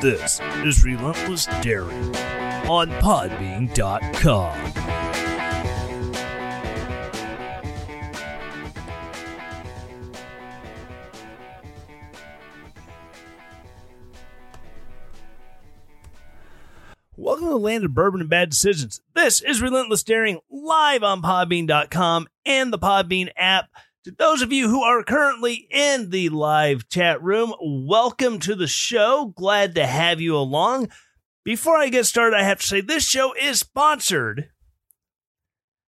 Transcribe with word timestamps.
This 0.00 0.38
is 0.64 0.84
Relentless 0.84 1.46
Daring 1.60 2.14
on 2.68 2.88
Podbean.com. 3.00 4.72
Welcome 17.16 17.46
to 17.46 17.50
the 17.50 17.56
land 17.56 17.84
of 17.84 17.92
bourbon 17.92 18.20
and 18.20 18.30
bad 18.30 18.50
decisions. 18.50 19.00
This 19.16 19.42
is 19.42 19.60
Relentless 19.60 20.04
Daring 20.04 20.38
live 20.48 21.02
on 21.02 21.22
Podbean.com 21.22 22.28
and 22.46 22.72
the 22.72 22.78
Podbean 22.78 23.30
app. 23.36 23.68
To 24.04 24.12
those 24.12 24.42
of 24.42 24.52
you 24.52 24.68
who 24.68 24.82
are 24.84 25.02
currently 25.02 25.66
in 25.70 26.10
the 26.10 26.28
live 26.28 26.88
chat 26.88 27.20
room, 27.20 27.52
welcome 27.60 28.38
to 28.40 28.54
the 28.54 28.68
show. 28.68 29.32
Glad 29.36 29.74
to 29.74 29.84
have 29.84 30.20
you 30.20 30.36
along. 30.36 30.90
Before 31.44 31.76
I 31.76 31.88
get 31.88 32.06
started, 32.06 32.36
I 32.36 32.44
have 32.44 32.60
to 32.60 32.66
say 32.66 32.80
this 32.80 33.04
show 33.04 33.34
is 33.34 33.58
sponsored 33.58 34.50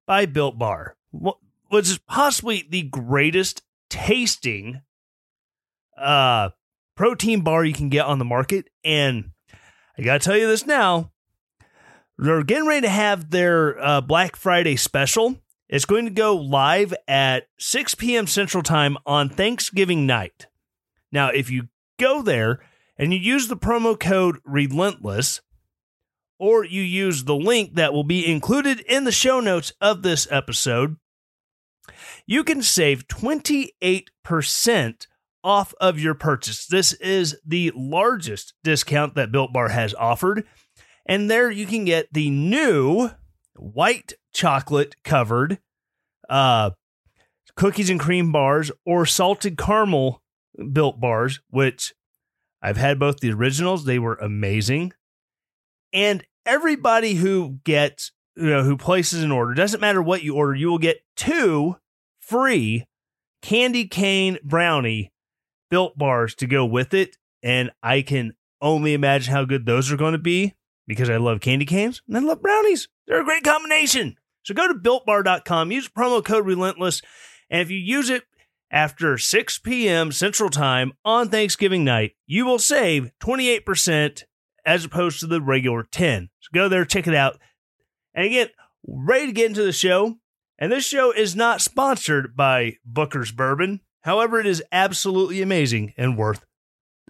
by 0.05 0.27
Built 0.27 0.58
Bar, 0.58 0.97
which 1.12 1.89
is 1.89 1.98
possibly 1.98 2.67
the 2.69 2.83
greatest 2.83 3.62
tasting 3.89 4.83
uh, 5.97 6.50
protein 6.97 7.42
bar 7.42 7.64
you 7.64 7.73
can 7.73 7.89
get 7.89 8.06
on 8.06 8.19
the 8.19 8.25
market. 8.25 8.69
And 8.83 9.30
I 9.97 10.03
got 10.03 10.20
to 10.20 10.25
tell 10.25 10.36
you 10.36 10.48
this 10.48 10.67
now. 10.67 11.12
They're 12.19 12.42
getting 12.42 12.67
ready 12.67 12.83
to 12.83 12.89
have 12.89 13.30
their 13.30 13.80
uh, 13.80 14.00
Black 14.00 14.34
Friday 14.34 14.75
special. 14.75 15.41
It's 15.72 15.86
going 15.86 16.04
to 16.04 16.10
go 16.10 16.36
live 16.36 16.92
at 17.08 17.48
6 17.58 17.94
p.m. 17.94 18.26
Central 18.26 18.62
Time 18.62 18.98
on 19.06 19.30
Thanksgiving 19.30 20.04
night. 20.04 20.46
Now, 21.10 21.30
if 21.30 21.48
you 21.48 21.68
go 21.98 22.20
there 22.20 22.60
and 22.98 23.10
you 23.10 23.18
use 23.18 23.48
the 23.48 23.56
promo 23.56 23.98
code 23.98 24.36
RELENTLESS, 24.44 25.40
or 26.38 26.62
you 26.62 26.82
use 26.82 27.24
the 27.24 27.34
link 27.34 27.76
that 27.76 27.94
will 27.94 28.04
be 28.04 28.30
included 28.30 28.80
in 28.80 29.04
the 29.04 29.12
show 29.12 29.40
notes 29.40 29.72
of 29.80 30.02
this 30.02 30.28
episode, 30.30 30.96
you 32.26 32.44
can 32.44 32.60
save 32.60 33.08
28% 33.08 35.06
off 35.42 35.72
of 35.80 35.98
your 35.98 36.14
purchase. 36.14 36.66
This 36.66 36.92
is 36.92 37.40
the 37.46 37.72
largest 37.74 38.52
discount 38.62 39.14
that 39.14 39.32
Built 39.32 39.54
Bar 39.54 39.70
has 39.70 39.94
offered. 39.94 40.44
And 41.06 41.30
there 41.30 41.50
you 41.50 41.64
can 41.64 41.86
get 41.86 42.12
the 42.12 42.28
new 42.28 43.08
white 43.56 44.14
chocolate 44.33 44.97
covered 45.05 45.58
uh, 46.28 46.70
cookies 47.56 47.91
and 47.91 48.00
cream 48.00 48.33
bars 48.33 48.70
or 48.84 49.06
salted 49.06 49.58
caramel 49.58 50.23
built 50.73 51.01
bars, 51.01 51.40
which 51.51 51.95
I've 52.62 52.77
had 52.77 52.98
both 52.98 53.18
the 53.18 53.33
originals. 53.33 53.85
They 53.85 53.98
were 53.98 54.14
amazing. 54.14 54.92
And 55.92 56.24
everybody 56.46 57.14
who 57.14 57.58
gets, 57.64 58.12
you 58.36 58.48
know, 58.48 58.62
who 58.62 58.77
places 58.77 59.23
an 59.23 59.33
order, 59.33 59.55
doesn't 59.55 59.80
matter 59.80 60.02
what 60.02 60.23
you 60.23 60.36
order, 60.36 60.55
you 60.55 60.68
will 60.68 60.79
get 60.79 61.02
two 61.17 61.77
free 62.20 62.86
candy 63.42 63.86
cane 63.86 64.39
brownie 64.42 65.12
built 65.70 65.98
bars 65.98 66.35
to 66.36 66.46
go 66.46 66.64
with 66.64 66.95
it. 66.95 67.17
And 67.42 67.70
I 67.83 68.02
can 68.02 68.35
only 68.61 68.95
imagine 68.95 69.33
how 69.33 69.45
good 69.45 69.67
those 69.67 69.91
are 69.91 69.96
going 69.96 70.12
to 70.12 70.18
be 70.18 70.55
because 70.86 71.10
I 71.10 71.16
love 71.16 71.40
candy 71.40 71.66
canes 71.66 72.02
and 72.06 72.16
I 72.16 72.20
love 72.20 72.42
brownies. 72.42 72.88
They're 73.06 73.20
a 73.20 73.24
great 73.24 73.44
combination. 73.44 74.16
So 74.42 74.54
go 74.54 74.66
to 74.68 74.74
builtbar.com, 74.74 75.70
use 75.70 75.88
promo 75.88 76.24
code 76.24 76.46
relentless, 76.46 77.00
and 77.50 77.60
if 77.60 77.70
you 77.70 77.78
use 77.78 78.10
it 78.10 78.24
after 78.70 79.18
6 79.18 79.58
p.m. 79.58 80.10
Central 80.10 80.48
Time 80.48 80.92
on 81.04 81.28
Thanksgiving 81.28 81.84
night, 81.84 82.12
you 82.26 82.46
will 82.46 82.58
save 82.58 83.12
28% 83.22 84.24
as 84.64 84.84
opposed 84.84 85.20
to 85.20 85.26
the 85.26 85.40
regular 85.40 85.82
10. 85.84 86.30
So 86.40 86.48
go 86.52 86.68
there, 86.68 86.84
check 86.84 87.06
it 87.06 87.14
out. 87.14 87.38
And 88.14 88.26
again, 88.26 88.48
ready 88.86 89.26
to 89.26 89.32
get 89.32 89.46
into 89.46 89.62
the 89.62 89.72
show. 89.72 90.16
And 90.58 90.70
this 90.70 90.84
show 90.84 91.12
is 91.12 91.34
not 91.34 91.60
sponsored 91.60 92.36
by 92.36 92.76
Booker's 92.84 93.32
Bourbon. 93.32 93.80
However, 94.02 94.40
it 94.40 94.46
is 94.46 94.62
absolutely 94.72 95.42
amazing 95.42 95.92
and 95.96 96.16
worth 96.16 96.44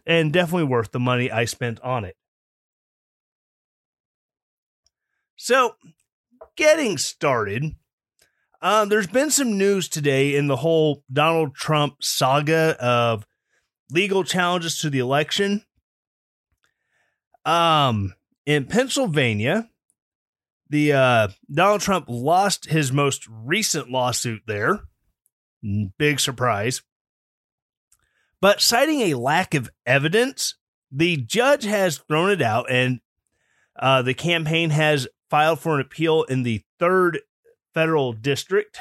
and 0.06 0.32
definitely 0.32 0.64
worth 0.64 0.90
the 0.90 1.00
money 1.00 1.30
I 1.30 1.44
spent 1.44 1.80
on 1.80 2.04
it. 2.04 2.16
So, 5.36 5.74
getting 6.56 6.98
started, 6.98 7.74
uh, 8.60 8.84
there's 8.84 9.06
been 9.06 9.30
some 9.30 9.58
news 9.58 9.88
today 9.88 10.36
in 10.36 10.46
the 10.46 10.56
whole 10.56 11.02
Donald 11.12 11.54
Trump 11.54 11.96
saga 12.02 12.76
of 12.80 13.26
legal 13.90 14.24
challenges 14.24 14.78
to 14.80 14.90
the 14.90 15.00
election. 15.00 15.64
Um, 17.44 18.14
in 18.46 18.66
Pennsylvania, 18.66 19.68
the 20.70 20.92
uh, 20.92 21.28
Donald 21.52 21.80
Trump 21.80 22.06
lost 22.08 22.66
his 22.66 22.92
most 22.92 23.26
recent 23.28 23.90
lawsuit 23.90 24.42
there. 24.46 24.80
Big 25.98 26.18
surprise. 26.20 26.82
But 28.40 28.60
citing 28.60 29.00
a 29.02 29.14
lack 29.14 29.54
of 29.54 29.70
evidence, 29.86 30.56
the 30.90 31.16
judge 31.16 31.64
has 31.64 31.98
thrown 31.98 32.30
it 32.30 32.42
out, 32.42 32.70
and 32.70 33.00
uh, 33.78 34.02
the 34.02 34.14
campaign 34.14 34.70
has 34.70 35.06
filed 35.32 35.58
for 35.58 35.76
an 35.76 35.80
appeal 35.80 36.24
in 36.24 36.42
the 36.42 36.60
third 36.78 37.20
federal 37.72 38.12
district, 38.12 38.78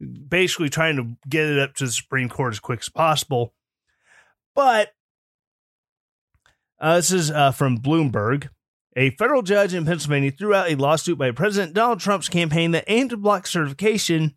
basically 0.00 0.70
trying 0.70 0.96
to 0.96 1.18
get 1.28 1.44
it 1.44 1.58
up 1.58 1.74
to 1.74 1.84
the 1.84 1.92
Supreme 1.92 2.30
Court 2.30 2.54
as 2.54 2.60
quick 2.60 2.80
as 2.80 2.88
possible. 2.88 3.52
But 4.54 4.94
uh, 6.80 6.96
this 6.96 7.12
is 7.12 7.30
uh, 7.30 7.52
from 7.52 7.76
Bloomberg. 7.76 8.48
A 8.96 9.10
federal 9.10 9.42
judge 9.42 9.74
in 9.74 9.84
Pennsylvania 9.84 10.30
threw 10.30 10.54
out 10.54 10.70
a 10.70 10.76
lawsuit 10.76 11.18
by 11.18 11.30
President 11.30 11.74
Donald 11.74 12.00
Trump's 12.00 12.30
campaign 12.30 12.70
that 12.70 12.84
aimed 12.88 13.10
to 13.10 13.18
block 13.18 13.46
certification 13.46 14.36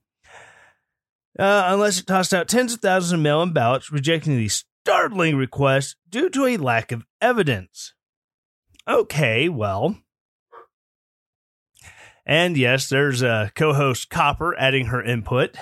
uh, 1.40 1.64
unless 1.68 2.02
it 2.02 2.06
tossed 2.06 2.34
out 2.34 2.50
tens 2.50 2.74
of 2.74 2.82
thousands 2.82 3.14
of 3.14 3.20
mail 3.22 3.42
in 3.42 3.54
ballots, 3.54 3.94
rejecting 3.94 4.36
the 4.36 4.50
startling 4.50 5.38
request 5.38 5.96
due 6.10 6.30
to 6.30 6.46
a 6.48 6.58
lack 6.58 6.92
of 6.92 7.06
evidence. 7.22 7.94
Okay, 8.90 9.48
well, 9.48 9.96
and 12.26 12.58
yes, 12.58 12.90
there's 12.90 13.22
co 13.22 13.74
host 13.74 14.10
Copper 14.10 14.58
adding 14.58 14.88
her 14.88 15.04
input. 15.04 15.56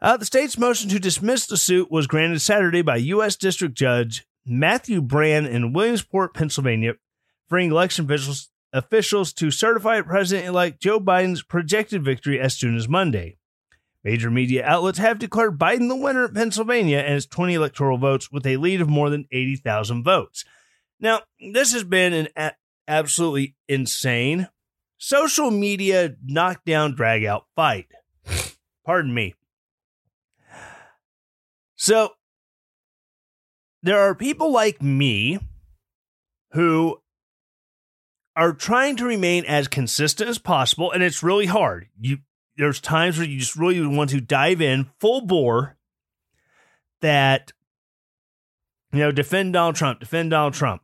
Uh, 0.00 0.16
the 0.16 0.24
state's 0.24 0.56
motion 0.56 0.88
to 0.90 0.98
dismiss 0.98 1.46
the 1.46 1.56
suit 1.56 1.90
was 1.90 2.06
granted 2.06 2.40
Saturday 2.40 2.82
by 2.82 2.96
U.S. 2.96 3.36
District 3.36 3.74
Judge 3.74 4.24
Matthew 4.46 5.02
Brann 5.02 5.46
in 5.46 5.72
Williamsport, 5.72 6.34
Pennsylvania, 6.34 6.94
freeing 7.48 7.70
election 7.70 8.06
officials, 8.06 8.48
officials 8.72 9.32
to 9.34 9.50
certify 9.50 10.00
President 10.00 10.48
elect 10.48 10.80
Joe 10.80 11.00
Biden's 11.00 11.42
projected 11.42 12.04
victory 12.04 12.40
as 12.40 12.54
soon 12.54 12.76
as 12.76 12.88
Monday. 12.88 13.36
Major 14.02 14.30
media 14.30 14.64
outlets 14.64 14.98
have 14.98 15.18
declared 15.18 15.58
Biden 15.58 15.88
the 15.88 15.96
winner 15.96 16.24
in 16.24 16.34
Pennsylvania 16.34 16.98
and 16.98 17.14
his 17.14 17.26
20 17.26 17.54
electoral 17.54 17.98
votes 17.98 18.32
with 18.32 18.46
a 18.46 18.56
lead 18.56 18.80
of 18.80 18.88
more 18.88 19.10
than 19.10 19.26
80,000 19.30 20.02
votes. 20.02 20.44
Now, 20.98 21.20
this 21.52 21.74
has 21.74 21.84
been 21.84 22.14
an 22.14 22.28
a- 22.34 22.54
absolutely 22.88 23.56
insane 23.68 24.48
social 25.00 25.50
media 25.50 26.14
knockdown 26.24 26.94
drag 26.94 27.24
out 27.24 27.46
fight. 27.56 27.86
Pardon 28.86 29.12
me. 29.12 29.34
So 31.74 32.10
there 33.82 33.98
are 33.98 34.14
people 34.14 34.52
like 34.52 34.82
me 34.82 35.38
who 36.52 36.98
are 38.36 38.52
trying 38.52 38.96
to 38.96 39.06
remain 39.06 39.44
as 39.46 39.66
consistent 39.66 40.28
as 40.28 40.38
possible 40.38 40.92
and 40.92 41.02
it's 41.02 41.22
really 41.22 41.46
hard. 41.46 41.88
You 41.98 42.18
there's 42.56 42.80
times 42.80 43.16
where 43.16 43.26
you 43.26 43.38
just 43.38 43.56
really 43.56 43.84
want 43.86 44.10
to 44.10 44.20
dive 44.20 44.60
in 44.60 44.90
full 44.98 45.22
bore 45.22 45.78
that 47.00 47.52
you 48.92 48.98
know 48.98 49.12
defend 49.12 49.54
Donald 49.54 49.76
Trump, 49.76 50.00
defend 50.00 50.30
Donald 50.30 50.52
Trump. 50.52 50.82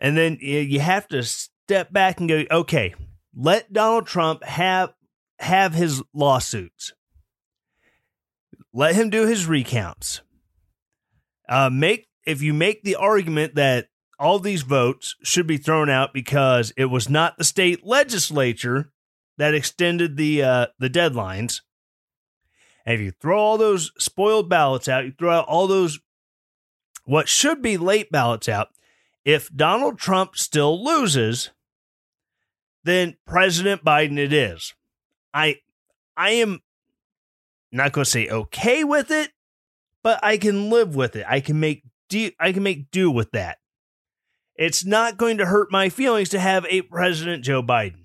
And 0.00 0.16
then 0.16 0.38
you 0.40 0.80
have 0.80 1.06
to 1.08 1.22
step 1.66 1.92
back 1.92 2.20
and 2.20 2.28
go, 2.28 2.44
okay, 2.50 2.94
let 3.34 3.72
Donald 3.72 4.06
Trump 4.06 4.44
have 4.44 4.92
have 5.38 5.74
his 5.74 6.02
lawsuits. 6.14 6.92
Let 8.72 8.94
him 8.94 9.10
do 9.10 9.26
his 9.26 9.46
recounts. 9.46 10.22
Uh, 11.48 11.68
make 11.70 12.08
if 12.24 12.42
you 12.42 12.54
make 12.54 12.82
the 12.82 12.96
argument 12.96 13.56
that 13.56 13.88
all 14.18 14.38
these 14.38 14.62
votes 14.62 15.16
should 15.22 15.46
be 15.46 15.56
thrown 15.56 15.90
out 15.90 16.14
because 16.14 16.72
it 16.76 16.84
was 16.86 17.08
not 17.08 17.36
the 17.36 17.44
state 17.44 17.84
legislature 17.84 18.92
that 19.36 19.54
extended 19.54 20.16
the 20.16 20.42
uh, 20.42 20.66
the 20.78 20.88
deadlines. 20.88 21.60
And 22.86 22.94
if 22.94 23.00
you 23.00 23.10
throw 23.10 23.38
all 23.38 23.58
those 23.58 23.92
spoiled 23.98 24.48
ballots 24.48 24.88
out, 24.88 25.04
you 25.04 25.12
throw 25.18 25.30
out 25.30 25.46
all 25.48 25.66
those 25.66 25.98
what 27.04 27.28
should 27.28 27.62
be 27.62 27.76
late 27.76 28.10
ballots 28.10 28.48
out. 28.48 28.68
If 29.24 29.54
Donald 29.54 29.98
Trump 29.98 30.36
still 30.36 30.82
loses, 30.82 31.50
then 32.84 33.16
President 33.26 33.84
Biden 33.84 34.18
it 34.18 34.32
is. 34.32 34.74
I 35.32 35.60
I 36.16 36.30
am 36.30 36.60
not 37.70 37.92
going 37.92 38.04
to 38.04 38.10
say 38.10 38.28
okay 38.28 38.84
with 38.84 39.10
it, 39.10 39.30
but 40.02 40.20
I 40.22 40.36
can 40.36 40.70
live 40.70 40.94
with 40.94 41.16
it. 41.16 41.24
I 41.28 41.40
can 41.40 41.60
make 41.60 41.84
do 42.08 42.30
I 42.38 42.52
can 42.52 42.62
make 42.62 42.90
do 42.90 43.10
with 43.10 43.30
that. 43.32 43.58
It's 44.56 44.84
not 44.84 45.16
going 45.16 45.38
to 45.38 45.46
hurt 45.46 45.72
my 45.72 45.88
feelings 45.88 46.28
to 46.30 46.40
have 46.40 46.66
a 46.68 46.82
President 46.82 47.44
Joe 47.44 47.62
Biden. 47.62 48.04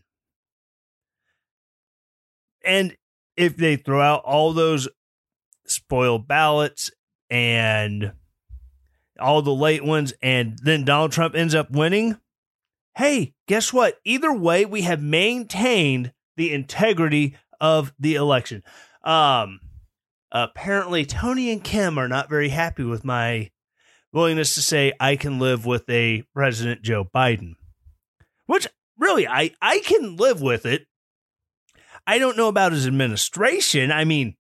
And 2.64 2.96
if 3.36 3.58
they 3.58 3.76
throw 3.76 4.02
out 4.02 4.24
all 4.24 4.54
those 4.54 4.88
spoiled 5.66 6.28
ballots 6.28 6.92
and 7.30 8.14
all 9.20 9.42
the 9.42 9.54
late 9.54 9.84
ones, 9.84 10.14
and 10.22 10.58
then 10.64 10.86
Donald 10.86 11.12
Trump 11.12 11.36
ends 11.36 11.56
up 11.56 11.72
winning, 11.72 12.18
hey, 12.96 13.34
guess 13.48 13.72
what? 13.72 14.00
Either 14.04 14.34
way, 14.34 14.66
we 14.66 14.82
have 14.84 15.02
maintained 15.02 16.14
the 16.36 16.54
integrity 16.54 17.36
of 17.60 17.94
the 18.00 18.16
election. 18.16 18.64
Um, 19.04 19.60
apparently, 20.32 21.06
Tony 21.06 21.52
and 21.52 21.64
Kim 21.64 21.98
are 21.98 22.08
not 22.08 22.30
very 22.30 22.50
happy 22.50 22.84
with 22.84 23.04
my 23.06 23.50
willingness 24.12 24.56
to 24.56 24.62
say 24.62 24.94
I 25.00 25.16
can 25.16 25.40
live 25.40 25.66
with 25.66 25.90
a 25.90 26.24
President 26.34 26.82
Joe 26.82 27.06
Biden, 27.06 27.56
which 28.46 28.68
really 28.98 29.28
I 29.28 29.52
I 29.62 29.80
can 29.80 30.16
live 30.16 30.42
with 30.42 30.66
it. 30.66 30.88
I 32.06 32.20
don't 32.20 32.38
know 32.38 32.48
about 32.48 32.72
his 32.72 32.88
administration. 32.88 33.92
I 33.92 34.06
mean, 34.06 34.36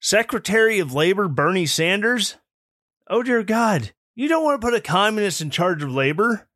Secretary 0.00 0.78
of 0.78 0.94
Labor 0.94 1.28
Bernie 1.28 1.66
Sanders. 1.66 2.36
Oh 3.08 3.22
dear 3.22 3.42
God, 3.42 3.92
you 4.14 4.28
don't 4.28 4.44
want 4.44 4.60
to 4.60 4.66
put 4.66 4.74
a 4.74 4.80
communist 4.80 5.40
in 5.40 5.50
charge 5.50 5.82
of 5.82 5.92
labor 5.92 6.48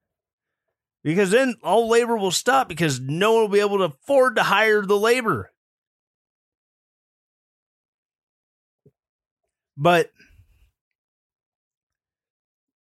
because 1.05 1.31
then 1.31 1.55
all 1.63 1.89
labor 1.89 2.17
will 2.17 2.33
stop 2.33 2.69
because 2.69 3.01
no 3.01 3.33
one 3.33 3.43
will 3.43 3.49
be 3.49 3.61
able 3.61 3.79
to 3.79 3.85
afford 3.85 4.37
to 4.37 4.43
hire 4.43 4.83
the 4.83 4.99
labor. 4.99 5.53
But 9.77 10.11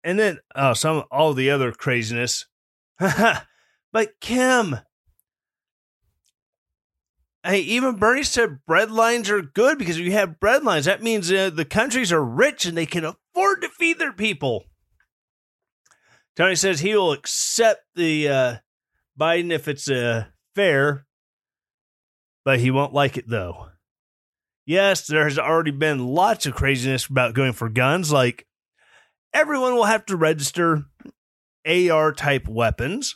and 0.03 0.19
then 0.19 0.39
oh 0.55 0.73
some 0.73 1.03
all 1.09 1.33
the 1.33 1.49
other 1.49 1.71
craziness. 1.71 2.45
but 2.99 4.19
Kim, 4.21 4.77
hey, 7.43 7.59
even 7.59 7.95
Bernie 7.95 8.23
said 8.23 8.65
bread 8.65 8.91
lines 8.91 9.29
are 9.29 9.41
good 9.41 9.77
because 9.77 9.97
if 9.97 10.05
you 10.05 10.11
have 10.11 10.39
bread 10.39 10.63
lines, 10.63 10.85
that 10.85 11.01
means 11.01 11.31
uh, 11.31 11.49
the 11.49 11.65
countries 11.65 12.11
are 12.11 12.23
rich 12.23 12.65
and 12.65 12.77
they 12.77 12.85
can 12.85 13.15
afford 13.35 13.61
to 13.61 13.69
feed 13.69 13.99
their 13.99 14.13
people. 14.13 14.65
Tony 16.35 16.55
says 16.55 16.79
he 16.79 16.95
will 16.95 17.11
accept 17.11 17.81
the 17.95 18.29
uh, 18.29 18.55
Biden 19.19 19.51
if 19.51 19.67
it's 19.67 19.89
uh, 19.89 20.25
fair, 20.53 21.05
but 22.43 22.59
he 22.59 22.71
won't 22.71 22.93
like 22.93 23.17
it 23.17 23.29
though. 23.29 23.67
Yes, 24.65 25.07
there 25.07 25.25
has 25.25 25.37
already 25.37 25.71
been 25.71 26.07
lots 26.07 26.45
of 26.45 26.55
craziness 26.55 27.05
about 27.05 27.35
going 27.35 27.53
for 27.53 27.69
guns. 27.69 28.11
Like 28.11 28.47
everyone 29.33 29.75
will 29.75 29.85
have 29.85 30.05
to 30.07 30.17
register 30.17 30.85
AR 31.65 32.11
type 32.11 32.47
weapons 32.47 33.15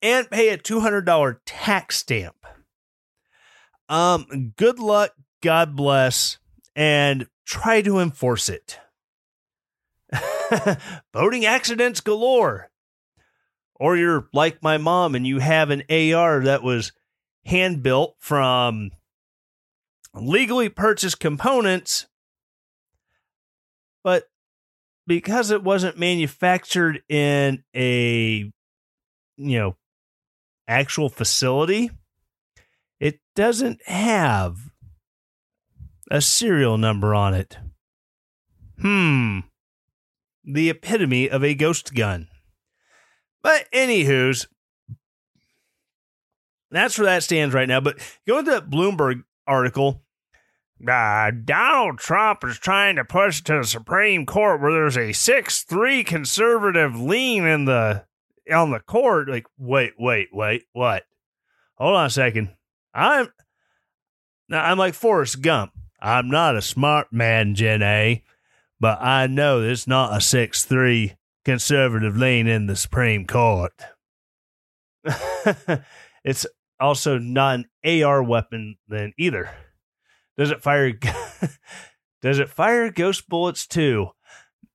and 0.00 0.30
pay 0.30 0.48
a 0.48 0.58
$200 0.58 1.36
tax 1.44 1.96
stamp. 1.98 2.36
Um, 3.88 4.52
good 4.56 4.78
luck, 4.78 5.12
God 5.42 5.76
bless, 5.76 6.38
and 6.74 7.26
try 7.48 7.80
to 7.80 7.98
enforce 7.98 8.48
it. 8.50 8.78
Boating 11.12 11.46
accidents 11.46 12.00
galore. 12.00 12.70
Or 13.74 13.96
you're 13.96 14.28
like 14.32 14.62
my 14.62 14.76
mom 14.76 15.14
and 15.14 15.26
you 15.26 15.38
have 15.38 15.70
an 15.70 15.82
AR 15.90 16.40
that 16.44 16.62
was 16.62 16.92
hand 17.46 17.82
built 17.82 18.16
from 18.18 18.90
legally 20.14 20.68
purchased 20.68 21.20
components, 21.20 22.06
but 24.02 24.24
because 25.06 25.50
it 25.50 25.62
wasn't 25.62 25.98
manufactured 25.98 27.02
in 27.08 27.62
a 27.74 28.50
you 29.36 29.58
know 29.58 29.76
actual 30.66 31.08
facility, 31.08 31.90
it 32.98 33.20
doesn't 33.36 33.80
have 33.86 34.67
a 36.10 36.20
serial 36.20 36.78
number 36.78 37.14
on 37.14 37.34
it. 37.34 37.58
Hmm 38.80 39.40
the 40.48 40.70
epitome 40.70 41.28
of 41.28 41.44
a 41.44 41.54
ghost 41.54 41.94
gun. 41.94 42.28
But 43.42 43.66
anywho's, 43.72 44.48
that's 46.70 46.98
where 46.98 47.06
that 47.06 47.22
stands 47.22 47.54
right 47.54 47.68
now. 47.68 47.80
But 47.80 47.98
going 48.26 48.46
to 48.46 48.50
that 48.52 48.70
Bloomberg 48.70 49.22
article, 49.46 50.02
uh, 50.86 51.30
Donald 51.44 51.98
Trump 51.98 52.44
is 52.44 52.58
trying 52.58 52.96
to 52.96 53.04
push 53.04 53.42
to 53.42 53.58
the 53.58 53.64
Supreme 53.64 54.26
Court 54.26 54.60
where 54.60 54.72
there's 54.72 54.96
a 54.96 55.12
six-three 55.12 56.02
conservative 56.02 56.98
lean 56.98 57.46
in 57.46 57.66
the 57.66 58.04
on 58.52 58.70
the 58.70 58.80
court. 58.80 59.28
Like, 59.28 59.46
wait, 59.58 59.92
wait, 59.98 60.28
wait, 60.32 60.64
what? 60.72 61.04
Hold 61.76 61.96
on 61.96 62.06
a 62.06 62.10
second. 62.10 62.50
I'm 62.94 63.28
now 64.48 64.64
I'm 64.64 64.78
like 64.78 64.94
Forrest 64.94 65.42
Gump. 65.42 65.72
I'm 66.00 66.28
not 66.28 66.56
a 66.56 66.62
smart 66.62 67.12
man, 67.12 67.54
Jenny 67.54 68.24
but 68.80 69.00
I 69.00 69.26
know 69.26 69.62
it's 69.62 69.86
not 69.86 70.16
a 70.16 70.20
6 70.20 70.64
3 70.64 71.14
conservative 71.44 72.16
lean 72.16 72.46
in 72.46 72.66
the 72.66 72.76
Supreme 72.76 73.26
Court. 73.26 73.72
it's 76.24 76.46
also 76.78 77.18
not 77.18 77.60
an 77.84 78.02
AR 78.02 78.22
weapon 78.22 78.76
then 78.88 79.12
either. 79.18 79.50
Does 80.36 80.50
it 80.50 80.62
fire 80.62 80.92
Does 82.22 82.38
it 82.38 82.48
fire 82.48 82.90
ghost 82.90 83.28
bullets 83.28 83.66
too? 83.66 84.08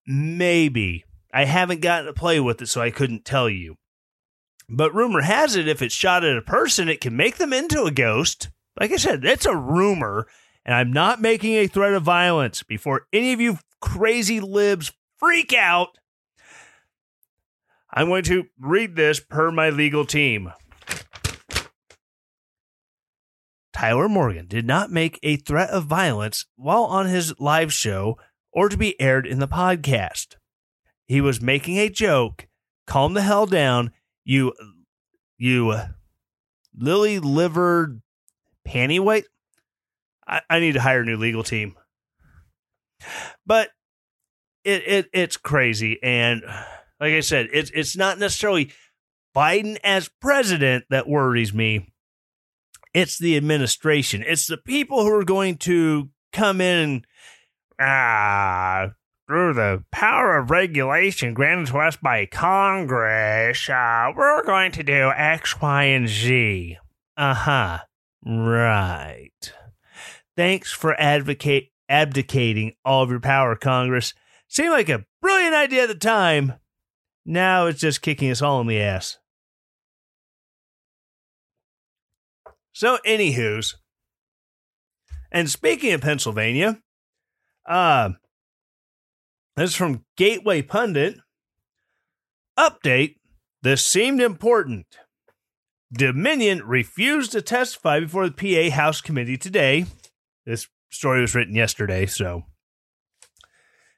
Maybe. 0.05 1.05
I 1.33 1.45
haven't 1.45 1.81
gotten 1.81 2.05
to 2.05 2.13
play 2.13 2.39
with 2.39 2.61
it 2.61 2.67
so 2.67 2.81
I 2.81 2.91
couldn't 2.91 3.25
tell 3.25 3.49
you. 3.49 3.75
But 4.69 4.93
rumor 4.93 5.21
has 5.21 5.55
it 5.55 5.67
if 5.67 5.81
it's 5.81 5.93
shot 5.93 6.23
at 6.23 6.37
a 6.37 6.41
person 6.41 6.89
it 6.89 7.01
can 7.01 7.15
make 7.15 7.37
them 7.37 7.53
into 7.53 7.83
a 7.83 7.91
ghost. 7.91 8.49
Like 8.79 8.91
I 8.91 8.97
said, 8.97 9.21
that's 9.21 9.45
a 9.45 9.55
rumor 9.55 10.27
and 10.65 10.75
I'm 10.75 10.91
not 10.91 11.21
making 11.21 11.53
a 11.55 11.67
threat 11.67 11.93
of 11.93 12.03
violence 12.03 12.63
before 12.63 13.07
any 13.11 13.33
of 13.33 13.41
you 13.41 13.57
crazy 13.81 14.39
libs 14.39 14.91
freak 15.17 15.53
out. 15.53 15.97
I'm 17.93 18.07
going 18.07 18.23
to 18.23 18.45
read 18.59 18.95
this 18.95 19.19
per 19.19 19.51
my 19.51 19.69
legal 19.69 20.05
team. 20.05 20.51
Tyler 23.73 24.07
Morgan 24.07 24.47
did 24.47 24.65
not 24.65 24.91
make 24.91 25.19
a 25.23 25.35
threat 25.35 25.69
of 25.69 25.85
violence 25.85 26.45
while 26.55 26.85
on 26.85 27.07
his 27.07 27.33
live 27.39 27.73
show 27.73 28.17
or 28.51 28.69
to 28.69 28.77
be 28.77 28.99
aired 29.01 29.27
in 29.27 29.39
the 29.39 29.47
podcast. 29.47 30.35
He 31.05 31.19
was 31.19 31.41
making 31.41 31.77
a 31.77 31.89
joke. 31.89 32.47
Calm 32.87 33.13
the 33.13 33.21
hell 33.21 33.45
down, 33.45 33.91
you, 34.23 34.53
you, 35.37 35.77
lily 36.75 37.19
livered 37.19 38.01
panty 38.67 38.99
white. 38.99 39.25
I, 40.27 40.41
I 40.49 40.59
need 40.59 40.73
to 40.73 40.81
hire 40.81 41.01
a 41.01 41.05
new 41.05 41.17
legal 41.17 41.43
team. 41.43 41.75
But 43.45 43.69
it, 44.63 44.83
it 44.87 45.09
it's 45.13 45.37
crazy, 45.37 46.01
and 46.01 46.41
like 46.99 47.13
I 47.13 47.19
said, 47.19 47.49
it's 47.51 47.69
it's 47.71 47.97
not 47.97 48.19
necessarily 48.19 48.71
Biden 49.35 49.77
as 49.83 50.09
president 50.21 50.85
that 50.89 51.07
worries 51.07 51.53
me. 51.53 51.93
It's 52.93 53.17
the 53.17 53.35
administration. 53.35 54.23
It's 54.25 54.47
the 54.47 54.57
people 54.57 55.03
who 55.03 55.11
are 55.13 55.25
going 55.25 55.57
to 55.57 56.09
come 56.31 56.61
in 56.61 57.03
ah 57.79 58.91
through 59.27 59.53
the 59.53 59.83
power 59.91 60.37
of 60.37 60.51
regulation 60.51 61.33
granted 61.33 61.67
to 61.71 61.79
us 61.79 61.97
by 61.97 62.25
Congress. 62.25 63.69
Uh, 63.69 64.11
we're 64.15 64.43
going 64.43 64.71
to 64.71 64.83
do 64.83 65.11
X, 65.15 65.59
Y, 65.61 65.83
and 65.85 66.07
Z. 66.07 66.77
Uh 67.17 67.33
huh. 67.33 67.79
Right. 68.25 69.53
Thanks 70.35 70.71
for 70.71 70.99
advocate 70.99 71.69
abdicating 71.89 72.73
all 72.83 73.03
of 73.03 73.09
your 73.09 73.19
power, 73.19 73.55
Congress. 73.55 74.13
Seemed 74.47 74.71
like 74.71 74.89
a 74.89 75.05
brilliant 75.21 75.55
idea 75.55 75.83
at 75.83 75.89
the 75.89 75.95
time. 75.95 76.53
Now 77.25 77.67
it's 77.67 77.79
just 77.79 78.01
kicking 78.01 78.31
us 78.31 78.41
all 78.41 78.61
in 78.61 78.67
the 78.67 78.81
ass. 78.81 79.17
So, 82.73 82.97
anywho's, 83.05 83.75
and 85.31 85.49
speaking 85.49 85.93
of 85.93 86.01
Pennsylvania, 86.01 86.79
uh, 87.67 88.11
this 89.55 89.71
is 89.71 89.75
from 89.75 90.05
Gateway 90.17 90.63
Pundit. 90.63 91.17
Update 92.57 93.15
This 93.61 93.85
seemed 93.85 94.21
important. 94.21 94.87
Dominion 95.91 96.63
refused 96.65 97.31
to 97.33 97.41
testify 97.41 97.99
before 97.99 98.27
the 98.27 98.69
PA 98.71 98.75
House 98.75 98.99
Committee 98.99 99.37
today. 99.37 99.85
This 100.45 100.67
story 100.89 101.21
was 101.21 101.35
written 101.35 101.55
yesterday, 101.55 102.05
so. 102.05 102.43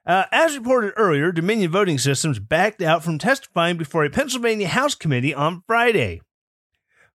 Uh, 0.06 0.26
as 0.32 0.56
reported 0.56 0.94
earlier, 0.98 1.32
Dominion 1.32 1.72
Voting 1.72 1.98
Systems 1.98 2.38
backed 2.38 2.82
out 2.82 3.04
from 3.04 3.18
testifying 3.18 3.78
before 3.78 4.06
a 4.06 4.10
Pennsylvania 4.10 4.68
House 4.68 4.94
Committee 4.94 5.34
on 5.34 5.64
Friday. 5.66 6.22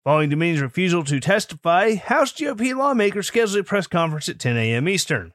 Following 0.04 0.30
Dominion's 0.30 0.62
refusal 0.62 1.04
to 1.04 1.20
testify, 1.20 1.96
House 1.96 2.32
GOP 2.32 2.74
lawmakers 2.74 3.26
scheduled 3.26 3.58
a 3.58 3.64
press 3.64 3.86
conference 3.86 4.28
at 4.30 4.38
10 4.38 4.56
a.m. 4.56 4.88
Eastern. 4.88 5.34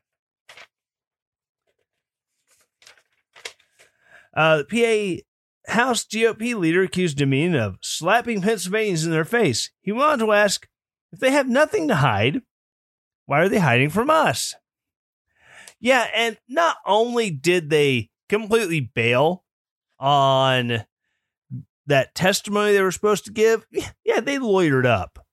Uh, 4.36 4.64
the 4.68 5.22
PA 5.68 5.72
House 5.72 6.04
GOP 6.06 6.56
leader 6.56 6.82
accused 6.82 7.18
Dominion 7.20 7.56
of 7.56 7.78
slapping 7.82 8.42
Pennsylvanians 8.42 9.06
in 9.06 9.12
their 9.12 9.26
face. 9.26 9.70
He 9.82 9.92
wanted 9.92 10.26
to 10.26 10.32
ask 10.32 10.68
if 11.12 11.20
they 11.20 11.30
have 11.30 11.48
nothing 11.48 11.88
to 11.90 11.96
hide, 11.96 12.42
why 13.26 13.42
are 13.42 13.50
they 13.50 13.60
hiding 13.60 13.90
from 13.90 14.10
us? 14.10 14.56
Yeah, 15.80 16.08
and 16.16 16.38
not 16.48 16.78
only 16.86 17.30
did 17.30 17.70
they 17.70 18.10
completely 18.30 18.80
bail 18.80 19.44
on 20.00 20.86
that 21.86 22.16
testimony 22.16 22.72
they 22.72 22.82
were 22.82 22.92
supposed 22.92 23.26
to 23.26 23.32
give, 23.32 23.66
yeah, 24.06 24.20
they 24.20 24.38
lawyered 24.38 24.86
up. 24.86 25.26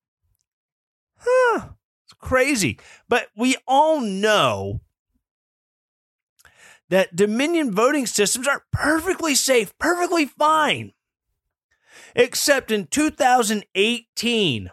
Huh. 1.17 1.69
It's 2.05 2.15
crazy. 2.19 2.81
But 3.09 3.29
we 3.37 3.57
all 3.67 4.01
know 4.01 4.81
that 6.89 7.15
Dominion 7.15 7.71
voting 7.73 8.07
systems 8.07 8.49
are 8.49 8.65
perfectly 8.73 9.35
safe, 9.35 9.77
perfectly 9.79 10.27
fine. 10.27 10.93
Except 12.17 12.73
in 12.73 12.87
2018, 12.89 14.71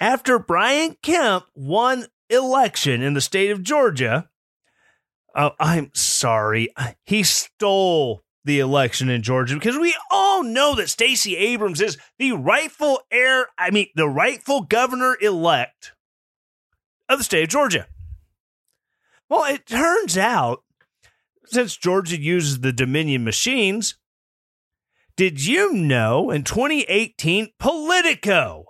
after 0.00 0.38
Brian 0.38 0.96
Kemp 1.02 1.46
won 1.54 2.06
election 2.30 3.02
in 3.02 3.14
the 3.14 3.20
state 3.20 3.50
of 3.50 3.62
Georgia, 3.62 4.28
uh, 5.34 5.50
I'm 5.58 5.90
sorry, 5.94 6.68
he 7.04 7.22
stole 7.22 8.22
the 8.44 8.60
election 8.60 9.10
in 9.10 9.22
Georgia 9.22 9.54
because 9.54 9.76
we 9.76 9.94
all 10.10 10.42
know 10.42 10.74
that 10.74 10.88
Stacey 10.88 11.36
Abrams 11.36 11.80
is 11.80 11.98
the 12.18 12.32
rightful 12.32 13.00
heir, 13.10 13.48
I 13.58 13.70
mean, 13.70 13.88
the 13.94 14.08
rightful 14.08 14.62
governor 14.62 15.16
elect 15.20 15.92
of 17.08 17.18
the 17.18 17.24
state 17.24 17.44
of 17.44 17.48
Georgia. 17.50 17.86
Well, 19.28 19.44
it 19.44 19.66
turns 19.66 20.16
out, 20.16 20.62
since 21.44 21.76
Georgia 21.76 22.18
uses 22.18 22.60
the 22.60 22.72
Dominion 22.72 23.24
machines, 23.24 23.96
did 25.16 25.44
you 25.44 25.72
know 25.72 26.30
in 26.30 26.44
2018, 26.44 27.48
Politico, 27.58 28.67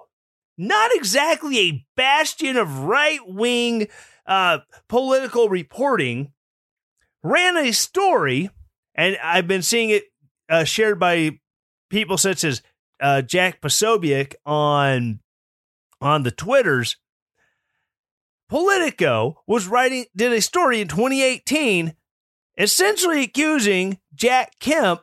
not 0.59 0.91
exactly 0.95 1.59
a 1.59 1.87
bastion 1.97 2.57
of 2.57 2.81
right 2.81 3.21
wing 3.27 3.89
uh, 4.27 4.59
political 4.89 5.49
reporting, 5.49 6.33
ran 7.23 7.57
a 7.57 7.73
story, 7.73 8.51
and 8.95 9.17
I've 9.23 9.49
been 9.49 9.63
seeing 9.63 9.91
it 9.91 10.05
uh, 10.51 10.65
shared 10.65 10.99
by 10.99 11.39
people 11.89 12.19
such 12.19 12.45
as 12.45 12.61
uh, 13.01 13.23
Jack 13.23 13.61
Posobiec 13.61 14.35
on 14.45 15.21
on 16.01 16.25
the 16.25 16.31
Twitters. 16.31 16.97
Politico 18.49 19.43
was 19.47 19.67
writing, 19.69 20.07
did 20.17 20.33
a 20.33 20.41
story 20.41 20.81
in 20.81 20.89
2018 20.89 21.95
essentially 22.57 23.23
accusing 23.23 23.99
Jack 24.15 24.59
Kemp 24.59 25.03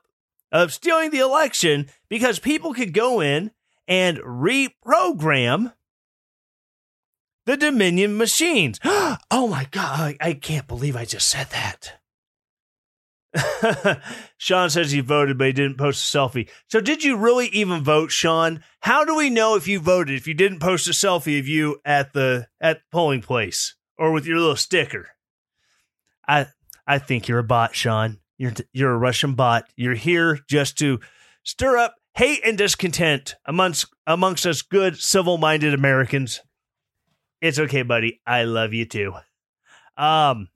of 0.51 0.74
stealing 0.74 1.12
the 1.12 1.19
election 1.19 1.88
because 2.09 2.39
people 2.39 2.74
could 2.74 2.93
go 2.93 3.21
in 3.21 3.51
and 3.88 4.18
reprogram 4.20 5.74
the 7.46 7.58
Dominion 7.58 8.18
machines. 8.18 8.80
oh 8.84 9.48
my 9.50 9.68
God, 9.72 10.00
I, 10.00 10.18
I 10.20 10.34
can't 10.34 10.68
believe 10.68 10.96
I 10.96 11.06
just 11.06 11.30
said 11.30 11.48
that. 11.51 11.94
Sean 14.38 14.70
says 14.70 14.92
he 14.92 15.01
voted, 15.01 15.38
but 15.38 15.48
he 15.48 15.54
didn't 15.54 15.77
post 15.77 16.13
a 16.13 16.18
selfie. 16.18 16.50
So, 16.70 16.80
did 16.80 17.04
you 17.04 17.18
really 17.18 17.48
even 17.48 17.84
vote, 17.84 18.12
Sean? 18.12 18.63
How 18.82 19.04
do 19.04 19.15
we 19.15 19.30
know 19.30 19.56
if 19.56 19.68
you 19.68 19.80
voted 19.80 20.15
if 20.15 20.27
you 20.27 20.34
didn't 20.34 20.60
post 20.60 20.88
a 20.88 20.92
selfie 20.92 21.39
of 21.39 21.48
you 21.48 21.80
at 21.84 22.13
the 22.13 22.48
at 22.62 22.77
the 22.77 22.84
polling 22.92 23.22
place 23.22 23.75
or 23.98 24.12
with 24.12 24.25
your 24.25 24.38
little 24.38 24.56
sticker? 24.56 25.10
I 26.27 26.48
I 26.88 26.98
think 26.98 27.27
you're 27.27 27.39
a 27.39 27.44
bot, 27.44 27.75
Sean. 27.75 28.20
You're 28.38 28.54
you're 28.74 28.94
a 28.94 28.98
Russian 28.98 29.34
bot. 29.34 29.65
You're 29.75 29.96
here 29.96 30.39
just 30.48 30.77
to 30.80 31.00
stir 31.44 31.77
up 31.77 31.96
hate 32.15 32.41
and 32.45 32.57
discontent 32.57 33.36
amongst 33.45 33.86
amongst 34.07 34.45
us 34.45 34.62
good 34.62 34.98
civil-minded 34.98 35.74
Americans. 35.74 36.41
It's 37.41 37.60
okay, 37.60 37.84
buddy. 37.84 38.22
I 38.25 38.43
love 38.43 38.74
you 38.74 38.86
too. 38.86 39.13
Um 39.98 40.50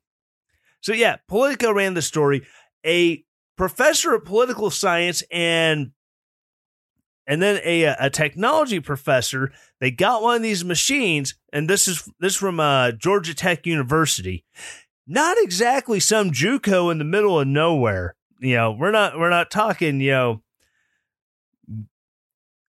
so 0.81 0.93
yeah, 0.93 1.17
Politico 1.27 1.71
ran 1.71 1.93
the 1.93 2.01
story 2.01 2.45
a 2.85 3.23
professor 3.57 4.15
of 4.15 4.25
political 4.25 4.69
science 4.69 5.23
and 5.31 5.91
and 7.27 7.41
then 7.41 7.61
a 7.63 7.83
a 7.83 8.09
technology 8.09 8.79
professor. 8.79 9.51
They 9.79 9.91
got 9.91 10.23
one 10.23 10.37
of 10.37 10.41
these 10.41 10.65
machines, 10.65 11.35
and 11.53 11.69
this 11.69 11.87
is 11.87 12.09
this 12.19 12.35
from 12.35 12.59
uh, 12.59 12.91
Georgia 12.93 13.35
Tech 13.35 13.65
University. 13.67 14.43
Not 15.05 15.37
exactly 15.39 15.99
some 15.99 16.31
JUCO 16.31 16.91
in 16.91 16.97
the 16.97 17.03
middle 17.03 17.39
of 17.39 17.47
nowhere. 17.47 18.15
You 18.39 18.55
know, 18.55 18.71
we're 18.71 18.91
not 18.91 19.19
we're 19.19 19.29
not 19.29 19.51
talking. 19.51 20.01
You 20.01 20.11
know, 20.11 20.43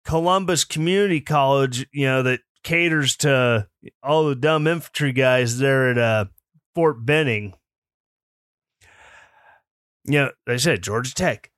Columbus 0.08 0.64
Community 0.64 1.20
College. 1.20 1.86
You 1.92 2.06
know 2.06 2.22
that 2.22 2.40
caters 2.64 3.16
to 3.18 3.68
all 4.02 4.28
the 4.28 4.34
dumb 4.34 4.66
infantry 4.66 5.12
guys 5.12 5.58
there 5.58 5.90
at 5.90 5.98
uh, 5.98 6.24
Fort 6.74 7.06
Benning 7.06 7.54
you 10.08 10.18
know, 10.18 10.30
they 10.46 10.58
said 10.58 10.82
Georgia 10.82 11.14
Tech. 11.14 11.50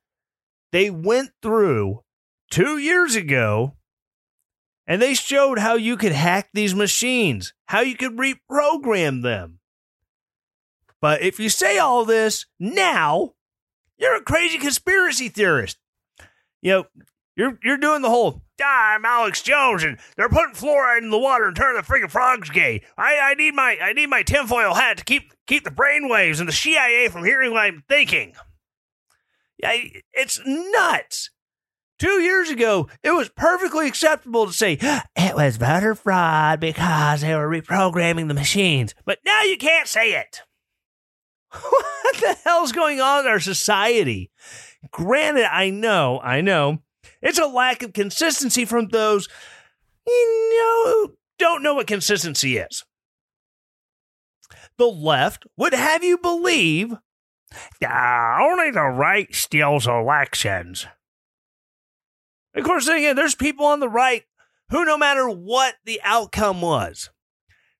They 0.71 0.89
went 0.89 1.31
through 1.41 2.03
two 2.49 2.77
years 2.77 3.15
ago 3.15 3.77
and 4.85 5.01
they 5.01 5.13
showed 5.13 5.57
how 5.57 5.75
you 5.75 5.95
could 5.95 6.11
hack 6.11 6.49
these 6.53 6.75
machines, 6.75 7.53
how 7.67 7.79
you 7.81 7.95
could 7.95 8.17
reprogram 8.17 9.23
them. 9.23 9.59
But 10.99 11.21
if 11.21 11.39
you 11.39 11.49
say 11.49 11.77
all 11.77 12.05
this 12.05 12.45
now, 12.59 13.33
you're 13.97 14.17
a 14.17 14.21
crazy 14.21 14.57
conspiracy 14.57 15.29
theorist. 15.29 15.77
You 16.61 16.71
know, 16.71 16.85
you're 17.35 17.57
you're 17.63 17.77
doing 17.77 18.01
the 18.01 18.09
whole 18.09 18.43
I'm 18.63 19.05
Alex 19.05 19.41
Jones 19.41 19.83
and 19.83 19.97
they're 20.15 20.29
putting 20.29 20.53
fluoride 20.53 21.01
in 21.01 21.09
the 21.09 21.17
water 21.17 21.45
and 21.47 21.55
turning 21.55 21.81
the 21.81 21.87
freaking 21.87 22.11
frogs 22.11 22.49
gay. 22.49 22.83
I, 22.97 23.17
I 23.17 23.33
need 23.33 23.53
my 23.53 23.77
I 23.81 23.93
need 23.93 24.07
my 24.07 24.23
tinfoil 24.23 24.73
hat 24.73 24.97
to 24.97 25.03
keep 25.03 25.33
keep 25.47 25.63
the 25.63 25.71
brainwaves 25.71 26.39
and 26.39 26.47
the 26.47 26.53
CIA 26.53 27.07
from 27.09 27.23
hearing 27.23 27.51
what 27.51 27.61
I'm 27.61 27.83
thinking. 27.87 28.33
Yeah, 29.57 29.73
it's 30.13 30.39
nuts. 30.45 31.29
Two 31.99 32.19
years 32.21 32.49
ago, 32.49 32.87
it 33.03 33.11
was 33.11 33.29
perfectly 33.29 33.87
acceptable 33.87 34.47
to 34.47 34.53
say 34.53 34.79
it 34.81 35.35
was 35.35 35.57
voter 35.57 35.93
fraud 35.93 36.59
because 36.59 37.21
they 37.21 37.35
were 37.35 37.47
reprogramming 37.47 38.27
the 38.27 38.33
machines. 38.33 38.95
But 39.05 39.19
now 39.23 39.43
you 39.43 39.57
can't 39.57 39.87
say 39.87 40.13
it. 40.13 40.41
What 42.11 42.19
the 42.19 42.37
hell's 42.43 42.73
going 42.73 42.99
on 42.99 43.25
in 43.25 43.31
our 43.31 43.39
society? 43.39 44.31
Granted, 44.91 45.45
I 45.45 45.69
know, 45.69 46.19
I 46.21 46.41
know, 46.41 46.79
it's 47.21 47.39
a 47.39 47.45
lack 47.45 47.83
of 47.83 47.93
consistency 47.93 48.65
from 48.65 48.87
those 48.87 49.27
you 50.05 51.07
know 51.07 51.15
don't 51.37 51.63
know 51.63 51.75
what 51.75 51.87
consistency 51.87 52.57
is. 52.57 52.83
The 54.77 54.85
left 54.85 55.45
would 55.57 55.73
have 55.73 56.03
you 56.03 56.17
believe 56.17 56.93
uh, 57.83 58.37
only 58.41 58.71
the 58.71 58.83
right 58.83 59.33
steals 59.33 59.87
elections. 59.87 60.87
Of 62.55 62.63
course, 62.63 62.87
again, 62.87 63.15
there's 63.15 63.35
people 63.35 63.65
on 63.65 63.79
the 63.79 63.89
right 63.89 64.23
who, 64.69 64.85
no 64.85 64.97
matter 64.97 65.29
what 65.29 65.75
the 65.85 66.01
outcome 66.03 66.61
was, 66.61 67.09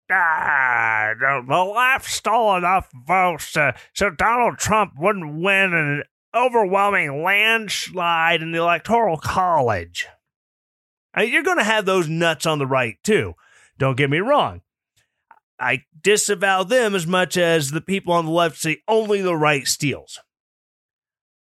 uh, 0.10 1.14
the, 1.20 1.74
left 1.74 2.10
stole 2.10 2.58
enough 2.58 2.90
votes 3.08 3.54
to, 3.54 3.74
so 3.94 4.10
Donald 4.10 4.58
Trump 4.58 4.94
wouldn't 4.98 5.42
win 5.42 5.74
an 5.74 6.04
overwhelming 6.36 7.24
landslide 7.24 8.42
in 8.42 8.52
the 8.52 8.60
Electoral 8.60 9.18
College. 9.18 10.08
I 11.14 11.24
mean, 11.24 11.34
you're 11.34 11.44
going 11.44 11.58
to 11.58 11.64
have 11.64 11.86
those 11.86 12.08
nuts 12.08 12.46
on 12.46 12.60
the 12.60 12.68
right, 12.68 12.98
too. 13.04 13.36
Don't 13.78 13.98
get 13.98 14.10
me 14.10 14.20
wrong. 14.20 14.62
I 15.60 15.84
disavow 16.02 16.64
them 16.64 16.96
as 16.96 17.06
much 17.06 17.38
as 17.38 17.72
the 17.72 17.82
people 17.82 18.14
on 18.14 18.26
the 18.26 18.32
left 18.32 18.58
say 18.58 18.82
only 18.88 19.22
the 19.22 19.36
right 19.36 19.68
steals. 19.68 20.20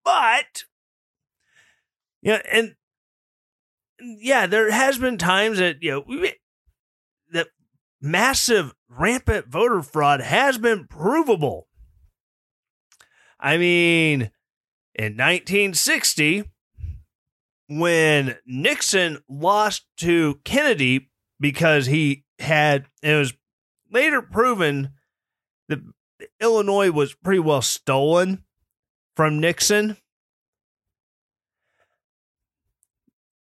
But 0.05 0.65
Yeah, 2.21 2.43
and 2.51 2.75
yeah, 4.01 4.47
there 4.47 4.71
has 4.71 4.99
been 4.99 5.19
times 5.19 5.59
that 5.59 5.83
you 5.83 5.91
know 5.91 6.27
that 7.33 7.49
massive 8.01 8.75
rampant 8.89 9.49
voter 9.49 9.83
fraud 9.83 10.21
has 10.21 10.59
been 10.59 10.87
provable. 10.87 11.69
I 13.39 13.57
mean, 13.57 14.31
in 14.95 15.17
1960, 15.17 16.45
when 17.69 18.37
Nixon 18.47 19.19
lost 19.29 19.87
to 19.99 20.41
Kennedy 20.45 21.11
because 21.41 21.87
he 21.87 22.25
had 22.39 22.87
it 23.03 23.15
was 23.15 23.33
later 23.91 24.23
proven 24.23 24.91
that 25.69 25.81
Illinois 26.41 26.91
was 26.91 27.15
pretty 27.15 27.41
well 27.41 27.63
stolen 27.63 28.45
from 29.17 29.41
Nixon. 29.41 29.97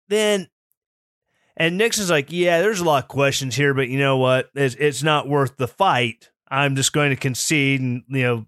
Then 0.08 0.48
and 1.56 1.77
Nixon's 1.77 2.10
like, 2.10 2.32
yeah, 2.32 2.62
there's 2.62 2.79
a 2.79 2.86
lot 2.86 3.03
of 3.03 3.10
questions 3.10 3.56
here, 3.56 3.74
but 3.74 3.89
you 3.89 4.00
know 4.00 4.18
what? 4.18 4.50
It's, 4.56 4.75
it's 4.75 5.03
not 5.03 5.27
worth 5.27 5.58
the 5.58 5.68
fight. 5.68 6.29
I'm 6.50 6.75
just 6.75 6.94
going 6.94 7.10
to 7.10 7.15
concede 7.15 7.82
and 7.82 8.03
you 8.08 8.24
know 8.24 8.46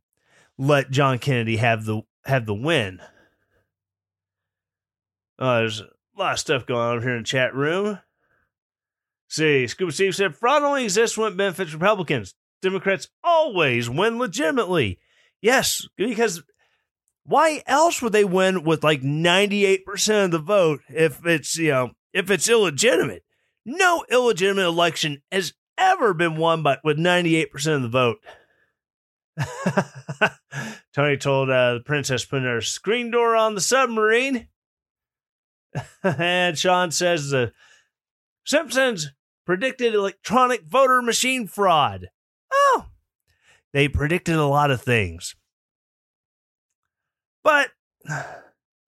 let 0.57 0.91
John 0.91 1.19
Kennedy 1.19 1.57
have 1.57 1.85
the 1.85 2.01
have 2.25 2.45
the 2.45 2.53
win. 2.53 2.99
Uh, 5.39 5.59
there's 5.59 5.81
a 5.81 5.87
lot 6.17 6.33
of 6.33 6.39
stuff 6.39 6.65
going 6.65 6.97
on 6.97 7.01
here 7.01 7.15
in 7.15 7.23
the 7.23 7.27
chat 7.27 7.55
room. 7.55 7.99
See, 9.27 9.65
Scuba 9.65 9.91
Steve 9.91 10.15
said 10.15 10.35
fraud 10.35 10.61
only 10.61 10.83
exists 10.83 11.17
when 11.17 11.31
it 11.31 11.37
benefits 11.37 11.73
Republicans. 11.73 12.35
Democrats 12.61 13.07
always 13.23 13.89
win 13.89 14.19
legitimately. 14.19 14.99
Yes, 15.41 15.87
because 15.97 16.43
why 17.23 17.63
else 17.65 18.01
would 18.01 18.13
they 18.13 18.25
win 18.25 18.63
with 18.63 18.83
like 18.83 19.01
98% 19.01 20.25
of 20.25 20.31
the 20.31 20.39
vote 20.39 20.81
if 20.89 21.25
it's, 21.25 21.57
you 21.57 21.71
know, 21.71 21.91
if 22.13 22.29
it's 22.29 22.49
illegitimate? 22.49 23.23
No 23.65 24.03
illegitimate 24.11 24.65
election 24.65 25.21
has 25.31 25.53
ever 25.77 26.13
been 26.13 26.35
won 26.35 26.61
by 26.61 26.77
with 26.83 26.97
98% 26.97 27.75
of 27.75 27.81
the 27.83 27.89
vote. 27.89 28.17
Tony 30.93 31.17
told 31.17 31.49
uh, 31.49 31.75
the 31.75 31.79
princess 31.79 32.25
put 32.25 32.43
her 32.43 32.61
screen 32.61 33.11
door 33.11 33.35
on 33.35 33.55
the 33.55 33.61
submarine. 33.61 34.47
and 36.03 36.57
Sean 36.57 36.91
says 36.91 37.29
the 37.29 37.53
Simpsons 38.45 39.11
predicted 39.45 39.93
electronic 39.93 40.63
voter 40.65 41.01
machine 41.01 41.47
fraud. 41.47 42.07
Oh, 42.51 42.87
they 43.73 43.87
predicted 43.87 44.35
a 44.35 44.45
lot 44.45 44.71
of 44.71 44.81
things. 44.81 45.35
But 47.43 47.69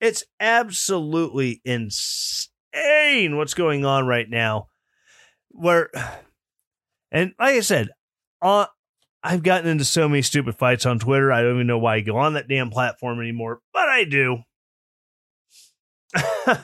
it's 0.02 0.26
absolutely 0.40 1.62
insane 1.64 3.38
what's 3.38 3.54
going 3.54 3.86
on 3.86 4.06
right 4.06 4.30
now. 4.30 4.68
Where, 5.50 5.90
and 7.12 7.34
like 7.40 7.56
I 7.56 7.60
said, 7.62 7.90
uh, 8.42 8.66
I've 9.24 9.44
gotten 9.44 9.70
into 9.70 9.86
so 9.86 10.10
many 10.10 10.22
stupid 10.22 10.58
fights 10.58 10.86
on 10.86 11.00
Twitter. 11.00 11.32
I 11.32 11.42
don't 11.42 11.56
even 11.56 11.68
know 11.68 11.78
why 11.78 11.96
I 11.96 12.02
go 12.02 12.18
on 12.18 12.34
that 12.34 12.50
damn 12.50 12.70
platform 12.70 13.22
anymore, 13.22 13.62
but 13.72 13.88
I 13.88 14.04
do. 14.04 14.40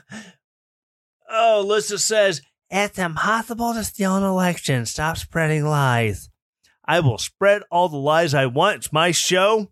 oh, 1.30 1.64
Lissa 1.66 1.98
says, 1.98 2.42
it's 2.70 3.00
impossible 3.00 3.74
to 3.74 3.84
steal 3.84 4.18
an 4.18 4.24
election. 4.24 4.86
Stop 4.86 5.18
spreading 5.18 5.64
lies. 5.64 6.30
I 6.84 7.00
will 7.00 7.18
spread 7.18 7.64
all 7.72 7.88
the 7.88 7.98
lies 7.98 8.34
I 8.34 8.48
want. 8.48 8.78
It's 8.78 8.94
my 8.94 9.12
show. 9.12 9.72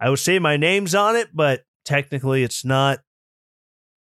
I 0.00 0.08
would 0.08 0.18
say 0.18 0.38
my 0.38 0.56
name's 0.56 0.94
on 0.94 1.16
it, 1.16 1.28
but 1.34 1.64
technically 1.84 2.42
it's 2.42 2.64
not. 2.64 3.00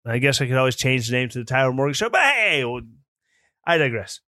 I 0.05 0.19
guess 0.19 0.41
I 0.41 0.47
could 0.47 0.57
always 0.57 0.77
change 0.77 1.09
the 1.09 1.15
name 1.15 1.29
to 1.31 1.39
the 1.39 1.45
Tyler 1.45 1.73
Morgan 1.73 1.95
Show, 1.95 2.11
but 2.11 2.21
hey, 2.21 2.65
I 3.67 3.79
digress. 3.79 4.21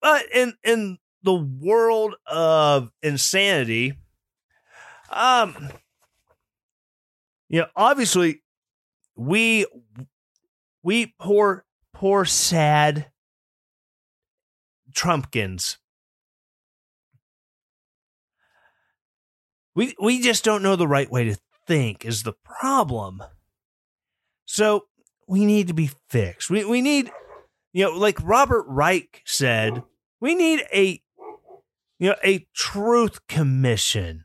But 0.00 0.26
in 0.32 0.54
in 0.62 0.98
the 1.28 1.34
world 1.34 2.14
of 2.26 2.90
insanity, 3.02 3.92
um, 5.10 5.68
you 7.50 7.60
know, 7.60 7.66
obviously 7.76 8.40
we 9.14 9.66
we 10.82 11.12
poor 11.18 11.66
poor 11.92 12.24
sad 12.24 13.10
Trumpkins 14.94 15.76
We 19.74 19.94
we 20.00 20.22
just 20.22 20.44
don't 20.44 20.62
know 20.62 20.76
the 20.76 20.88
right 20.88 21.10
way 21.10 21.24
to 21.24 21.36
think 21.66 22.06
is 22.06 22.22
the 22.22 22.32
problem. 22.32 23.22
So 24.46 24.86
we 25.26 25.44
need 25.44 25.68
to 25.68 25.74
be 25.74 25.90
fixed. 26.08 26.48
We 26.48 26.64
we 26.64 26.80
need 26.80 27.10
you 27.74 27.84
know, 27.84 27.90
like 27.90 28.18
Robert 28.22 28.64
Reich 28.66 29.20
said, 29.26 29.82
we 30.20 30.34
need 30.34 30.64
a 30.72 31.02
you 31.98 32.10
know, 32.10 32.16
a 32.24 32.46
truth 32.54 33.26
commission. 33.26 34.24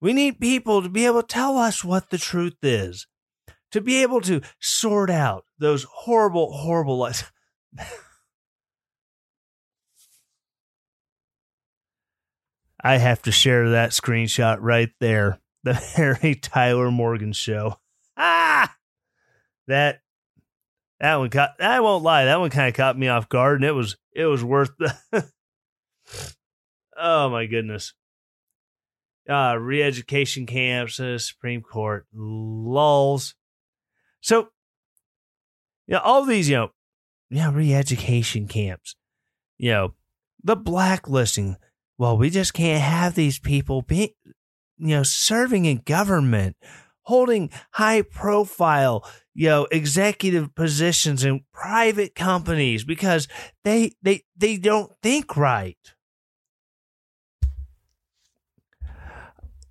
We 0.00 0.12
need 0.12 0.40
people 0.40 0.82
to 0.82 0.88
be 0.88 1.06
able 1.06 1.22
to 1.22 1.26
tell 1.26 1.56
us 1.56 1.82
what 1.82 2.10
the 2.10 2.18
truth 2.18 2.56
is, 2.62 3.06
to 3.72 3.80
be 3.80 4.02
able 4.02 4.20
to 4.22 4.42
sort 4.60 5.08
out 5.10 5.46
those 5.58 5.84
horrible, 5.84 6.52
horrible 6.52 6.98
lies. 6.98 7.24
I 12.82 12.98
have 12.98 13.22
to 13.22 13.32
share 13.32 13.70
that 13.70 13.90
screenshot 13.90 14.58
right 14.60 14.90
there. 15.00 15.40
The 15.64 15.72
Harry 15.72 16.34
Tyler 16.34 16.90
Morgan 16.90 17.32
show. 17.32 17.78
Ah, 18.18 18.76
that 19.66 20.02
that 21.00 21.16
one 21.16 21.30
caught. 21.30 21.58
I 21.58 21.80
won't 21.80 22.04
lie. 22.04 22.26
That 22.26 22.38
one 22.38 22.50
kind 22.50 22.68
of 22.68 22.74
caught 22.74 22.98
me 22.98 23.08
off 23.08 23.30
guard, 23.30 23.62
and 23.62 23.64
it 23.64 23.72
was 23.72 23.96
it 24.12 24.26
was 24.26 24.44
worth 24.44 24.72
the. 24.78 24.94
oh 26.98 27.28
my 27.30 27.46
goodness. 27.46 27.94
Uh, 29.28 29.56
re-education 29.58 30.44
camps, 30.44 31.00
uh, 31.00 31.16
Supreme 31.18 31.62
Court, 31.62 32.06
lulls. 32.12 33.34
So, 34.20 34.48
yeah, 35.86 35.98
all 35.98 36.24
these, 36.24 36.48
you 36.48 36.56
know, 36.56 36.70
yeah, 37.30 37.50
re-education 37.52 38.48
camps, 38.48 38.96
you 39.56 39.70
know, 39.70 39.94
the 40.42 40.56
blacklisting, 40.56 41.56
well, 41.96 42.18
we 42.18 42.28
just 42.28 42.52
can't 42.52 42.82
have 42.82 43.14
these 43.14 43.38
people 43.38 43.82
be, 43.82 44.14
you 44.76 44.88
know, 44.88 45.02
serving 45.02 45.64
in 45.64 45.78
government, 45.78 46.56
holding 47.04 47.50
high 47.72 48.02
profile, 48.02 49.08
you 49.34 49.48
know, 49.48 49.66
executive 49.70 50.54
positions 50.54 51.24
in 51.24 51.44
private 51.52 52.14
companies 52.14 52.84
because 52.84 53.28
they 53.64 53.92
they 54.02 54.24
they 54.36 54.56
don't 54.56 54.92
think 55.02 55.36
right. 55.36 55.78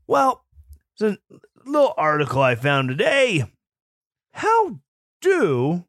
Well, 0.07 0.45
it's 0.93 1.01
a 1.01 1.17
little 1.65 1.93
article 1.97 2.41
I 2.41 2.55
found 2.55 2.89
today. 2.89 3.45
How 4.33 4.79
do 5.21 5.85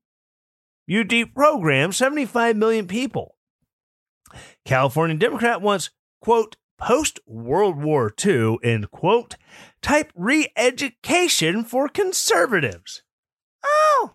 you 0.87 1.05
deprogram 1.05 1.93
75 1.93 2.57
million 2.57 2.87
people? 2.87 3.37
California 4.65 5.17
Democrat 5.17 5.61
wants 5.61 5.91
quote, 6.25 6.57
post 6.79 7.21
World 7.27 7.83
War 7.83 8.13
II, 8.25 8.57
end 8.63 8.91
quote, 8.91 9.37
type 9.85 10.11
re 10.17 10.49
education 10.57 11.63
for 11.63 11.89
conservatives. 11.89 13.03
Oh. 13.63 14.15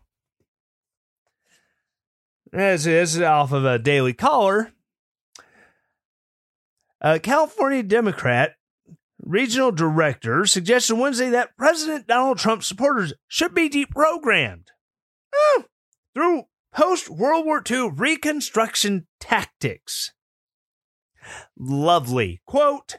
This 2.52 2.88
is 2.88 3.22
off 3.22 3.52
of 3.52 3.64
a 3.64 3.78
Daily 3.78 4.14
Caller. 4.14 4.72
A 7.00 7.20
California 7.20 7.84
Democrat 7.84 8.56
regional 9.22 9.72
director 9.72 10.46
suggested 10.48 10.96
Wednesday 10.96 11.30
that 11.30 11.56
President 11.56 12.08
Donald 12.08 12.40
Trump 12.40 12.64
supporters 12.64 13.14
should 13.28 13.54
be 13.54 13.70
deprogrammed 13.70 14.68
oh, 15.34 15.66
through 16.16 16.46
post 16.74 17.10
World 17.10 17.46
War 17.46 17.64
II 17.70 17.92
reconstruction 17.92 19.06
tactics 19.20 20.14
lovely. 21.58 22.42
Quote, 22.48 22.98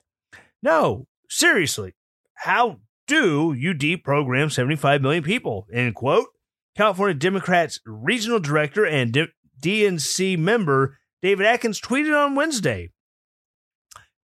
no, 0.63 1.09
seriously, 1.29 1.95
how 2.41 2.81
do 3.07 3.53
you 3.53 3.75
deprogram 3.75 4.51
75 4.51 5.03
million 5.03 5.23
people? 5.23 5.67
End 5.73 5.95
quote. 5.95 6.29
California 6.75 7.15
Democrats 7.15 7.81
regional 7.85 8.41
director 8.41 8.87
and 8.87 9.13
D- 9.13 9.27
DNC 9.61 10.39
member 10.39 10.97
David 11.21 11.45
Atkins 11.45 11.81
tweeted 11.81 12.17
on 12.17 12.35
Wednesday. 12.35 12.91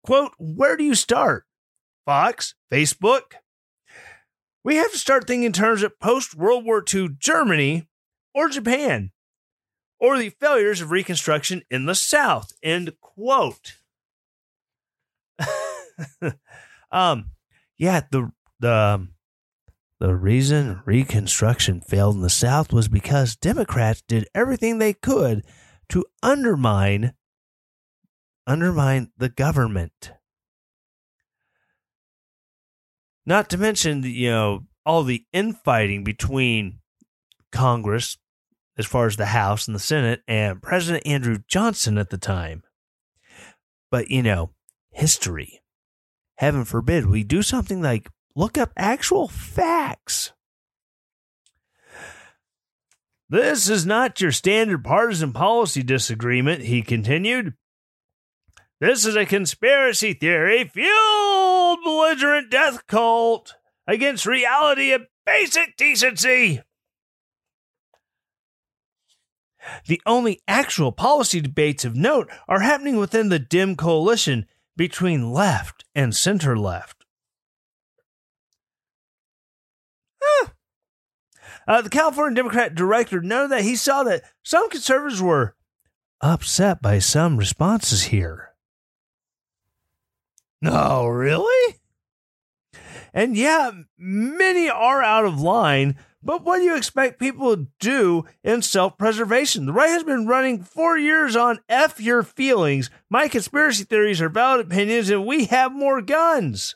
Quote, 0.02 0.33
where 0.38 0.79
do 0.79 0.85
you 0.85 0.94
start? 0.94 1.44
Fox, 2.07 2.55
Facebook? 2.72 3.35
We 4.64 4.76
have 4.76 4.92
to 4.92 4.98
start 4.98 5.26
thinking 5.26 5.44
in 5.44 5.52
terms 5.52 5.83
of 5.83 6.00
post 6.00 6.35
World 6.35 6.64
War 6.64 6.83
II 6.83 7.11
Germany 7.18 7.87
or 8.35 8.48
Japan 8.48 9.11
or 10.00 10.16
the 10.16 10.31
failures 10.31 10.81
of 10.81 10.90
Reconstruction 10.90 11.62
in 11.70 11.85
the 11.85 11.94
South. 11.94 12.52
End 12.62 12.92
quote. 13.00 13.74
um, 16.90 17.33
yeah, 17.76 18.02
the 18.10 18.32
the 18.60 18.72
um, 18.72 19.10
The 19.98 20.14
reason 20.14 20.82
Reconstruction 20.84 21.80
failed 21.80 22.16
in 22.16 22.22
the 22.22 22.28
South 22.28 22.72
was 22.72 22.88
because 22.88 23.34
Democrats 23.36 24.02
did 24.06 24.28
everything 24.34 24.78
they 24.78 24.92
could 24.92 25.42
to 25.88 26.04
undermine 26.22 27.14
undermine 28.46 29.10
the 29.16 29.28
government. 29.28 30.12
Not 33.24 33.50
to 33.50 33.58
mention, 33.58 34.04
you 34.04 34.30
know, 34.30 34.66
all 34.84 35.02
the 35.02 35.24
infighting 35.32 36.04
between 36.04 36.78
Congress, 37.50 38.18
as 38.78 38.86
far 38.86 39.06
as 39.06 39.16
the 39.16 39.26
House 39.26 39.66
and 39.66 39.74
the 39.74 39.80
Senate, 39.80 40.22
and 40.28 40.62
President 40.62 41.04
Andrew 41.06 41.38
Johnson 41.48 41.98
at 41.98 42.10
the 42.10 42.18
time. 42.18 42.62
But, 43.90 44.10
you 44.10 44.22
know, 44.22 44.50
history. 44.90 45.60
Heaven 46.37 46.64
forbid 46.64 47.07
we 47.07 47.25
do 47.25 47.42
something 47.42 47.81
like 47.81 48.09
look 48.35 48.59
up 48.59 48.72
actual 48.77 49.29
facts. 49.29 50.33
This 53.29 53.68
is 53.68 53.85
not 53.85 54.20
your 54.20 54.31
standard 54.31 54.85
partisan 54.85 55.33
policy 55.33 55.83
disagreement, 55.83 56.62
he 56.62 56.83
continued. 56.83 57.55
This 58.81 59.07
is 59.07 59.16
a 59.16 59.25
conspiracy 59.25 60.12
theory 60.12 60.64
fueled 60.64 61.79
belligerent 61.83 62.51
death 62.51 62.87
cult 62.87 63.55
against 63.87 64.27
reality 64.27 64.92
and 64.92 65.07
basic 65.25 65.77
decency. 65.77 66.61
The 69.87 70.01
only 70.07 70.40
actual 70.46 70.92
policy 70.92 71.40
debates 71.40 71.85
of 71.85 71.96
note 71.96 72.31
are 72.46 72.61
happening 72.61 72.96
within 72.96 73.31
the 73.31 73.38
Dem 73.38 73.75
coalition 73.75 74.46
between 74.76 75.32
left 75.32 75.84
and 75.94 76.14
center 76.14 76.56
left. 76.56 76.96
Uh, 81.68 81.82
the 81.82 81.90
California 81.90 82.36
Democrat 82.36 82.74
director 82.74 83.20
noted 83.20 83.50
that 83.50 83.62
he 83.64 83.74
saw 83.74 84.04
that 84.04 84.22
some 84.44 84.70
conservatives 84.70 85.20
were 85.20 85.56
upset 86.20 86.80
by 86.80 86.98
some 86.98 87.36
responses 87.36 88.04
here. 88.04 88.54
No, 90.62 91.06
really? 91.06 91.76
And 93.12 93.36
yeah, 93.36 93.72
many 93.98 94.68
are 94.68 95.02
out 95.02 95.24
of 95.24 95.40
line, 95.40 95.96
but 96.26 96.42
what 96.42 96.58
do 96.58 96.64
you 96.64 96.76
expect 96.76 97.20
people 97.20 97.56
to 97.56 97.68
do 97.78 98.24
in 98.42 98.60
self 98.60 98.98
preservation? 98.98 99.64
The 99.64 99.72
right 99.72 99.90
has 99.90 100.02
been 100.02 100.26
running 100.26 100.64
four 100.64 100.98
years 100.98 101.36
on 101.36 101.60
F 101.68 102.00
your 102.00 102.24
feelings. 102.24 102.90
My 103.08 103.28
conspiracy 103.28 103.84
theories 103.84 104.20
are 104.20 104.28
valid 104.28 104.66
opinions, 104.66 105.08
and 105.08 105.24
we 105.24 105.44
have 105.46 105.72
more 105.72 106.02
guns. 106.02 106.74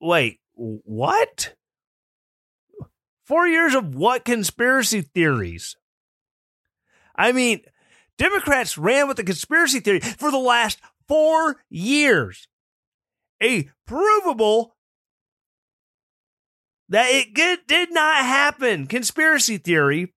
Wait, 0.00 0.40
what? 0.54 1.54
Four 3.26 3.46
years 3.46 3.74
of 3.74 3.94
what 3.94 4.24
conspiracy 4.24 5.02
theories? 5.02 5.76
I 7.14 7.32
mean, 7.32 7.60
Democrats 8.16 8.78
ran 8.78 9.08
with 9.08 9.18
the 9.18 9.24
conspiracy 9.24 9.80
theory 9.80 10.00
for 10.00 10.30
the 10.30 10.38
last 10.38 10.80
four 11.06 11.60
years. 11.68 12.48
A 13.42 13.68
provable 13.86 14.74
that 16.90 17.06
it 17.08 17.66
did 17.66 17.92
not 17.92 18.16
happen 18.16 18.86
conspiracy 18.86 19.56
theory 19.56 20.12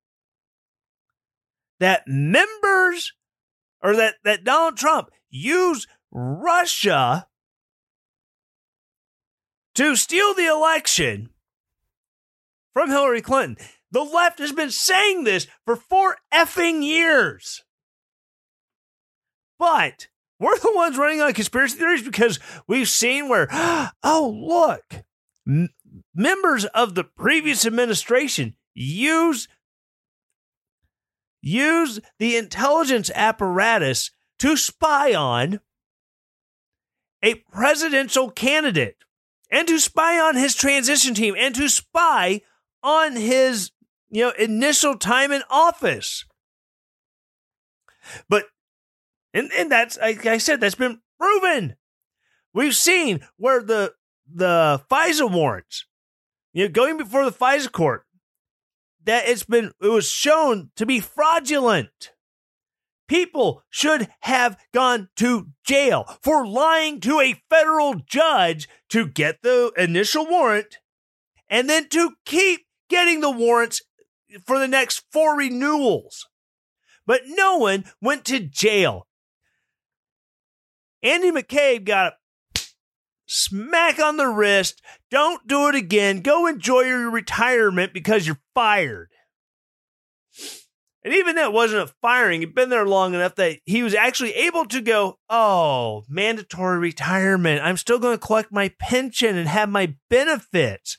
that 1.80 2.04
members 2.08 3.14
or 3.82 3.96
that, 3.96 4.16
that 4.24 4.44
Donald 4.44 4.78
Trump 4.78 5.10
used 5.30 5.88
Russia 6.12 7.28
to 9.76 9.96
steal 9.96 10.34
the 10.34 10.48
election 10.48 11.30
from 12.74 12.90
Hillary 12.90 13.22
Clinton. 13.22 13.58
The 13.92 14.04
left 14.04 14.40
has 14.40 14.52
been 14.52 14.72
saying 14.72 15.24
this 15.24 15.48
for 15.66 15.76
four 15.76 16.18
effing 16.34 16.84
years. 16.84 17.64
But 19.60 20.08
we're 20.40 20.58
the 20.58 20.72
ones 20.74 20.98
running 20.98 21.22
on 21.22 21.34
conspiracy 21.34 21.78
theories 21.78 22.04
because 22.04 22.40
we've 22.68 22.90
seen 22.90 23.30
where, 23.30 23.48
oh, 24.04 24.76
look, 24.88 25.04
members 26.16 26.66
of 26.66 26.96
the 26.96 27.04
previous 27.04 27.66
administration 27.66 28.56
use 28.74 29.48
use 31.42 32.00
the 32.20 32.38
intelligence 32.38 33.12
apparatus 33.14 34.12
to 34.40 34.56
spy 34.56 35.14
on 35.14 35.60
a 37.22 37.36
presidential 37.36 38.30
candidate 38.30 38.98
and 39.50 39.68
to 39.68 39.80
spy 39.80 40.20
on 40.20 40.36
his 40.36 40.56
transition 40.56 41.14
team 41.14 41.36
and 41.38 41.54
to 41.56 41.70
spy 41.70 42.42
on 42.82 43.16
his 43.16 43.72
you 44.10 44.22
know 44.22 44.32
initial 44.32 44.98
time 44.98 45.32
in 45.32 45.42
office. 45.50 46.26
But 48.30 48.46
and 49.34 49.52
and 49.58 49.72
that's 49.72 49.98
like 49.98 50.26
I 50.26 50.38
said 50.38 50.60
that's 50.60 50.76
been 50.76 51.02
proven. 51.20 51.76
We've 52.54 52.76
seen 52.76 53.22
where 53.38 53.62
the 53.62 53.94
the 54.32 54.82
FISA 54.90 55.32
warrants 55.32 55.86
you 56.54 56.64
know 56.64 56.72
going 56.72 56.98
before 56.98 57.26
the 57.26 57.32
FISA 57.32 57.72
court 57.72 58.06
that 59.04 59.28
it's 59.28 59.44
been 59.44 59.72
it 59.82 59.88
was 59.88 60.10
shown 60.10 60.70
to 60.76 60.86
be 60.86 61.00
fraudulent 61.00 62.14
people 63.08 63.64
should 63.70 64.08
have 64.22 64.58
gone 64.74 65.10
to 65.16 65.50
jail 65.64 66.06
for 66.22 66.48
lying 66.48 67.00
to 67.02 67.20
a 67.20 67.42
federal 67.50 67.96
judge 68.08 68.68
to 68.90 69.08
get 69.08 69.42
the 69.44 69.72
initial 69.78 70.26
warrant 70.26 70.78
and 71.50 71.70
then 71.70 71.88
to 71.90 72.14
keep 72.26 72.62
getting 72.90 73.22
the 73.22 73.30
warrants 73.30 73.82
for 74.46 74.58
the 74.58 74.68
next 74.68 75.04
four 75.12 75.38
renewals. 75.38 76.28
But 77.06 77.22
no 77.28 77.58
one 77.58 77.86
went 78.02 78.26
to 78.26 78.40
jail. 78.40 79.08
Andy 81.04 81.32
McCabe 81.32 81.86
got 81.86 82.14
smack 83.34 84.00
on 84.00 84.18
the 84.18 84.28
wrist. 84.28 84.82
Don't 85.10 85.48
do 85.48 85.68
it 85.68 85.76
again. 85.76 86.22
Go 86.22 86.48
enjoy 86.48 86.82
your 86.82 87.10
retirement 87.10 87.94
because 87.94 88.28
you're 88.28 88.40
fired. 88.54 89.10
And 91.04 91.14
even 91.14 91.36
that 91.36 91.52
wasn't 91.52 91.90
a 91.90 91.94
firing. 92.02 92.40
He'd 92.40 92.56
been 92.56 92.70
there 92.70 92.86
long 92.86 93.14
enough 93.14 93.36
that 93.36 93.60
he 93.66 93.84
was 93.84 93.94
actually 93.94 94.34
able 94.36 94.66
to 94.66 94.80
go, 94.80 95.20
Oh, 95.30 96.04
mandatory 96.08 96.78
retirement. 96.78 97.62
I'm 97.62 97.76
still 97.76 98.00
going 98.00 98.18
to 98.18 98.26
collect 98.26 98.54
my 98.54 98.70
pension 98.80 99.36
and 99.36 99.48
have 99.48 99.68
my 99.68 99.96
benefits. 100.10 100.98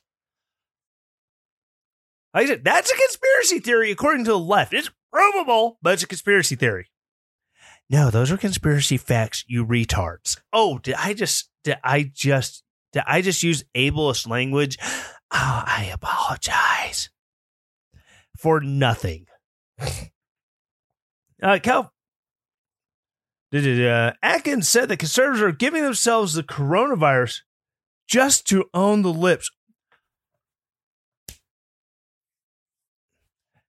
Like 2.34 2.44
I 2.44 2.46
said, 2.48 2.64
that's 2.64 2.90
a 2.90 2.96
conspiracy 2.96 3.60
theory 3.60 3.90
according 3.92 4.24
to 4.24 4.32
the 4.32 4.38
left. 4.38 4.74
It's 4.74 4.90
provable, 5.12 5.78
but 5.80 5.94
it's 5.94 6.02
a 6.02 6.08
conspiracy 6.08 6.56
theory. 6.56 6.88
No, 7.90 8.10
those 8.10 8.30
are 8.30 8.36
conspiracy 8.36 8.96
facts, 8.96 9.44
you 9.46 9.64
retards. 9.64 10.38
Oh, 10.52 10.78
did 10.78 10.94
I 10.94 11.14
just 11.14 11.50
did 11.62 11.76
I 11.84 12.10
just 12.12 12.62
did 12.92 13.02
I 13.06 13.20
just 13.20 13.42
use 13.42 13.64
ableist 13.74 14.28
language? 14.28 14.78
Oh, 15.36 15.62
I 15.66 15.90
apologize. 15.92 17.10
For 18.36 18.60
nothing. 18.60 19.26
uh 21.42 21.58
Cal 21.62 21.94
uh, 23.54 24.12
Atkins 24.22 24.68
said 24.68 24.88
that 24.88 24.98
conservatives 24.98 25.42
are 25.42 25.52
giving 25.52 25.84
themselves 25.84 26.34
the 26.34 26.42
coronavirus 26.42 27.40
just 28.08 28.46
to 28.48 28.64
own 28.74 29.02
the 29.02 29.12
lips. 29.12 29.50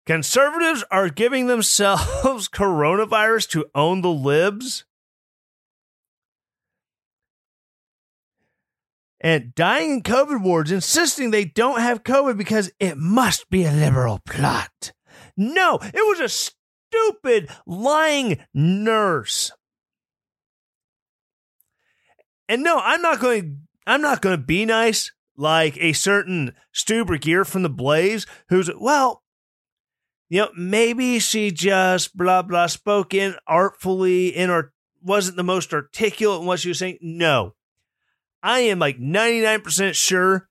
Conservatives 0.06 0.84
are 0.90 1.08
giving 1.08 1.46
themselves 1.46 2.48
coronavirus 2.52 3.48
to 3.50 3.66
own 3.74 4.02
the 4.02 4.10
libs. 4.10 4.84
And 9.20 9.54
dying 9.54 9.90
in 9.90 10.02
COVID 10.02 10.42
wards, 10.42 10.70
insisting 10.70 11.30
they 11.30 11.46
don't 11.46 11.80
have 11.80 12.04
COVID 12.04 12.36
because 12.36 12.70
it 12.78 12.98
must 12.98 13.48
be 13.48 13.64
a 13.64 13.72
liberal 13.72 14.20
plot. 14.26 14.92
No, 15.34 15.78
it 15.82 15.94
was 15.94 16.20
a 16.20 16.28
stupid, 16.28 17.48
lying 17.66 18.44
nurse. 18.52 19.50
And 22.50 22.62
no, 22.62 22.78
I'm 22.78 23.00
not 23.00 23.20
going. 23.20 23.62
I'm 23.86 24.02
not 24.02 24.20
going 24.20 24.36
to 24.36 24.42
be 24.42 24.66
nice 24.66 25.10
like 25.36 25.78
a 25.78 25.94
certain 25.94 26.54
Stu 26.72 27.06
Burguiere 27.06 27.46
from 27.46 27.62
the 27.62 27.70
Blaze, 27.70 28.26
who's 28.50 28.70
well, 28.78 29.23
you 30.34 30.40
know, 30.40 30.50
maybe 30.56 31.20
she 31.20 31.52
just 31.52 32.16
blah 32.16 32.42
blah 32.42 32.66
spoke 32.66 33.14
in 33.14 33.36
artfully 33.46 34.34
in 34.34 34.50
or 34.50 34.72
wasn't 35.00 35.36
the 35.36 35.44
most 35.44 35.72
articulate 35.72 36.40
in 36.40 36.46
what 36.48 36.58
she 36.58 36.70
was 36.70 36.80
saying. 36.80 36.98
No. 37.00 37.54
I 38.42 38.58
am 38.60 38.80
like 38.80 38.98
99% 38.98 39.94
sure 39.94 40.48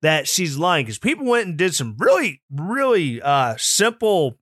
that 0.00 0.26
she's 0.26 0.56
lying 0.56 0.86
because 0.86 0.98
people 0.98 1.26
went 1.26 1.48
and 1.48 1.58
did 1.58 1.74
some 1.74 1.96
really, 1.98 2.40
really 2.50 3.20
uh, 3.20 3.56
simple 3.58 4.38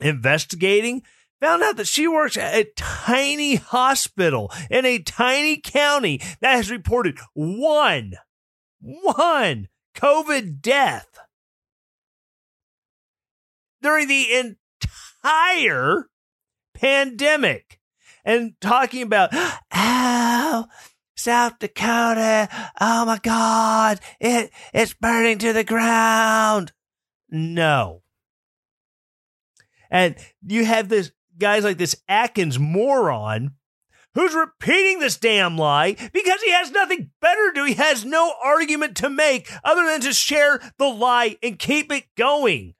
investigating, 0.00 1.02
found 1.40 1.64
out 1.64 1.76
that 1.78 1.88
she 1.88 2.06
works 2.06 2.36
at 2.36 2.54
a 2.54 2.70
tiny 2.76 3.56
hospital 3.56 4.48
in 4.70 4.86
a 4.86 5.00
tiny 5.00 5.56
county 5.56 6.20
that 6.40 6.54
has 6.54 6.70
reported 6.70 7.18
one, 7.32 8.12
one 8.78 9.66
COVID 9.96 10.60
death 10.60 11.18
during 13.84 14.08
the 14.08 14.56
entire 15.22 16.08
pandemic 16.74 17.78
and 18.24 18.54
talking 18.60 19.02
about, 19.02 19.30
oh, 19.32 20.66
South 21.16 21.58
Dakota, 21.58 22.48
oh 22.80 23.04
my 23.04 23.18
God, 23.22 24.00
it, 24.18 24.50
it's 24.72 24.94
burning 24.94 25.38
to 25.38 25.52
the 25.52 25.64
ground. 25.64 26.72
No. 27.30 28.02
And 29.90 30.16
you 30.44 30.64
have 30.64 30.88
this 30.88 31.12
guys 31.38 31.62
like 31.64 31.78
this 31.78 31.96
Atkins 32.08 32.58
moron 32.58 33.52
who's 34.14 34.34
repeating 34.34 34.98
this 34.98 35.18
damn 35.18 35.56
lie 35.56 35.96
because 36.12 36.42
he 36.42 36.52
has 36.52 36.70
nothing 36.70 37.10
better 37.20 37.52
to 37.52 37.60
do. 37.60 37.64
He 37.64 37.74
has 37.74 38.04
no 38.04 38.32
argument 38.42 38.96
to 38.98 39.10
make 39.10 39.50
other 39.62 39.86
than 39.86 40.00
to 40.02 40.12
share 40.12 40.60
the 40.78 40.86
lie 40.86 41.36
and 41.42 41.58
keep 41.58 41.92
it 41.92 42.04
going. 42.16 42.74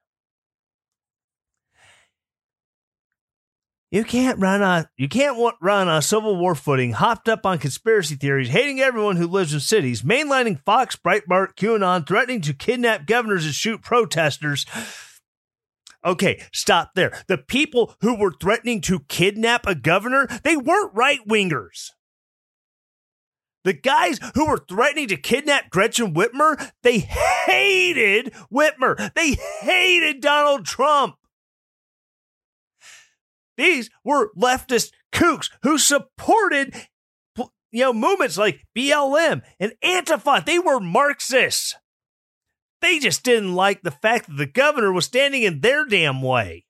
You 3.95 4.03
can't 4.03 4.41
run 4.41 4.61
a 4.61 4.91
you 4.97 5.09
can't 5.09 5.55
run 5.63 5.89
a 5.89 6.03
civil 6.03 6.35
war 6.37 6.57
footing, 6.57 6.95
hopped 6.95 7.29
up 7.29 7.47
on 7.47 7.59
conspiracy 7.61 8.17
theories, 8.17 8.49
hating 8.49 8.81
everyone 8.81 9.15
who 9.15 9.29
lives 9.29 9.55
in 9.55 9.61
cities, 9.61 10.03
mainlining 10.03 10.61
Fox, 10.65 10.97
Breitbart, 10.97 11.55
QAnon, 11.55 12.05
threatening 12.05 12.41
to 12.41 12.53
kidnap 12.53 13.07
governors 13.07 13.45
and 13.45 13.55
shoot 13.55 13.83
protesters. 13.83 14.67
Okay, 16.05 16.43
stop 16.53 16.97
there. 16.97 17.23
The 17.29 17.39
people 17.39 17.95
who 18.01 18.17
were 18.17 18.33
threatening 18.33 18.81
to 18.81 18.99
kidnap 18.99 19.65
a 19.65 19.77
governor, 19.77 20.27
they 20.43 20.57
weren't 20.57 20.93
right 20.93 21.21
wingers. 21.29 21.91
The 23.63 23.75
guys 23.75 24.19
who 24.35 24.49
were 24.49 24.65
threatening 24.69 25.07
to 25.07 25.17
kidnap 25.17 25.71
Gretchen 25.71 26.15
Whitmer, 26.15 26.73
they 26.83 26.99
hated 26.99 28.33
Whitmer. 28.53 29.15
They 29.15 29.37
hated 29.61 30.21
Donald 30.21 30.67
Trump. 30.67 31.15
These 33.57 33.91
were 34.05 34.33
leftist 34.37 34.91
kooks 35.13 35.51
who 35.63 35.79
supported 35.79 36.75
you 37.75 37.81
know 37.81 37.93
movements 37.93 38.39
like 38.39 38.61
BLM 38.77 39.43
and 39.59 39.73
Antifa. 39.85 40.45
They 40.45 40.59
were 40.59 40.81
Marxists. 40.81 41.75
They 42.81 42.99
just 42.99 43.25
didn't 43.25 43.55
like 43.55 43.83
the 43.83 43.91
fact 43.91 44.29
that 44.29 44.37
the 44.37 44.47
governor 44.47 44.93
was 44.93 45.07
standing 45.07 45.43
in 45.43 45.61
their 45.61 45.87
damn 45.87 46.21
way. 46.21 46.67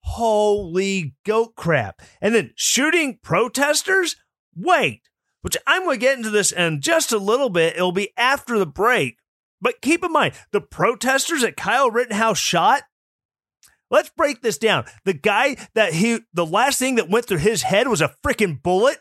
Holy 0.00 1.14
goat 1.24 1.54
crap. 1.54 2.02
And 2.20 2.34
then 2.34 2.52
shooting 2.56 3.20
protesters? 3.22 4.16
Wait, 4.56 5.02
which 5.42 5.56
I'm 5.66 5.84
going 5.84 6.00
to 6.00 6.04
get 6.04 6.16
into 6.16 6.30
this 6.30 6.50
in 6.50 6.80
just 6.80 7.12
a 7.12 7.18
little 7.18 7.48
bit. 7.48 7.76
It'll 7.76 7.92
be 7.92 8.10
after 8.16 8.58
the 8.58 8.66
break. 8.66 9.18
But 9.60 9.80
keep 9.80 10.02
in 10.02 10.12
mind, 10.12 10.34
the 10.50 10.60
protesters 10.60 11.42
that 11.42 11.56
Kyle 11.56 11.90
Rittenhouse 11.90 12.38
shot, 12.38 12.82
Let's 13.90 14.10
break 14.10 14.42
this 14.42 14.58
down. 14.58 14.84
The 15.04 15.14
guy 15.14 15.56
that 15.74 15.94
he, 15.94 16.20
the 16.32 16.46
last 16.46 16.78
thing 16.78 16.96
that 16.96 17.08
went 17.08 17.26
through 17.26 17.38
his 17.38 17.62
head 17.62 17.88
was 17.88 18.00
a 18.00 18.14
freaking 18.24 18.62
bullet. 18.62 18.98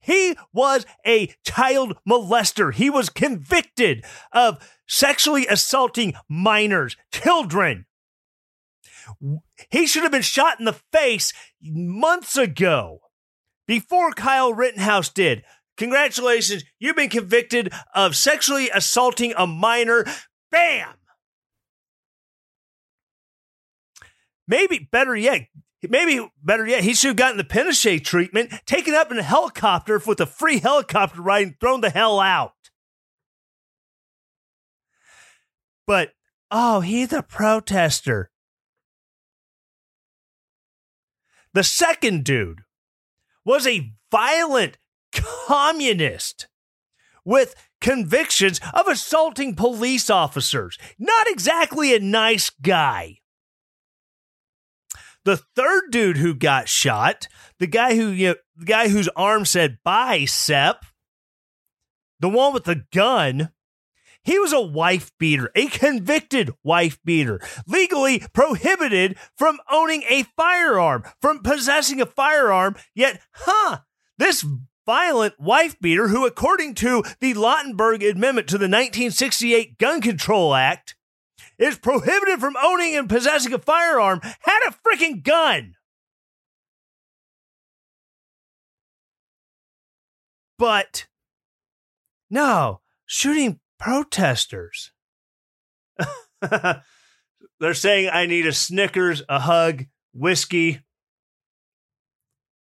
He 0.00 0.36
was 0.52 0.86
a 1.04 1.34
child 1.44 1.96
molester. 2.08 2.72
He 2.72 2.90
was 2.90 3.08
convicted 3.08 4.04
of 4.32 4.58
sexually 4.86 5.46
assaulting 5.46 6.14
minors, 6.28 6.96
children. 7.12 7.86
He 9.70 9.86
should 9.86 10.02
have 10.02 10.12
been 10.12 10.22
shot 10.22 10.58
in 10.58 10.64
the 10.64 10.80
face 10.92 11.32
months 11.60 12.36
ago 12.36 13.00
before 13.66 14.12
Kyle 14.12 14.52
Rittenhouse 14.52 15.08
did. 15.08 15.44
Congratulations, 15.76 16.64
you've 16.78 16.96
been 16.96 17.10
convicted 17.10 17.72
of 17.94 18.16
sexually 18.16 18.70
assaulting 18.70 19.34
a 19.36 19.46
minor. 19.46 20.06
Bam! 20.50 20.94
Maybe 24.48 24.88
better 24.90 25.16
yet, 25.16 25.48
maybe 25.82 26.26
better 26.42 26.66
yet, 26.66 26.84
he 26.84 26.94
should 26.94 27.08
have 27.08 27.16
gotten 27.16 27.36
the 27.36 27.44
Pinochet 27.44 28.04
treatment, 28.04 28.52
taken 28.66 28.94
up 28.94 29.10
in 29.10 29.18
a 29.18 29.22
helicopter 29.22 30.00
with 30.06 30.20
a 30.20 30.26
free 30.26 30.58
helicopter 30.58 31.20
ride 31.20 31.46
and 31.46 31.60
thrown 31.60 31.80
the 31.80 31.90
hell 31.90 32.20
out. 32.20 32.52
But, 35.86 36.12
oh, 36.50 36.80
he's 36.80 37.12
a 37.12 37.22
protester. 37.22 38.30
The 41.52 41.64
second 41.64 42.24
dude 42.24 42.62
was 43.44 43.66
a 43.66 43.92
violent 44.10 44.78
communist 45.12 46.48
with 47.24 47.54
convictions 47.80 48.60
of 48.74 48.88
assaulting 48.88 49.54
police 49.54 50.10
officers. 50.10 50.78
Not 50.98 51.28
exactly 51.28 51.94
a 51.94 52.00
nice 52.00 52.50
guy. 52.50 53.20
The 55.26 55.42
third 55.56 55.90
dude 55.90 56.18
who 56.18 56.34
got 56.34 56.68
shot, 56.68 57.26
the 57.58 57.66
guy 57.66 57.96
who 57.96 58.10
you 58.10 58.28
know, 58.28 58.34
the 58.54 58.64
guy 58.64 58.86
whose 58.86 59.08
arm 59.16 59.44
said 59.44 59.78
bicep, 59.82 60.84
the 62.20 62.28
one 62.28 62.54
with 62.54 62.62
the 62.62 62.84
gun, 62.92 63.50
he 64.22 64.38
was 64.38 64.52
a 64.52 64.60
wife 64.60 65.10
beater, 65.18 65.50
a 65.56 65.66
convicted 65.66 66.52
wife 66.62 67.00
beater, 67.04 67.40
legally 67.66 68.22
prohibited 68.32 69.18
from 69.36 69.58
owning 69.68 70.04
a 70.08 70.22
firearm, 70.36 71.02
from 71.20 71.40
possessing 71.40 72.00
a 72.00 72.06
firearm. 72.06 72.76
Yet, 72.94 73.20
huh, 73.32 73.78
this 74.18 74.46
violent 74.86 75.40
wife 75.40 75.76
beater, 75.80 76.06
who, 76.06 76.24
according 76.24 76.74
to 76.76 77.02
the 77.18 77.34
Lautenberg 77.34 78.08
Amendment 78.08 78.46
to 78.50 78.58
the 78.58 78.66
1968 78.66 79.76
Gun 79.76 80.00
Control 80.00 80.54
Act, 80.54 80.94
is 81.58 81.78
prohibited 81.78 82.40
from 82.40 82.56
owning 82.62 82.96
and 82.96 83.08
possessing 83.08 83.52
a 83.52 83.58
firearm 83.58 84.20
had 84.22 84.68
a 84.68 84.74
freaking 84.86 85.22
gun. 85.22 85.74
But 90.58 91.06
no, 92.30 92.80
shooting 93.04 93.60
protesters. 93.78 94.92
They're 97.60 97.74
saying 97.74 98.10
I 98.10 98.26
need 98.26 98.46
a 98.46 98.52
Snickers, 98.52 99.22
a 99.28 99.38
hug, 99.38 99.84
whiskey. 100.12 100.80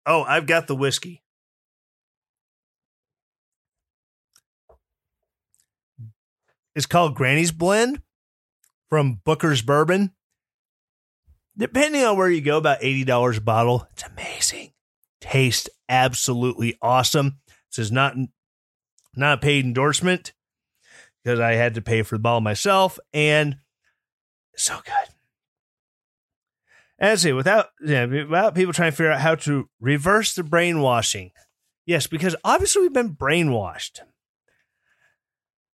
Oh, 0.06 0.24
I've 0.24 0.46
got 0.46 0.68
the 0.68 0.76
whiskey. 0.76 1.24
It's 6.76 6.86
called 6.86 7.16
Granny's 7.16 7.54
Blend 7.54 8.02
from 8.96 9.20
Booker's 9.26 9.62
Bourbon. 9.62 10.14
Depending 11.58 12.06
on 12.06 12.16
where 12.16 12.30
you 12.30 12.40
go, 12.40 12.58
about 12.58 12.80
$80 12.80 13.38
a 13.38 13.42
bottle. 13.42 13.86
It's 13.92 14.04
amazing. 14.04 14.72
Tastes 15.20 15.68
absolutely 15.90 16.78
awesome. 16.82 17.40
This 17.70 17.88
is 17.88 17.92
not, 17.92 18.16
not 19.14 19.40
a 19.40 19.42
paid 19.42 19.66
endorsement 19.66 20.32
because 21.22 21.42
I 21.42 21.56
had 21.56 21.74
to 21.74 21.82
pay 21.82 22.04
for 22.04 22.16
the 22.16 22.22
bottle 22.22 22.40
myself 22.40 22.98
and 23.14 23.58
so 24.56 24.76
good. 24.86 25.14
As 26.98 27.26
I 27.26 27.28
say, 27.28 27.34
without, 27.34 27.68
you 27.82 27.96
know, 27.96 28.08
without 28.08 28.56
people 28.56 28.72
trying 28.72 28.92
to 28.92 28.96
figure 28.96 29.12
out 29.12 29.20
how 29.20 29.36
to 29.36 29.68
reverse 29.82 30.34
the 30.36 30.44
brainwashing. 30.44 31.32
Yes, 31.86 32.08
because 32.08 32.38
obviously 32.46 32.84
we've 32.84 32.94
been 32.94 33.14
brainwashed. 33.14 34.00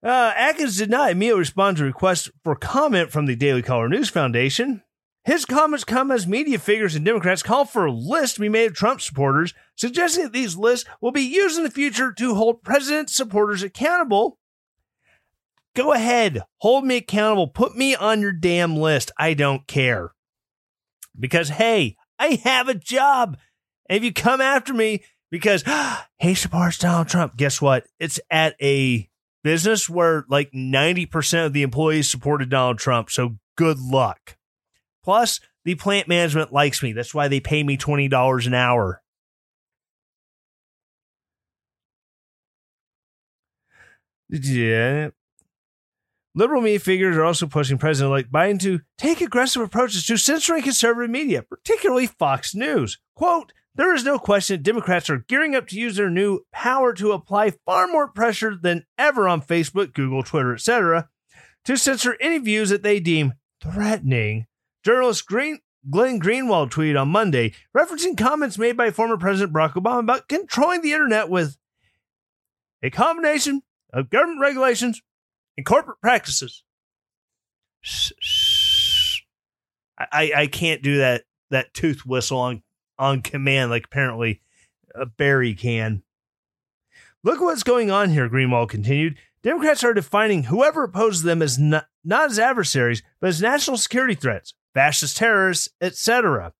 Uh, 0.07 0.33
Atkins 0.37 0.77
did 0.77 0.89
not 0.89 1.11
immediately 1.11 1.41
respond 1.41 1.77
to 1.77 1.83
requests 1.85 2.31
for 2.45 2.55
comment 2.55 3.11
from 3.11 3.27
the 3.27 3.35
Daily 3.35 3.61
Caller 3.61 3.89
News 3.89 4.09
Foundation. 4.09 4.85
His 5.25 5.45
comments 5.45 5.83
come 5.83 6.13
as 6.13 6.29
media 6.29 6.61
figures 6.61 6.95
and 6.95 7.05
Democrats 7.05 7.43
call 7.43 7.65
for 7.65 7.87
a 7.87 7.93
list 7.93 8.37
to 8.37 8.41
be 8.41 8.49
made 8.49 8.71
of 8.71 8.77
Trump 8.77 9.01
supporters, 9.01 9.53
suggesting 9.75 10.23
that 10.23 10.33
these 10.33 10.55
lists 10.55 10.89
will 11.01 11.11
be 11.11 11.23
used 11.23 11.59
in 11.59 11.65
the 11.65 11.73
future 11.73 12.13
to 12.13 12.37
hold 12.37 12.63
president 12.63 13.11
supporters 13.11 13.65
accountable. 13.65 14.39
Go 15.75 15.93
ahead, 15.93 16.41
hold 16.59 16.85
me 16.85 16.99
accountable, 16.99 17.49
put 17.49 17.77
me 17.77 17.97
on 17.97 18.21
your 18.21 18.31
damn 18.31 18.77
list. 18.77 19.11
I 19.19 19.35
don't 19.35 19.67
care. 19.67 20.13
Because, 21.19 21.49
hey, 21.49 21.97
I 22.17 22.41
have 22.45 22.69
a 22.69 22.75
job. 22.75 23.39
And 23.89 23.97
if 23.97 24.05
you 24.05 24.13
come 24.13 24.41
after 24.41 24.73
me 24.73 25.03
because 25.33 25.65
he 26.21 26.37
supports 26.37 26.79
Donald 26.79 27.09
Trump, 27.09 27.37
guess 27.37 27.61
what? 27.61 27.89
It's 27.99 28.21
at 28.31 28.55
a 28.63 29.11
business 29.47 29.89
where 29.89 30.25
like 30.29 30.51
90% 30.51 31.47
of 31.47 31.53
the 31.53 31.63
employees 31.63 32.11
supported 32.11 32.51
Donald 32.51 32.79
Trump. 32.79 33.11
So 33.11 33.37
good 33.57 33.79
luck. 33.79 34.37
Plus, 35.05 35.39
the 35.65 35.77
plant 35.77 36.09
management 36.09 36.53
likes 36.53 36.83
me. 36.83 36.93
That's 36.93 37.15
why 37.15 37.29
they 37.29 37.39
pay 37.39 37.63
me 37.63 37.77
$20 37.77 38.47
an 38.49 38.55
hour. 38.55 39.03
Yeah. 44.29 45.11
Liberal 46.35 46.61
media 46.61 46.81
figures 46.81 47.17
are 47.17 47.25
also 47.25 47.47
pushing 47.47 47.79
President 47.79 48.11
elect 48.11 48.33
Biden 48.33 48.61
to 48.63 48.81
take 48.99 49.21
aggressive 49.21 49.63
approaches 49.63 50.05
to 50.07 50.17
censoring 50.17 50.65
conservative 50.65 51.09
media, 51.09 51.43
particularly 51.43 52.09
Fox 52.09 52.53
News. 52.53 52.99
Quote, 53.15 53.53
There 53.77 53.95
is 53.95 54.05
no 54.05 54.19
question 54.19 54.57
that 54.57 54.63
Democrats 54.63 55.11
are 55.11 55.19
gearing 55.29 55.55
up 55.55 55.69
to 55.69 55.79
use 55.79 55.97
their 55.97 56.09
new 56.09 56.41
power 56.51 56.95
to 56.95 57.13
apply 57.13 57.53
far 57.67 57.87
more 57.87 58.09
pressure 58.09 58.57
than 58.61 58.87
ever 58.97 59.29
on 59.29 59.43
Facebook, 59.43 59.93
Google, 59.93 60.23
Twitter, 60.23 60.55
etc., 60.55 61.11
to 61.67 61.77
censor 61.77 62.17
any 62.19 62.39
views 62.39 62.71
that 62.71 62.83
they 62.83 63.01
deem 63.01 63.35
threatening. 63.63 64.47
Journalist 64.83 65.27
Green, 65.27 65.59
Glenn 65.91 66.19
Greenwald 66.19 66.71
tweeted 66.71 66.99
on 66.99 67.09
Monday, 67.09 67.53
referencing 67.77 68.17
comments 68.17 68.57
made 68.57 68.79
by 68.79 68.91
former 68.91 69.19
President 69.19 69.53
Barack 69.53 69.75
Obama 69.75 70.01
about 70.01 70.29
controlling 70.29 70.81
the 70.81 70.93
internet 70.93 71.29
with 71.29 71.59
a 72.83 72.89
combination 72.89 73.61
of 73.93 74.09
government 74.09 74.41
regulations 74.41 75.03
and 75.57 75.67
corporate 75.67 76.01
practices. 76.01 76.63
I, 79.99 80.33
I 80.35 80.47
can't 80.47 80.83
do 80.83 80.99
that 80.99 81.25
that 81.51 81.73
tooth 81.75 82.05
whistle 82.05 82.39
on 82.39 82.63
on 82.99 83.23
command 83.23 83.71
like 83.71 83.87
apparently 83.87 84.41
a 84.95 85.07
Barry 85.07 85.55
can. 85.55 86.03
Look 87.23 87.41
what's 87.41 87.63
going 87.63 87.91
on 87.91 88.11
here, 88.11 88.29
Greenwald 88.29 88.69
continued. 88.69 89.17
Democrats 89.43 89.85
are 89.85 89.95
defining 89.95 90.45
whoever 90.45 90.85
opposes 90.85 91.23
them 91.23 91.43
as 91.43 91.59
not, 91.59 91.87
not 92.05 92.31
as 92.31 92.39
adversaries, 92.39 93.03
but 93.21 93.29
as 93.29 93.43
national 93.43 93.77
security 93.77 94.15
threats, 94.15 94.55
fascist 94.75 95.17
terrorists, 95.17 95.69
etc. 95.81 96.53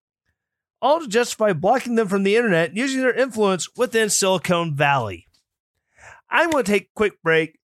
All 0.81 0.99
to 0.99 1.07
justify 1.07 1.53
blocking 1.53 1.95
them 1.95 2.07
from 2.07 2.23
the 2.23 2.35
internet 2.35 2.75
using 2.75 3.01
their 3.01 3.13
influence 3.13 3.69
within 3.75 4.09
Silicon 4.09 4.75
Valley. 4.75 5.27
I'm 6.29 6.49
going 6.49 6.63
to 6.63 6.71
take 6.71 6.83
a 6.83 6.95
quick 6.95 7.21
break, 7.23 7.59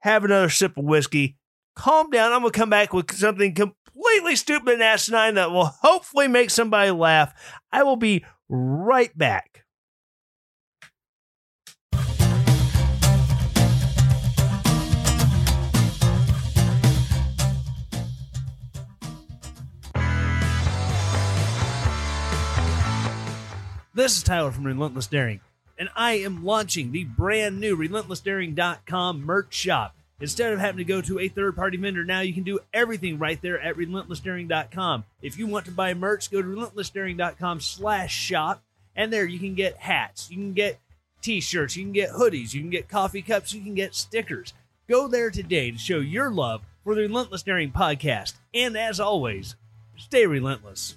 have 0.00 0.24
another 0.24 0.48
sip 0.48 0.76
of 0.76 0.84
whiskey, 0.84 1.36
calm 1.74 2.10
down. 2.10 2.32
I'm 2.32 2.40
going 2.40 2.52
to 2.52 2.58
come 2.58 2.70
back 2.70 2.92
with 2.92 3.14
something 3.14 3.54
completely 3.54 4.36
stupid 4.36 4.74
and 4.74 4.82
asinine 4.82 5.34
that 5.34 5.50
will 5.50 5.66
hopefully 5.66 6.28
make 6.28 6.50
somebody 6.50 6.90
laugh. 6.90 7.34
I 7.72 7.82
will 7.82 7.96
be 7.96 8.24
right 8.48 9.16
back. 9.16 9.64
This 23.96 24.16
is 24.16 24.24
Tyler 24.24 24.50
from 24.50 24.64
Relentless 24.64 25.06
Daring, 25.06 25.38
and 25.78 25.88
I 25.94 26.14
am 26.14 26.44
launching 26.44 26.90
the 26.90 27.04
brand 27.04 27.60
new 27.60 27.76
RelentlessDaring.com 27.76 29.24
merch 29.24 29.54
shop. 29.54 29.94
Instead 30.20 30.52
of 30.52 30.60
having 30.60 30.78
to 30.78 30.84
go 30.84 31.00
to 31.00 31.18
a 31.18 31.28
third 31.28 31.56
party 31.56 31.76
vendor, 31.76 32.04
now 32.04 32.20
you 32.20 32.32
can 32.32 32.44
do 32.44 32.60
everything 32.72 33.18
right 33.18 33.40
there 33.42 33.60
at 33.60 33.76
relentlessdaring.com. 33.76 35.04
If 35.20 35.38
you 35.38 35.46
want 35.46 35.64
to 35.64 35.72
buy 35.72 35.92
merch, 35.94 36.30
go 36.30 36.40
to 36.40 36.48
relentlessdaring.com 36.48 37.60
slash 37.60 38.14
shop, 38.14 38.62
and 38.94 39.12
there 39.12 39.24
you 39.24 39.40
can 39.40 39.54
get 39.54 39.76
hats, 39.76 40.30
you 40.30 40.36
can 40.36 40.52
get 40.52 40.78
t 41.20 41.40
shirts, 41.40 41.76
you 41.76 41.82
can 41.82 41.92
get 41.92 42.10
hoodies, 42.10 42.54
you 42.54 42.60
can 42.60 42.70
get 42.70 42.88
coffee 42.88 43.22
cups, 43.22 43.52
you 43.52 43.60
can 43.60 43.74
get 43.74 43.94
stickers. 43.94 44.52
Go 44.88 45.08
there 45.08 45.30
today 45.30 45.70
to 45.70 45.78
show 45.78 45.98
your 45.98 46.30
love 46.30 46.62
for 46.84 46.94
the 46.94 47.00
Relentless 47.00 47.42
Daring 47.42 47.72
podcast. 47.72 48.34
And 48.52 48.76
as 48.76 49.00
always, 49.00 49.56
stay 49.96 50.26
relentless. 50.26 50.96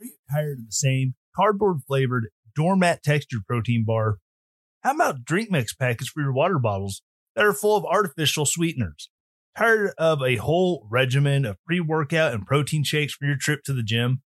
Are 0.00 0.04
you 0.04 0.12
tired 0.30 0.58
of 0.58 0.66
the 0.66 0.72
same 0.72 1.14
cardboard 1.34 1.82
flavored 1.86 2.28
doormat 2.54 3.02
textured 3.02 3.46
protein 3.46 3.84
bar. 3.84 4.18
How 4.82 4.94
about 4.94 5.24
drink 5.24 5.50
mix 5.50 5.74
packets 5.74 6.10
for 6.10 6.22
your 6.22 6.32
water 6.32 6.58
bottles 6.58 7.02
that 7.36 7.44
are 7.44 7.52
full 7.52 7.76
of 7.76 7.84
artificial 7.84 8.46
sweeteners? 8.46 9.10
Tired 9.56 9.92
of 9.98 10.22
a 10.22 10.36
whole 10.36 10.86
regimen 10.90 11.44
of 11.44 11.56
pre 11.66 11.80
workout 11.80 12.32
and 12.32 12.46
protein 12.46 12.84
shakes 12.84 13.14
for 13.14 13.26
your 13.26 13.36
trip 13.36 13.62
to 13.64 13.72
the 13.72 13.82
gym? 13.82 14.22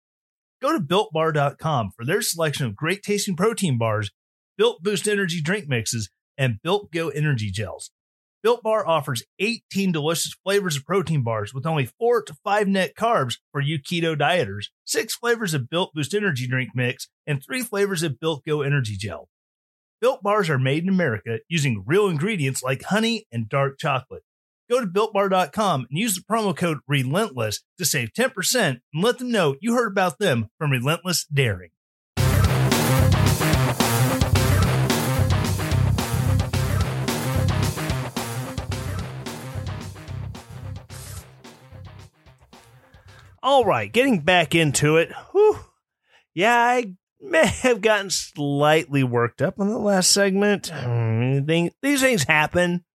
Go 0.62 0.71
to 0.71 0.83
builtbar.com 0.83 1.91
for 1.95 2.05
their 2.05 2.21
selection 2.21 2.65
of 2.65 2.75
great 2.75 3.03
tasting 3.03 3.36
protein 3.36 3.77
bars, 3.77 4.12
Built 4.57 4.83
Boost 4.83 5.07
Energy 5.07 5.41
drink 5.41 5.67
mixes, 5.67 6.09
and 6.38 6.62
Built 6.62 6.91
Go 6.91 7.09
energy 7.09 7.51
gels. 7.51 7.91
Built 8.43 8.62
Bar 8.62 8.86
offers 8.86 9.23
18 9.39 9.93
delicious 9.93 10.34
flavors 10.43 10.75
of 10.75 10.86
protein 10.86 11.23
bars 11.23 11.53
with 11.53 11.65
only 11.65 11.86
4 11.86 12.23
to 12.23 12.36
5 12.43 12.67
net 12.67 12.93
carbs 12.93 13.38
for 13.53 13.62
you 13.62 13.79
keto 13.79 14.17
dieters, 14.17 14.65
6 14.84 15.15
flavors 15.15 15.53
of 15.53 15.69
Built 15.69 15.93
Boost 15.93 16.13
Energy 16.13 16.45
drink 16.45 16.71
mix, 16.75 17.08
and 17.25 17.41
3 17.41 17.62
flavors 17.62 18.03
of 18.03 18.19
Built 18.19 18.43
Go 18.45 18.62
energy 18.62 18.97
gel. 18.97 19.29
Built 20.01 20.21
Bars 20.21 20.49
are 20.49 20.60
made 20.60 20.84
in 20.84 20.89
America 20.89 21.39
using 21.47 21.86
real 21.88 22.10
ingredients 22.10 22.62
like 22.62 22.84
honey 22.84 23.25
and 23.32 23.47
dark 23.47 23.79
chocolate. 23.79 24.23
Go 24.69 24.82
to 24.82 24.88
builtbar.com 24.88 25.88
and 25.89 25.97
use 25.97 26.15
the 26.15 26.21
promo 26.21 26.53
code 26.53 26.79
RELENTLESS 26.86 27.63
to 27.77 27.86
save 27.86 28.12
10% 28.12 28.34
and 28.56 28.82
let 28.93 29.19
them 29.19 29.32
know 29.32 29.56
you 29.62 29.73
heard 29.73 29.91
about 29.91 30.19
them 30.19 30.49
from 30.58 30.71
Relentless 30.71 31.25
Daring. 31.34 31.69
All 43.43 43.65
right, 43.65 43.91
getting 43.91 44.21
back 44.21 44.56
into 44.56 44.95
it. 44.95 45.12
Whew. 45.34 45.60
Yeah, 46.34 46.56
I 46.58 46.93
may 47.19 47.45
have 47.45 47.82
gotten 47.82 48.10
slightly 48.10 49.03
worked 49.03 49.41
up 49.41 49.60
on 49.60 49.67
the 49.67 49.77
last 49.77 50.12
segment. 50.12 50.67
Hmm, 50.69 51.39
these 51.82 51.99
things 51.99 52.23
happen. 52.23 52.86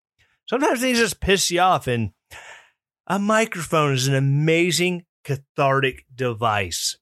Sometimes 0.48 0.80
things 0.80 0.98
just 0.98 1.20
piss 1.20 1.50
you 1.50 1.61
off, 1.61 1.87
and 1.87 2.12
a 3.06 3.18
microphone 3.18 3.92
is 3.92 4.08
an 4.08 4.14
amazing 4.14 5.04
cathartic 5.22 6.06
device. 6.14 6.96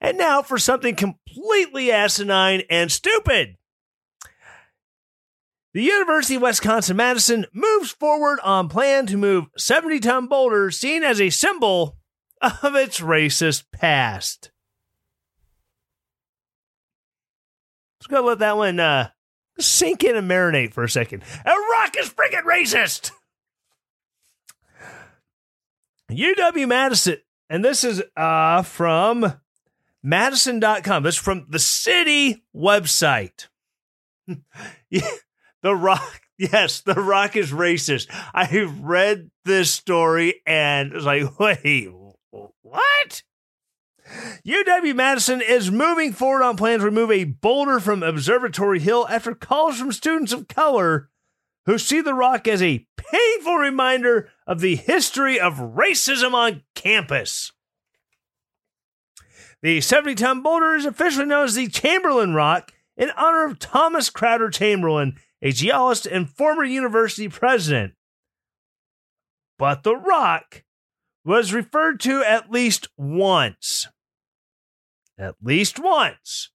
And 0.00 0.18
now 0.18 0.42
for 0.42 0.58
something 0.58 0.96
completely 0.96 1.92
asinine 1.92 2.64
and 2.68 2.90
stupid. 2.90 3.58
The 5.76 5.82
University 5.82 6.36
of 6.36 6.40
Wisconsin 6.40 6.96
Madison 6.96 7.44
moves 7.52 7.90
forward 7.90 8.40
on 8.42 8.70
plan 8.70 9.04
to 9.08 9.18
move 9.18 9.48
70 9.58 10.00
ton 10.00 10.26
boulder 10.26 10.70
seen 10.70 11.04
as 11.04 11.20
a 11.20 11.28
symbol 11.28 11.98
of 12.40 12.74
its 12.74 13.00
racist 13.00 13.64
past. 13.74 14.50
Let's 18.00 18.06
go 18.06 18.22
let 18.22 18.38
that 18.38 18.56
one 18.56 18.80
uh, 18.80 19.10
sink 19.58 20.02
in 20.02 20.16
and 20.16 20.30
marinate 20.30 20.72
for 20.72 20.82
a 20.82 20.88
second. 20.88 21.22
A 21.44 21.50
rock 21.50 21.94
is 21.98 22.08
freaking 22.08 22.44
racist. 22.44 23.10
UW 26.10 26.68
Madison, 26.68 27.18
and 27.50 27.62
this 27.62 27.84
is 27.84 28.02
uh, 28.16 28.62
from 28.62 29.30
Madison.com. 30.02 31.02
This 31.02 31.16
is 31.16 31.20
from 31.20 31.44
the 31.50 31.58
city 31.58 32.44
website. 32.56 33.48
yeah. 34.88 35.06
The 35.62 35.74
Rock, 35.74 36.22
yes, 36.38 36.80
The 36.80 36.94
Rock 36.94 37.36
is 37.36 37.52
racist. 37.52 38.06
I 38.34 38.48
read 38.80 39.30
this 39.44 39.72
story 39.72 40.42
and 40.46 40.92
was 40.92 41.04
like, 41.04 41.38
wait, 41.38 41.90
what? 42.62 43.22
UW 44.46 44.94
Madison 44.94 45.40
is 45.40 45.70
moving 45.70 46.12
forward 46.12 46.42
on 46.42 46.56
plans 46.56 46.80
to 46.80 46.86
remove 46.86 47.10
a 47.10 47.24
boulder 47.24 47.80
from 47.80 48.02
Observatory 48.02 48.78
Hill 48.78 49.06
after 49.08 49.34
calls 49.34 49.78
from 49.78 49.90
students 49.90 50.32
of 50.32 50.46
color 50.46 51.10
who 51.64 51.78
see 51.78 52.00
The 52.00 52.14
Rock 52.14 52.46
as 52.46 52.62
a 52.62 52.86
painful 52.96 53.56
reminder 53.56 54.30
of 54.46 54.60
the 54.60 54.76
history 54.76 55.40
of 55.40 55.54
racism 55.54 56.32
on 56.32 56.62
campus. 56.76 57.52
The 59.62 59.80
70 59.80 60.14
ton 60.14 60.42
boulder 60.42 60.76
is 60.76 60.86
officially 60.86 61.26
known 61.26 61.44
as 61.44 61.54
the 61.54 61.66
Chamberlin 61.66 62.34
Rock 62.34 62.72
in 62.96 63.10
honor 63.16 63.44
of 63.44 63.58
Thomas 63.58 64.10
Crowder 64.10 64.48
Chamberlin, 64.48 65.16
a 65.42 65.52
geologist 65.52 66.06
and 66.06 66.28
former 66.28 66.64
university 66.64 67.28
president. 67.28 67.94
But 69.58 69.82
The 69.82 69.96
Rock 69.96 70.64
was 71.24 71.52
referred 71.52 72.00
to 72.00 72.22
at 72.22 72.50
least 72.50 72.88
once. 72.96 73.88
At 75.18 75.34
least 75.42 75.78
once. 75.78 76.50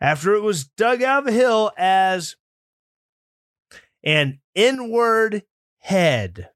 After 0.00 0.34
it 0.34 0.42
was 0.42 0.64
dug 0.64 1.02
out 1.02 1.20
of 1.20 1.24
the 1.26 1.32
hill 1.32 1.72
as 1.76 2.36
an 4.02 4.40
inward 4.54 5.42
head. 5.78 6.50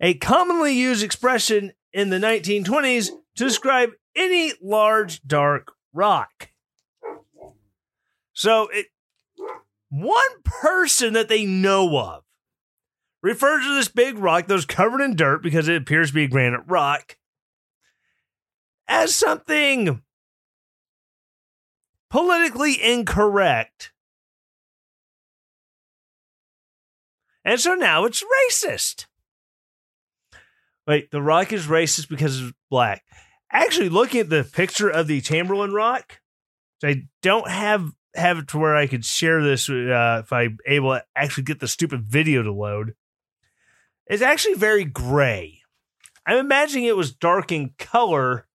A 0.00 0.14
commonly 0.14 0.74
used 0.74 1.02
expression 1.02 1.72
in 1.96 2.10
the 2.10 2.18
1920s 2.18 3.08
to 3.36 3.44
describe 3.44 3.88
any 4.14 4.52
large 4.62 5.22
dark 5.22 5.72
rock. 5.94 6.50
So 8.34 8.68
it 8.70 8.86
one 9.88 10.42
person 10.44 11.14
that 11.14 11.30
they 11.30 11.46
know 11.46 11.98
of 11.98 12.22
refers 13.22 13.64
to 13.64 13.74
this 13.74 13.88
big 13.88 14.18
rock 14.18 14.46
that 14.46 14.54
was 14.54 14.66
covered 14.66 15.00
in 15.00 15.16
dirt 15.16 15.42
because 15.42 15.68
it 15.68 15.80
appears 15.80 16.08
to 16.08 16.14
be 16.14 16.28
granite 16.28 16.64
rock 16.66 17.16
as 18.86 19.14
something 19.14 20.02
politically 22.10 22.78
incorrect. 22.82 23.92
And 27.42 27.58
so 27.58 27.74
now 27.74 28.04
it's 28.04 28.22
racist. 28.22 29.06
Wait, 30.86 31.10
the 31.10 31.22
rock 31.22 31.52
is 31.52 31.66
racist 31.66 32.08
because 32.08 32.40
it's 32.40 32.52
black. 32.70 33.02
Actually, 33.50 33.88
looking 33.88 34.20
at 34.20 34.28
the 34.28 34.44
picture 34.44 34.88
of 34.88 35.06
the 35.06 35.20
Chamberlin 35.20 35.72
rock, 35.72 36.20
I 36.82 37.04
don't 37.22 37.48
have 37.48 37.92
have 38.14 38.38
it 38.38 38.48
to 38.48 38.58
where 38.58 38.76
I 38.76 38.86
could 38.86 39.04
share 39.04 39.42
this 39.42 39.68
uh, 39.68 40.22
if 40.24 40.32
I'm 40.32 40.58
able 40.66 40.94
to 40.94 41.04
actually 41.14 41.44
get 41.44 41.60
the 41.60 41.68
stupid 41.68 42.02
video 42.02 42.42
to 42.42 42.52
load. 42.52 42.94
It's 44.06 44.22
actually 44.22 44.54
very 44.54 44.84
gray. 44.84 45.60
I'm 46.24 46.38
imagining 46.38 46.84
it 46.84 46.96
was 46.96 47.12
dark 47.12 47.52
in 47.52 47.70
color. 47.78 48.46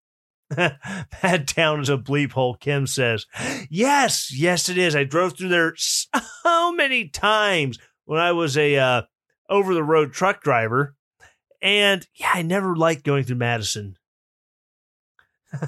Bad 0.50 1.48
town 1.48 1.80
is 1.80 1.88
a 1.88 1.96
bleep 1.96 2.32
hole, 2.32 2.54
Kim 2.54 2.86
says. 2.86 3.26
Yes, 3.70 4.32
yes, 4.32 4.68
it 4.68 4.76
is. 4.76 4.94
I 4.94 5.04
drove 5.04 5.36
through 5.36 5.48
there 5.48 5.74
so 5.76 6.72
many 6.72 7.08
times 7.08 7.78
when 8.04 8.20
I 8.20 8.32
was 8.32 8.56
a 8.56 8.76
uh, 8.76 9.02
over 9.48 9.74
the 9.74 9.84
road 9.84 10.12
truck 10.12 10.42
driver. 10.42 10.94
And 11.62 12.06
yeah, 12.14 12.32
I 12.34 12.42
never 12.42 12.76
liked 12.76 13.04
going 13.04 13.24
through 13.24 13.36
Madison. 13.36 13.96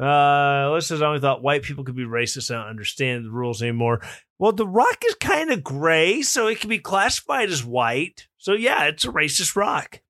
Uh, 0.00 0.80
says 0.80 1.02
I 1.02 1.06
only 1.06 1.20
thought 1.20 1.42
white 1.42 1.62
people 1.62 1.84
could 1.84 1.94
be 1.96 2.06
racist. 2.06 2.50
I 2.50 2.58
don't 2.58 2.70
understand 2.70 3.26
the 3.26 3.30
rules 3.30 3.60
anymore. 3.60 4.00
Well, 4.38 4.52
the 4.52 4.66
rock 4.66 5.02
is 5.06 5.14
kind 5.16 5.50
of 5.50 5.62
gray, 5.62 6.22
so 6.22 6.46
it 6.46 6.58
can 6.58 6.70
be 6.70 6.78
classified 6.78 7.50
as 7.50 7.62
white. 7.62 8.26
So 8.38 8.54
yeah, 8.54 8.84
it's 8.84 9.04
a 9.04 9.08
racist 9.08 9.56
rock. 9.56 10.00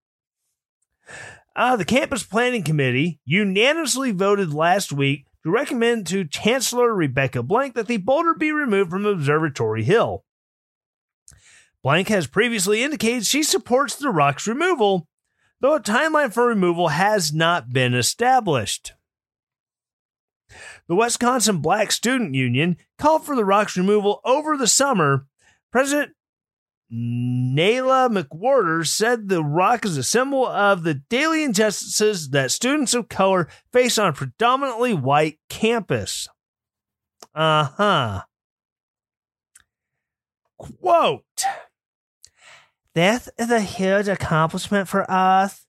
Uh, 1.57 1.75
the 1.75 1.85
campus 1.85 2.23
planning 2.23 2.63
committee 2.63 3.19
unanimously 3.25 4.13
voted 4.13 4.55
last 4.55 4.93
week 4.93 5.27
to 5.43 5.51
recommend 5.51 6.07
to 6.07 6.25
Chancellor 6.25 6.95
Rebecca 6.95 7.43
Blank 7.43 7.75
that 7.75 7.89
the 7.89 7.97
boulder 7.97 8.35
be 8.35 8.53
removed 8.53 8.93
from 8.93 9.05
Observatory 9.05 9.83
Hill. 9.83 10.25
Blank 11.83 12.09
has 12.09 12.27
previously 12.27 12.83
indicated 12.83 13.25
she 13.25 13.43
supports 13.43 13.97
the 13.97 14.11
rock's 14.11 14.47
removal, 14.47 15.09
though 15.61 15.75
a 15.75 15.81
timeline 15.81 16.33
for 16.33 16.47
removal 16.47 16.89
has 16.89 17.33
not 17.33 17.73
been 17.73 17.95
established. 17.95 18.93
The 20.89 20.95
Wisconsin 20.95 21.59
Black 21.59 21.93
Student 21.93 22.35
Union 22.35 22.77
called 22.99 23.25
for 23.25 23.37
the 23.37 23.45
rock's 23.45 23.77
removal 23.77 24.21
over 24.25 24.57
the 24.57 24.67
summer. 24.67 25.27
President 25.71 26.13
Nalah 26.93 28.11
McWhorter 28.11 28.85
said 28.85 29.29
the 29.29 29.45
rock 29.45 29.85
is 29.85 29.97
a 29.97 30.03
symbol 30.03 30.45
of 30.45 30.83
the 30.83 30.95
daily 30.95 31.45
injustices 31.45 32.31
that 32.31 32.51
students 32.51 32.95
of 32.95 33.09
color 33.09 33.49
face 33.73 33.97
on 33.97 34.09
a 34.09 34.13
predominantly 34.13 34.93
white 34.93 35.39
campus. 35.49 36.29
Uh 37.33 37.65
huh. 37.77 38.23
Quote 40.59 41.23
This 43.01 43.31
is 43.39 43.51
a 43.51 43.61
huge 43.61 44.09
accomplishment 44.09 44.87
for 44.87 45.11
us 45.11 45.65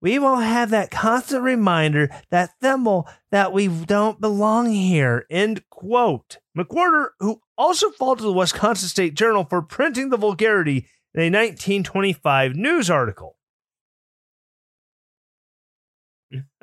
we 0.00 0.18
won't 0.18 0.44
have 0.44 0.70
that 0.70 0.90
constant 0.90 1.42
reminder, 1.42 2.10
that 2.30 2.50
thimble, 2.60 3.08
that 3.30 3.52
we 3.52 3.66
don't 3.68 4.20
belong 4.20 4.70
here. 4.70 5.26
End 5.30 5.68
quote. 5.70 6.38
McWhorter, 6.56 7.08
who 7.18 7.40
also 7.56 7.90
faulted 7.90 8.26
the 8.26 8.32
Wisconsin 8.32 8.88
State 8.88 9.14
Journal 9.14 9.44
for 9.44 9.62
printing 9.62 10.10
the 10.10 10.16
vulgarity 10.16 10.86
in 11.14 11.20
a 11.20 11.30
1925 11.30 12.54
news 12.54 12.90
article. 12.90 13.36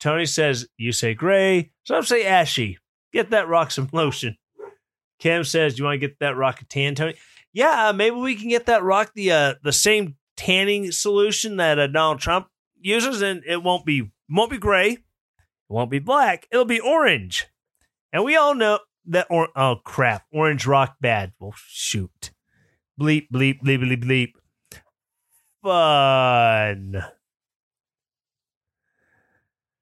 Tony 0.00 0.26
says, 0.26 0.68
You 0.78 0.92
say 0.92 1.14
gray. 1.14 1.72
Some 1.84 2.04
say 2.04 2.24
ashy. 2.24 2.78
Get 3.12 3.30
that 3.30 3.48
rock 3.48 3.70
some 3.70 3.90
lotion. 3.92 4.38
Kim 5.18 5.44
says, 5.44 5.74
"Do 5.74 5.80
You 5.80 5.84
want 5.84 6.00
to 6.00 6.06
get 6.06 6.18
that 6.20 6.36
rock 6.36 6.62
tan, 6.68 6.94
Tony? 6.94 7.14
Yeah, 7.52 7.92
maybe 7.94 8.16
we 8.16 8.34
can 8.36 8.48
get 8.48 8.66
that 8.66 8.82
rock 8.82 9.12
the 9.14 9.32
uh, 9.32 9.54
the 9.62 9.72
same 9.72 10.16
tanning 10.36 10.92
solution 10.92 11.56
that 11.56 11.78
uh, 11.78 11.86
Donald 11.86 12.20
Trump 12.20 12.48
uses, 12.80 13.22
and 13.22 13.42
it 13.46 13.62
won't 13.62 13.86
be 13.86 14.10
won't 14.28 14.50
be 14.50 14.58
gray, 14.58 14.90
it 14.90 15.00
won't 15.68 15.90
be 15.90 15.98
black, 15.98 16.46
it'll 16.50 16.64
be 16.64 16.80
orange. 16.80 17.46
And 18.12 18.24
we 18.24 18.36
all 18.36 18.54
know 18.54 18.80
that. 19.06 19.26
Or 19.30 19.48
oh 19.56 19.76
crap, 19.84 20.24
orange 20.32 20.66
rock 20.66 20.96
bad. 21.00 21.32
Well, 21.40 21.54
shoot, 21.56 22.32
bleep 23.00 23.28
bleep 23.32 23.60
bleep 23.62 23.82
bleep 23.82 24.04
bleep. 24.04 24.32
Fun. 25.62 27.04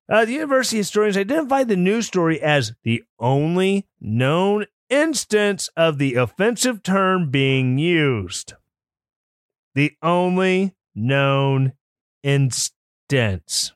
Uh, 0.06 0.24
the 0.26 0.32
university 0.32 0.76
historians 0.76 1.16
identified 1.16 1.66
the 1.66 1.76
news 1.76 2.06
story 2.06 2.40
as 2.40 2.74
the 2.82 3.02
only 3.18 3.88
known 4.00 4.66
instance 4.94 5.68
of 5.76 5.98
the 5.98 6.14
offensive 6.14 6.82
term 6.82 7.30
being 7.30 7.78
used 7.78 8.54
the 9.74 9.92
only 10.02 10.74
known 10.94 11.72
instance. 12.22 13.72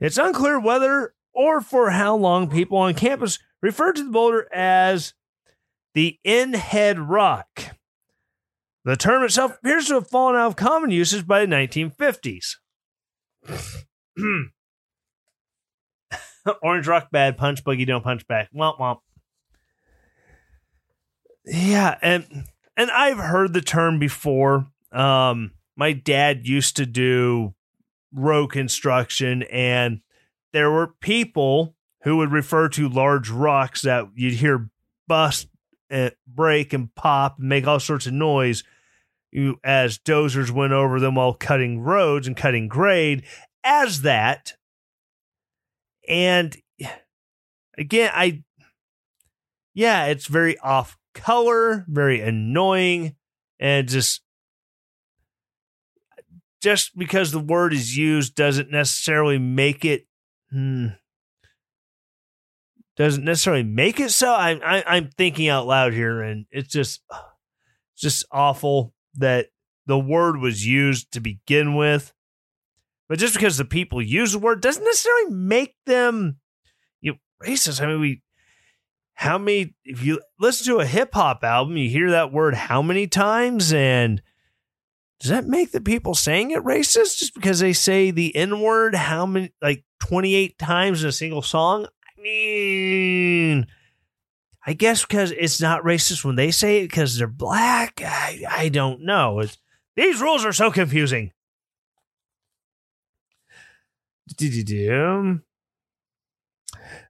It's 0.00 0.18
unclear 0.18 0.58
whether 0.60 1.14
or 1.32 1.60
for 1.60 1.90
how 1.90 2.16
long 2.16 2.48
people 2.48 2.78
on 2.78 2.94
campus 2.94 3.38
referred 3.60 3.96
to 3.96 4.04
the 4.04 4.10
boulder 4.10 4.48
as 4.52 5.14
the 5.94 6.18
in 6.24 6.54
head 6.54 6.98
rock. 6.98 7.76
The 8.84 8.96
term 8.96 9.24
itself 9.24 9.58
appears 9.58 9.86
to 9.86 9.94
have 9.94 10.08
fallen 10.08 10.36
out 10.36 10.46
of 10.46 10.56
common 10.56 10.90
usage 10.90 11.26
by 11.26 11.44
the 11.44 11.52
1950s. 11.52 12.56
Orange 16.62 16.86
rock 16.86 17.10
bad, 17.10 17.36
punch 17.36 17.64
buggy 17.64 17.84
don't 17.84 18.04
punch 18.04 18.26
back. 18.26 18.48
Womp 18.54 18.78
womp. 18.78 18.98
Yeah, 21.44 21.98
and 22.02 22.46
and 22.76 22.90
I've 22.90 23.18
heard 23.18 23.52
the 23.52 23.60
term 23.60 23.98
before. 23.98 24.66
Um, 24.92 25.52
my 25.76 25.92
dad 25.92 26.46
used 26.46 26.76
to 26.76 26.86
do 26.86 27.54
row 28.12 28.46
construction, 28.46 29.42
and 29.44 30.00
there 30.52 30.70
were 30.70 30.94
people 31.00 31.74
who 32.02 32.18
would 32.18 32.32
refer 32.32 32.68
to 32.68 32.88
large 32.88 33.30
rocks 33.30 33.82
that 33.82 34.08
you'd 34.14 34.34
hear 34.34 34.70
bust, 35.08 35.48
and 35.90 36.12
break, 36.26 36.72
and 36.72 36.94
pop, 36.94 37.38
and 37.38 37.48
make 37.48 37.66
all 37.66 37.80
sorts 37.80 38.06
of 38.06 38.12
noise. 38.12 38.64
As 39.64 39.98
dozers 39.98 40.50
went 40.50 40.74
over 40.74 41.00
them 41.00 41.14
while 41.14 41.32
cutting 41.32 41.80
roads 41.80 42.26
and 42.26 42.36
cutting 42.36 42.68
grade, 42.68 43.24
as 43.64 44.02
that. 44.02 44.54
And 46.08 46.56
again, 47.78 48.10
I, 48.12 48.42
yeah, 49.74 50.06
it's 50.06 50.26
very 50.26 50.58
off 50.58 50.96
color, 51.14 51.84
very 51.88 52.20
annoying, 52.20 53.16
and 53.58 53.88
just 53.88 54.22
just 56.62 56.96
because 56.96 57.32
the 57.32 57.40
word 57.40 57.72
is 57.72 57.96
used 57.96 58.34
doesn't 58.34 58.70
necessarily 58.70 59.38
make 59.38 59.84
it 59.84 60.06
hmm, 60.50 60.88
doesn't 62.96 63.24
necessarily 63.24 63.62
make 63.62 63.98
it 64.00 64.10
so. 64.10 64.32
I'm 64.32 64.60
I, 64.64 64.84
I'm 64.86 65.10
thinking 65.16 65.48
out 65.48 65.66
loud 65.66 65.92
here, 65.92 66.20
and 66.20 66.46
it's 66.50 66.72
just 66.72 67.02
it's 67.10 68.02
just 68.02 68.24
awful 68.30 68.94
that 69.14 69.48
the 69.86 69.98
word 69.98 70.38
was 70.38 70.66
used 70.66 71.12
to 71.12 71.20
begin 71.20 71.74
with. 71.74 72.12
But 73.12 73.18
just 73.18 73.34
because 73.34 73.58
the 73.58 73.66
people 73.66 74.00
use 74.00 74.32
the 74.32 74.38
word 74.38 74.62
doesn't 74.62 74.82
necessarily 74.82 75.34
make 75.34 75.74
them 75.84 76.38
you 77.02 77.12
know, 77.12 77.18
racist. 77.46 77.82
I 77.82 77.86
mean, 77.86 78.00
we 78.00 78.22
how 79.12 79.36
many 79.36 79.74
if 79.84 80.02
you 80.02 80.22
listen 80.40 80.64
to 80.72 80.80
a 80.80 80.86
hip 80.86 81.12
hop 81.12 81.44
album, 81.44 81.76
you 81.76 81.90
hear 81.90 82.10
that 82.12 82.32
word 82.32 82.54
how 82.54 82.80
many 82.80 83.06
times 83.06 83.70
and 83.70 84.22
does 85.20 85.28
that 85.28 85.46
make 85.46 85.72
the 85.72 85.82
people 85.82 86.14
saying 86.14 86.52
it 86.52 86.64
racist 86.64 87.18
just 87.18 87.34
because 87.34 87.60
they 87.60 87.74
say 87.74 88.10
the 88.10 88.34
N 88.34 88.62
word 88.62 88.94
how 88.94 89.26
many 89.26 89.52
like 89.60 89.84
28 90.00 90.58
times 90.58 91.02
in 91.02 91.10
a 91.10 91.12
single 91.12 91.42
song? 91.42 91.84
I 91.84 92.22
mean, 92.22 93.66
I 94.66 94.72
guess 94.72 95.04
because 95.04 95.32
it's 95.32 95.60
not 95.60 95.84
racist 95.84 96.24
when 96.24 96.36
they 96.36 96.50
say 96.50 96.78
it 96.78 96.84
because 96.84 97.18
they're 97.18 97.26
black. 97.26 98.00
I, 98.02 98.42
I 98.48 98.68
don't 98.70 99.02
know. 99.02 99.40
It's, 99.40 99.58
these 99.96 100.22
rules 100.22 100.46
are 100.46 100.54
so 100.54 100.70
confusing. 100.70 101.32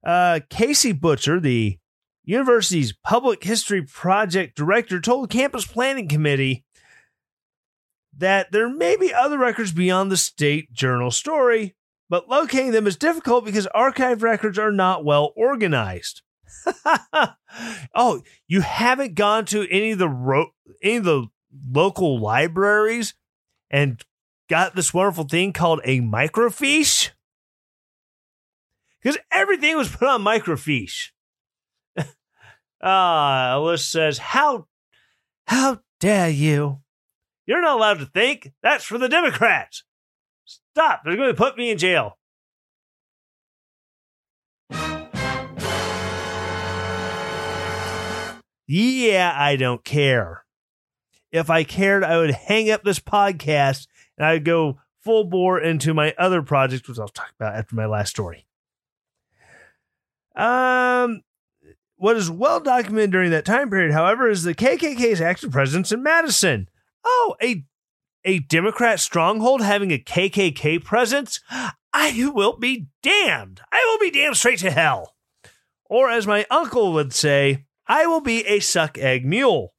Uh, 0.05 0.41
Kacie 0.51 0.99
Butcher, 0.99 1.41
the 1.41 1.79
university's 2.25 2.93
public 2.93 3.45
history 3.45 3.83
project 3.83 4.57
director 4.57 5.01
told 5.01 5.31
campus 5.31 5.67
planning 5.67 6.09
committee 6.09 6.65
that 8.17 8.53
there 8.53 8.69
may 8.69 8.97
be 8.97 9.13
other 9.13 9.39
records 9.39 9.73
beyond 9.73 10.11
the 10.11 10.17
state 10.17 10.73
journal 10.73 11.11
story, 11.11 11.75
but 12.09 12.29
locating 12.29 12.73
them 12.73 12.87
is 12.87 12.97
difficult 12.97 13.45
because 13.45 13.67
archive 13.69 14.23
records 14.23 14.59
are 14.59 14.73
not 14.73 15.05
well 15.05 15.33
organized. 15.37 16.23
oh, 17.95 18.23
you 18.47 18.61
haven't 18.61 19.15
gone 19.15 19.45
to 19.47 19.67
any 19.71 19.93
of 19.93 19.99
the 19.99 20.09
ro- 20.09 20.53
any 20.83 20.97
of 20.97 21.05
the 21.05 21.27
local 21.71 22.21
libraries 22.21 23.15
and 23.71 24.05
got 24.49 24.75
this 24.75 24.93
wonderful 24.93 25.25
thing 25.25 25.53
called 25.53 25.81
a 25.85 26.01
microfiche? 26.01 27.11
Because 29.03 29.19
everything 29.31 29.77
was 29.77 29.95
put 29.95 30.09
on 30.09 30.23
microfiche. 30.23 31.11
Ah, 32.85 33.55
Alyssa 33.55 33.79
says, 33.79 34.19
How 34.19 34.67
how 35.47 35.79
dare 36.01 36.31
you? 36.31 36.81
You're 37.47 37.61
not 37.63 37.77
allowed 37.77 37.99
to 38.01 38.07
think. 38.07 38.53
That's 38.63 38.85
for 38.85 38.99
the 38.99 39.09
Democrats. 39.09 39.85
Stop. 40.45 41.03
They're 41.05 41.17
going 41.17 41.29
to 41.29 41.35
put 41.35 41.57
me 41.57 41.71
in 41.71 41.79
jail. 41.79 42.19
Yeah, 48.67 49.35
I 49.37 49.57
don't 49.57 49.85
care. 49.85 50.45
If 51.31 51.51
I 51.51 51.65
cared, 51.65 52.05
I 52.05 52.19
would 52.19 52.31
hang 52.31 52.71
up 52.71 52.85
this 52.85 53.01
podcast 53.01 53.87
and 54.17 54.27
I'd 54.27 54.45
go 54.45 54.81
full 55.01 55.25
bore 55.25 55.61
into 55.61 55.95
my 55.95 56.15
other 56.19 56.43
projects, 56.43 56.89
which 56.89 56.99
I'll 56.99 57.09
talk 57.09 57.33
about 57.39 57.55
after 57.55 57.75
my 57.75 57.87
last 57.87 58.11
story. 58.11 58.47
Um, 60.35 61.23
what 61.97 62.17
is 62.17 62.31
well 62.31 62.61
documented 62.61 63.13
during 63.13 63.31
that 63.31 63.45
time 63.45 63.71
period, 63.71 63.93
however, 63.93 64.29
is 64.29 64.43
the 64.43 64.55
KKK's 64.55 65.21
active 65.21 65.53
presence 65.53 65.93
in 65.93 66.03
Madison. 66.03 66.69
Oh, 67.05 67.37
a 67.43 67.65
a 68.25 68.39
Democrat 68.39 69.01
stronghold 69.01 69.63
having 69.63 69.91
a 69.91 69.99
KKK 69.99 70.85
presence? 70.85 71.41
I 71.93 72.31
will 72.33 72.57
be 72.57 72.87
damned. 73.03 73.61
I 73.71 73.85
will 73.87 73.99
be 73.99 74.11
damned 74.11 74.37
straight 74.37 74.61
to 74.61 74.71
hell. 74.71 75.15
Or 75.85 76.09
as 76.09 76.27
my 76.27 76.47
uncle 76.49 76.93
would 76.93 77.13
say, 77.13 77.67
I 77.87 78.07
will 78.07 78.21
be 78.21 78.47
a 78.47 78.61
suck 78.61 78.97
egg 78.97 79.27
mule. 79.27 79.72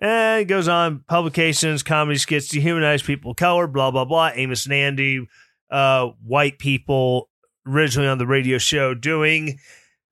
And 0.00 0.42
it 0.42 0.44
goes 0.44 0.68
on 0.68 1.00
publications, 1.08 1.82
comedy 1.82 2.18
skits, 2.18 2.48
dehumanize 2.48 3.04
people 3.04 3.32
of 3.32 3.36
color, 3.36 3.66
blah, 3.66 3.90
blah, 3.90 4.04
blah. 4.04 4.30
Amos 4.34 4.64
and 4.64 4.74
Andy, 4.74 5.26
uh, 5.70 6.08
white 6.24 6.58
people 6.58 7.28
originally 7.66 8.08
on 8.08 8.18
the 8.18 8.26
radio 8.26 8.58
show 8.58 8.94
doing 8.94 9.58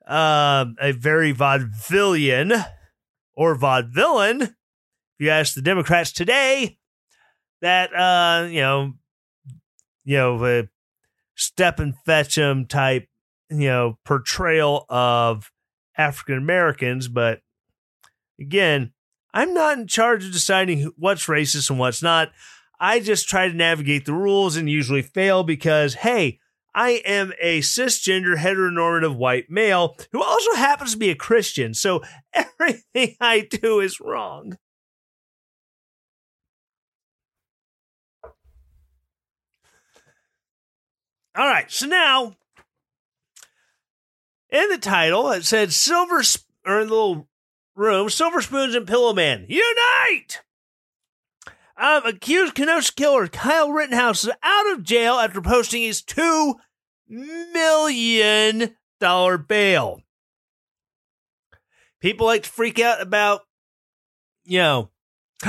uh, 0.06 0.66
a 0.80 0.92
very 0.92 1.32
vaudevillian 1.32 2.64
or 3.34 3.56
vaudevillain. 3.56 4.42
If 4.42 4.54
you 5.20 5.30
ask 5.30 5.54
the 5.54 5.62
Democrats 5.62 6.12
today, 6.12 6.78
that 7.62 7.94
uh, 7.94 8.46
you 8.48 8.60
know, 8.60 8.94
you 10.04 10.16
know, 10.16 10.44
a 10.44 10.68
step 11.36 11.78
and 11.78 11.94
fetch 12.04 12.36
'em 12.36 12.66
type, 12.66 13.08
you 13.48 13.68
know, 13.68 13.98
portrayal 14.04 14.84
of 14.88 15.50
African 15.96 16.36
Americans. 16.38 17.08
But 17.08 17.40
again, 18.38 18.92
I'm 19.36 19.52
not 19.52 19.76
in 19.76 19.86
charge 19.86 20.24
of 20.24 20.32
deciding 20.32 20.90
what's 20.96 21.26
racist 21.26 21.68
and 21.68 21.78
what's 21.78 22.02
not. 22.02 22.32
I 22.80 23.00
just 23.00 23.28
try 23.28 23.48
to 23.48 23.54
navigate 23.54 24.06
the 24.06 24.14
rules 24.14 24.56
and 24.56 24.68
usually 24.68 25.02
fail 25.02 25.42
because, 25.42 25.92
hey, 25.92 26.40
I 26.74 27.02
am 27.04 27.34
a 27.38 27.60
cisgender 27.60 28.38
heteronormative 28.38 29.14
white 29.14 29.50
male 29.50 29.94
who 30.10 30.22
also 30.22 30.54
happens 30.54 30.92
to 30.92 30.98
be 30.98 31.10
a 31.10 31.14
Christian. 31.14 31.74
So 31.74 32.00
everything 32.32 33.16
I 33.20 33.40
do 33.40 33.80
is 33.80 34.00
wrong. 34.00 34.56
All 41.36 41.46
right, 41.46 41.70
so 41.70 41.84
now 41.84 42.36
in 44.48 44.70
the 44.70 44.78
title 44.78 45.30
it 45.32 45.44
said 45.44 45.74
silver 45.74 46.22
or 46.64 46.84
the 46.84 46.90
little 46.90 47.28
room, 47.76 48.10
silver 48.10 48.40
spoons 48.40 48.74
and 48.74 48.86
pillow 48.86 49.12
man 49.12 49.46
unite. 49.48 50.40
Um, 51.78 52.06
accused 52.06 52.54
Kenosha 52.54 52.94
killer 52.94 53.28
Kyle 53.28 53.70
Rittenhouse 53.70 54.24
is 54.24 54.30
out 54.42 54.72
of 54.72 54.82
jail 54.82 55.14
after 55.14 55.42
posting 55.42 55.82
his 55.82 56.02
two 56.02 56.56
million 57.08 58.76
dollar 58.98 59.36
bail. 59.36 60.00
People 62.00 62.26
like 62.26 62.44
to 62.44 62.48
freak 62.48 62.78
out 62.78 63.02
about, 63.02 63.42
you 64.44 64.58
know, 64.58 64.90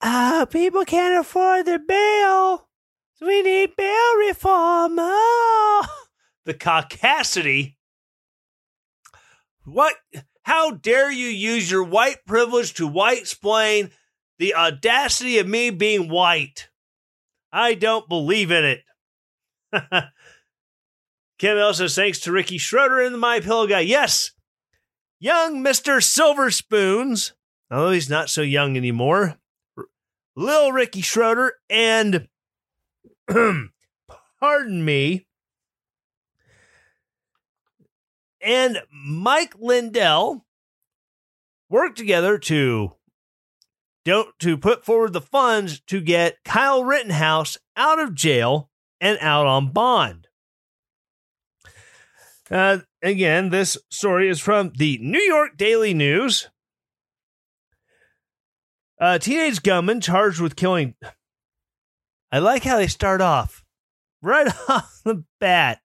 uh, 0.00 0.46
people 0.46 0.84
can't 0.84 1.20
afford 1.20 1.66
their 1.66 1.78
bail. 1.78 2.68
So 3.14 3.26
we 3.26 3.42
need 3.42 3.76
bail 3.76 4.16
reform. 4.28 4.96
Oh. 4.98 5.86
The 6.44 6.54
caucasity. 6.54 7.74
What? 9.64 9.96
How 10.46 10.70
dare 10.70 11.10
you 11.10 11.26
use 11.26 11.68
your 11.68 11.82
white 11.82 12.24
privilege 12.24 12.74
to 12.74 12.86
white 12.86 13.18
explain 13.18 13.90
the 14.38 14.54
audacity 14.54 15.38
of 15.38 15.48
me 15.48 15.70
being 15.70 16.08
white? 16.08 16.68
I 17.52 17.74
don't 17.74 18.08
believe 18.08 18.52
in 18.52 18.64
it. 18.64 18.84
Kim 21.40 21.58
also 21.58 21.88
says 21.88 21.96
thanks 21.96 22.20
to 22.20 22.30
Ricky 22.30 22.58
Schroder 22.58 23.00
and 23.00 23.12
the 23.12 23.18
My 23.18 23.40
Pillow 23.40 23.66
guy. 23.66 23.80
Yes, 23.80 24.30
young 25.18 25.64
Mister 25.64 26.00
Silver 26.00 26.52
Spoons, 26.52 27.32
although 27.68 27.90
he's 27.90 28.08
not 28.08 28.30
so 28.30 28.42
young 28.42 28.76
anymore. 28.76 29.38
Lil 30.36 30.70
Ricky 30.70 31.00
Schroder 31.00 31.54
and 31.68 32.28
pardon 34.38 34.84
me, 34.84 35.25
and 38.46 38.80
Mike 38.92 39.54
Lindell 39.58 40.46
worked 41.68 41.98
together 41.98 42.38
to 42.38 42.92
to 44.38 44.56
put 44.56 44.84
forward 44.84 45.12
the 45.12 45.20
funds 45.20 45.80
to 45.88 46.00
get 46.00 46.44
Kyle 46.44 46.84
Rittenhouse 46.84 47.58
out 47.76 47.98
of 47.98 48.14
jail 48.14 48.70
and 49.00 49.18
out 49.20 49.46
on 49.48 49.72
bond. 49.72 50.28
Uh, 52.48 52.78
again, 53.02 53.48
this 53.48 53.76
story 53.90 54.28
is 54.28 54.38
from 54.38 54.70
the 54.76 54.98
New 54.98 55.20
York 55.20 55.56
Daily 55.56 55.92
News. 55.92 56.48
A 59.00 59.18
teenage 59.18 59.60
gunman 59.64 60.00
charged 60.00 60.40
with 60.40 60.54
killing. 60.54 60.94
I 62.30 62.38
like 62.38 62.62
how 62.62 62.76
they 62.76 62.86
start 62.86 63.20
off 63.20 63.64
right 64.22 64.46
off 64.68 65.00
the 65.04 65.24
bat. 65.40 65.80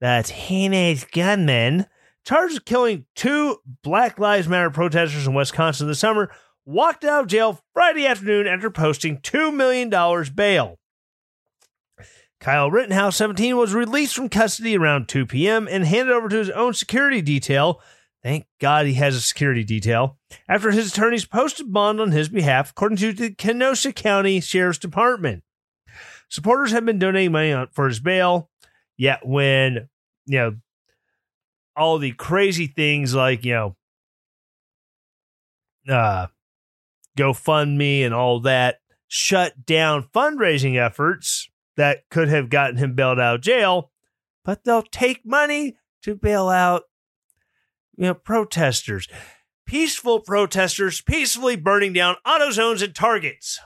The 0.00 0.22
teenage 0.26 1.10
gunman 1.10 1.86
charged 2.24 2.54
with 2.54 2.64
killing 2.64 3.06
two 3.14 3.58
Black 3.82 4.18
Lives 4.18 4.48
Matter 4.48 4.70
protesters 4.70 5.26
in 5.26 5.34
Wisconsin 5.34 5.86
this 5.86 6.00
summer 6.00 6.30
walked 6.64 7.04
out 7.04 7.22
of 7.22 7.26
jail 7.28 7.60
Friday 7.72 8.06
afternoon 8.06 8.46
after 8.46 8.70
posting 8.70 9.18
$2 9.18 9.54
million 9.54 9.90
bail. 10.34 10.78
Kyle 12.40 12.70
Rittenhouse, 12.70 13.16
17, 13.16 13.56
was 13.56 13.72
released 13.72 14.14
from 14.14 14.28
custody 14.28 14.76
around 14.76 15.08
2 15.08 15.26
p.m. 15.26 15.66
and 15.70 15.86
handed 15.86 16.12
over 16.12 16.28
to 16.28 16.36
his 16.36 16.50
own 16.50 16.74
security 16.74 17.22
detail. 17.22 17.80
Thank 18.22 18.46
God 18.60 18.86
he 18.86 18.94
has 18.94 19.14
a 19.14 19.20
security 19.20 19.64
detail. 19.64 20.18
After 20.48 20.70
his 20.70 20.92
attorneys 20.92 21.26
posted 21.26 21.72
bond 21.72 22.00
on 22.00 22.10
his 22.12 22.28
behalf, 22.28 22.70
according 22.70 22.98
to 22.98 23.12
the 23.12 23.30
Kenosha 23.30 23.92
County 23.92 24.40
Sheriff's 24.40 24.78
Department. 24.78 25.42
Supporters 26.28 26.72
have 26.72 26.84
been 26.84 26.98
donating 26.98 27.32
money 27.32 27.66
for 27.72 27.86
his 27.86 28.00
bail. 28.00 28.50
Yet 28.96 29.26
when, 29.26 29.88
you 30.26 30.38
know, 30.38 30.56
all 31.76 31.98
the 31.98 32.12
crazy 32.12 32.66
things 32.66 33.14
like, 33.14 33.44
you 33.44 33.54
know, 33.54 33.76
uh, 35.88 36.26
GoFundMe 37.18 38.04
and 38.04 38.14
all 38.14 38.40
that 38.40 38.80
shut 39.08 39.66
down 39.66 40.08
fundraising 40.14 40.76
efforts 40.76 41.48
that 41.76 42.08
could 42.10 42.28
have 42.28 42.48
gotten 42.48 42.76
him 42.76 42.94
bailed 42.94 43.20
out 43.20 43.36
of 43.36 43.40
jail, 43.40 43.90
but 44.44 44.64
they'll 44.64 44.82
take 44.82 45.24
money 45.24 45.76
to 46.02 46.14
bail 46.14 46.48
out 46.48 46.84
you 47.96 48.04
know 48.04 48.14
protesters. 48.14 49.08
Peaceful 49.66 50.20
protesters 50.20 51.00
peacefully 51.00 51.56
burning 51.56 51.92
down 51.92 52.16
AutoZones 52.26 52.82
and 52.82 52.94
Targets. 52.94 53.60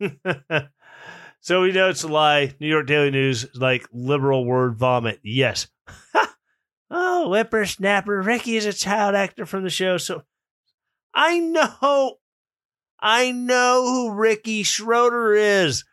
so 1.46 1.62
we 1.62 1.70
know 1.70 1.90
it's 1.90 2.02
a 2.02 2.08
lie. 2.08 2.56
New 2.58 2.66
York 2.66 2.88
Daily 2.88 3.12
News 3.12 3.46
like 3.54 3.86
liberal 3.92 4.44
word 4.44 4.74
vomit. 4.74 5.20
Yes. 5.22 5.68
oh, 6.90 7.28
whippersnapper. 7.28 8.20
Ricky 8.20 8.56
is 8.56 8.66
a 8.66 8.72
child 8.72 9.14
actor 9.14 9.46
from 9.46 9.62
the 9.62 9.70
show, 9.70 9.96
so 9.96 10.24
I 11.14 11.38
know. 11.38 12.16
I 12.98 13.30
know 13.30 13.84
who 13.84 14.14
Ricky 14.14 14.64
Schroder 14.64 15.34
is. 15.34 15.84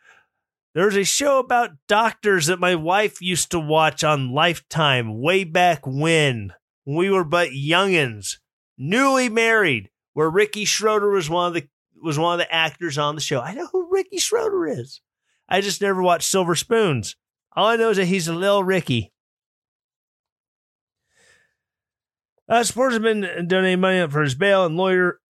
There's 0.74 0.96
a 0.96 1.04
show 1.04 1.38
about 1.38 1.70
doctors 1.86 2.46
that 2.46 2.58
my 2.58 2.74
wife 2.74 3.22
used 3.22 3.52
to 3.52 3.60
watch 3.60 4.02
on 4.02 4.32
Lifetime 4.32 5.20
way 5.20 5.44
back 5.44 5.86
when, 5.86 6.52
we 6.84 7.10
were 7.10 7.22
but 7.22 7.50
youngins, 7.50 8.38
newly 8.76 9.28
married, 9.28 9.90
where 10.14 10.28
Ricky 10.28 10.64
Schroder 10.64 11.10
was 11.10 11.30
one 11.30 11.46
of 11.46 11.54
the 11.54 11.68
was 12.02 12.18
one 12.18 12.40
of 12.40 12.44
the 12.44 12.52
actors 12.52 12.98
on 12.98 13.14
the 13.14 13.20
show. 13.20 13.40
I 13.40 13.54
know 13.54 13.68
who 13.68 13.88
Ricky 13.92 14.18
Schroder 14.18 14.66
is. 14.66 15.00
I 15.48 15.60
just 15.60 15.80
never 15.80 16.02
watched 16.02 16.28
Silver 16.28 16.54
Spoons. 16.54 17.16
All 17.54 17.66
I 17.66 17.76
know 17.76 17.90
is 17.90 17.96
that 17.98 18.06
he's 18.06 18.28
a 18.28 18.34
little 18.34 18.64
Ricky. 18.64 19.12
Uh, 22.48 22.62
supporters 22.62 22.94
have 22.94 23.02
been 23.02 23.48
donating 23.48 23.80
money 23.80 24.06
for 24.08 24.22
his 24.22 24.34
bail, 24.34 24.66
and 24.66 24.76
lawyer 24.76 25.20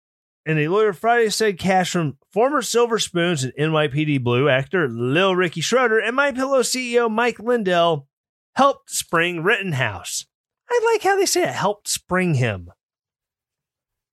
and 0.46 0.58
a 0.58 0.68
lawyer 0.68 0.92
Friday 0.92 1.30
said 1.30 1.58
cash 1.58 1.90
from 1.90 2.18
former 2.32 2.60
Silver 2.60 2.98
Spoons 2.98 3.44
and 3.44 3.52
NYPD 3.54 4.22
Blue 4.22 4.48
actor 4.48 4.88
Lil 4.88 5.34
Ricky 5.34 5.60
Schroder 5.60 5.98
and 5.98 6.16
My 6.16 6.32
Pillow 6.32 6.60
CEO 6.60 7.10
Mike 7.10 7.38
Lindell 7.38 8.08
helped 8.54 8.90
spring 8.90 9.42
Rittenhouse. 9.42 10.26
I 10.68 10.80
like 10.92 11.02
how 11.02 11.16
they 11.16 11.26
say 11.26 11.44
it 11.44 11.50
helped 11.50 11.88
spring 11.88 12.34
him. 12.34 12.70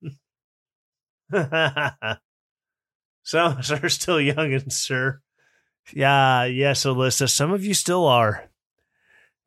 some 3.23 3.51
of 3.51 3.59
us 3.59 3.71
are 3.71 3.89
still 3.89 4.17
youngins, 4.17 4.73
sir. 4.73 5.21
Yeah, 5.93 6.45
yes, 6.45 6.85
Alyssa. 6.85 7.29
Some 7.29 7.51
of 7.51 7.65
you 7.65 7.73
still 7.73 8.05
are. 8.05 8.49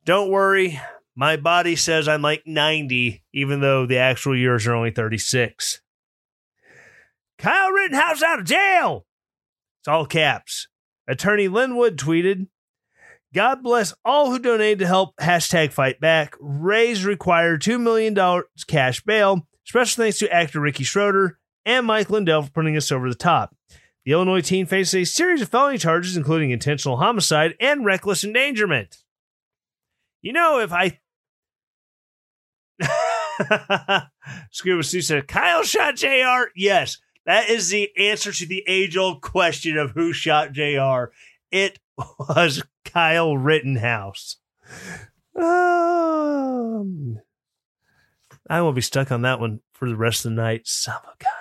Don't 0.05 0.29
worry. 0.29 0.79
My 1.15 1.37
body 1.37 1.75
says 1.75 2.07
I'm 2.07 2.21
like 2.21 2.43
90, 2.45 3.23
even 3.33 3.61
though 3.61 3.85
the 3.85 3.97
actual 3.97 4.37
years 4.37 4.67
are 4.67 4.75
only 4.75 4.91
36. 4.91 5.81
Kyle 7.37 7.71
Rittenhouse 7.71 8.21
out 8.21 8.39
of 8.39 8.45
jail. 8.45 9.05
It's 9.81 9.87
all 9.87 10.05
caps. 10.05 10.67
Attorney 11.07 11.47
Lin 11.47 11.75
Wood 11.75 11.97
tweeted, 11.97 12.47
God 13.33 13.63
bless 13.63 13.93
all 14.03 14.31
who 14.31 14.39
donated 14.39 14.79
to 14.79 14.87
help 14.87 15.15
hashtag 15.17 15.71
fight 15.71 15.99
back. 15.99 16.35
Raise 16.39 17.05
required 17.05 17.61
$2 17.61 17.79
million 17.79 18.15
cash 18.67 19.01
bail. 19.03 19.47
Special 19.65 20.03
thanks 20.03 20.19
to 20.19 20.33
actor 20.33 20.59
Ricky 20.59 20.83
Schroder 20.83 21.37
and 21.65 21.85
Mike 21.85 22.09
Lindell 22.09 22.43
for 22.43 22.51
putting 22.51 22.77
us 22.77 22.91
over 22.91 23.09
the 23.09 23.15
top. 23.15 23.55
The 24.05 24.11
Illinois 24.11 24.41
teen 24.41 24.67
faces 24.67 24.93
a 24.93 25.03
series 25.03 25.41
of 25.41 25.49
felony 25.49 25.79
charges, 25.79 26.15
including 26.15 26.51
intentional 26.51 26.97
homicide 26.97 27.55
and 27.59 27.83
reckless 27.83 28.23
endangerment. 28.23 29.03
You 30.21 30.31
know, 30.33 30.59
if 30.59 30.71
I. 30.71 30.99
Scuba 34.51 34.83
Sue 34.83 35.01
said, 35.01 35.27
Kyle 35.27 35.63
shot 35.63 35.95
JR. 35.95 36.49
Yes, 36.55 36.99
that 37.25 37.49
is 37.49 37.69
the 37.69 37.89
answer 37.97 38.31
to 38.31 38.45
the 38.45 38.63
age 38.67 38.95
old 38.95 39.21
question 39.21 39.77
of 39.77 39.91
who 39.91 40.13
shot 40.13 40.51
JR. 40.51 41.05
It 41.51 41.79
was 42.19 42.63
Kyle 42.83 43.35
Rittenhouse. 43.35 44.37
Um, 45.35 47.19
I 48.49 48.61
will 48.61 48.73
be 48.73 48.81
stuck 48.81 49.11
on 49.11 49.23
that 49.23 49.39
one 49.39 49.61
for 49.73 49.89
the 49.89 49.95
rest 49.95 50.25
of 50.25 50.31
the 50.31 50.41
night. 50.41 50.67
Son 50.67 50.95
of 50.95 51.17
gun. 51.17 51.31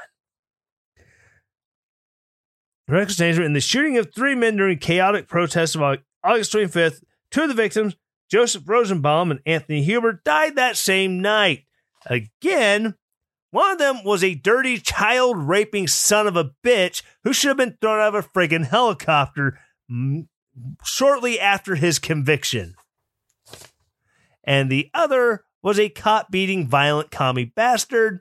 Reckless 2.86 3.20
in 3.20 3.54
the 3.54 3.60
shooting 3.60 3.96
of 3.96 4.14
three 4.14 4.34
men 4.34 4.56
during 4.56 4.78
chaotic 4.78 5.26
protests 5.26 5.74
of 5.74 5.82
August 6.22 6.52
25th. 6.52 7.02
Two 7.30 7.42
of 7.42 7.48
the 7.48 7.54
victims, 7.54 7.96
Joseph 8.30 8.64
Rosenbaum 8.66 9.30
and 9.30 9.40
Anthony 9.46 9.82
Huber, 9.82 10.20
died 10.24 10.56
that 10.56 10.76
same 10.76 11.22
night. 11.22 11.64
Again, 12.06 12.94
one 13.50 13.70
of 13.70 13.78
them 13.78 14.04
was 14.04 14.22
a 14.22 14.34
dirty 14.34 14.78
child 14.78 15.38
raping 15.38 15.86
son 15.86 16.26
of 16.26 16.36
a 16.36 16.50
bitch 16.62 17.02
who 17.22 17.32
should 17.32 17.48
have 17.48 17.56
been 17.56 17.78
thrown 17.80 18.00
out 18.00 18.14
of 18.14 18.24
a 18.24 18.28
friggin' 18.28 18.66
helicopter 18.66 19.58
mm, 19.90 20.26
shortly 20.84 21.40
after 21.40 21.76
his 21.76 21.98
conviction. 21.98 22.74
And 24.42 24.70
the 24.70 24.90
other 24.92 25.44
was 25.62 25.78
a 25.78 25.88
cop 25.88 26.30
beating 26.30 26.68
violent 26.68 27.10
commie 27.10 27.46
bastard 27.46 28.20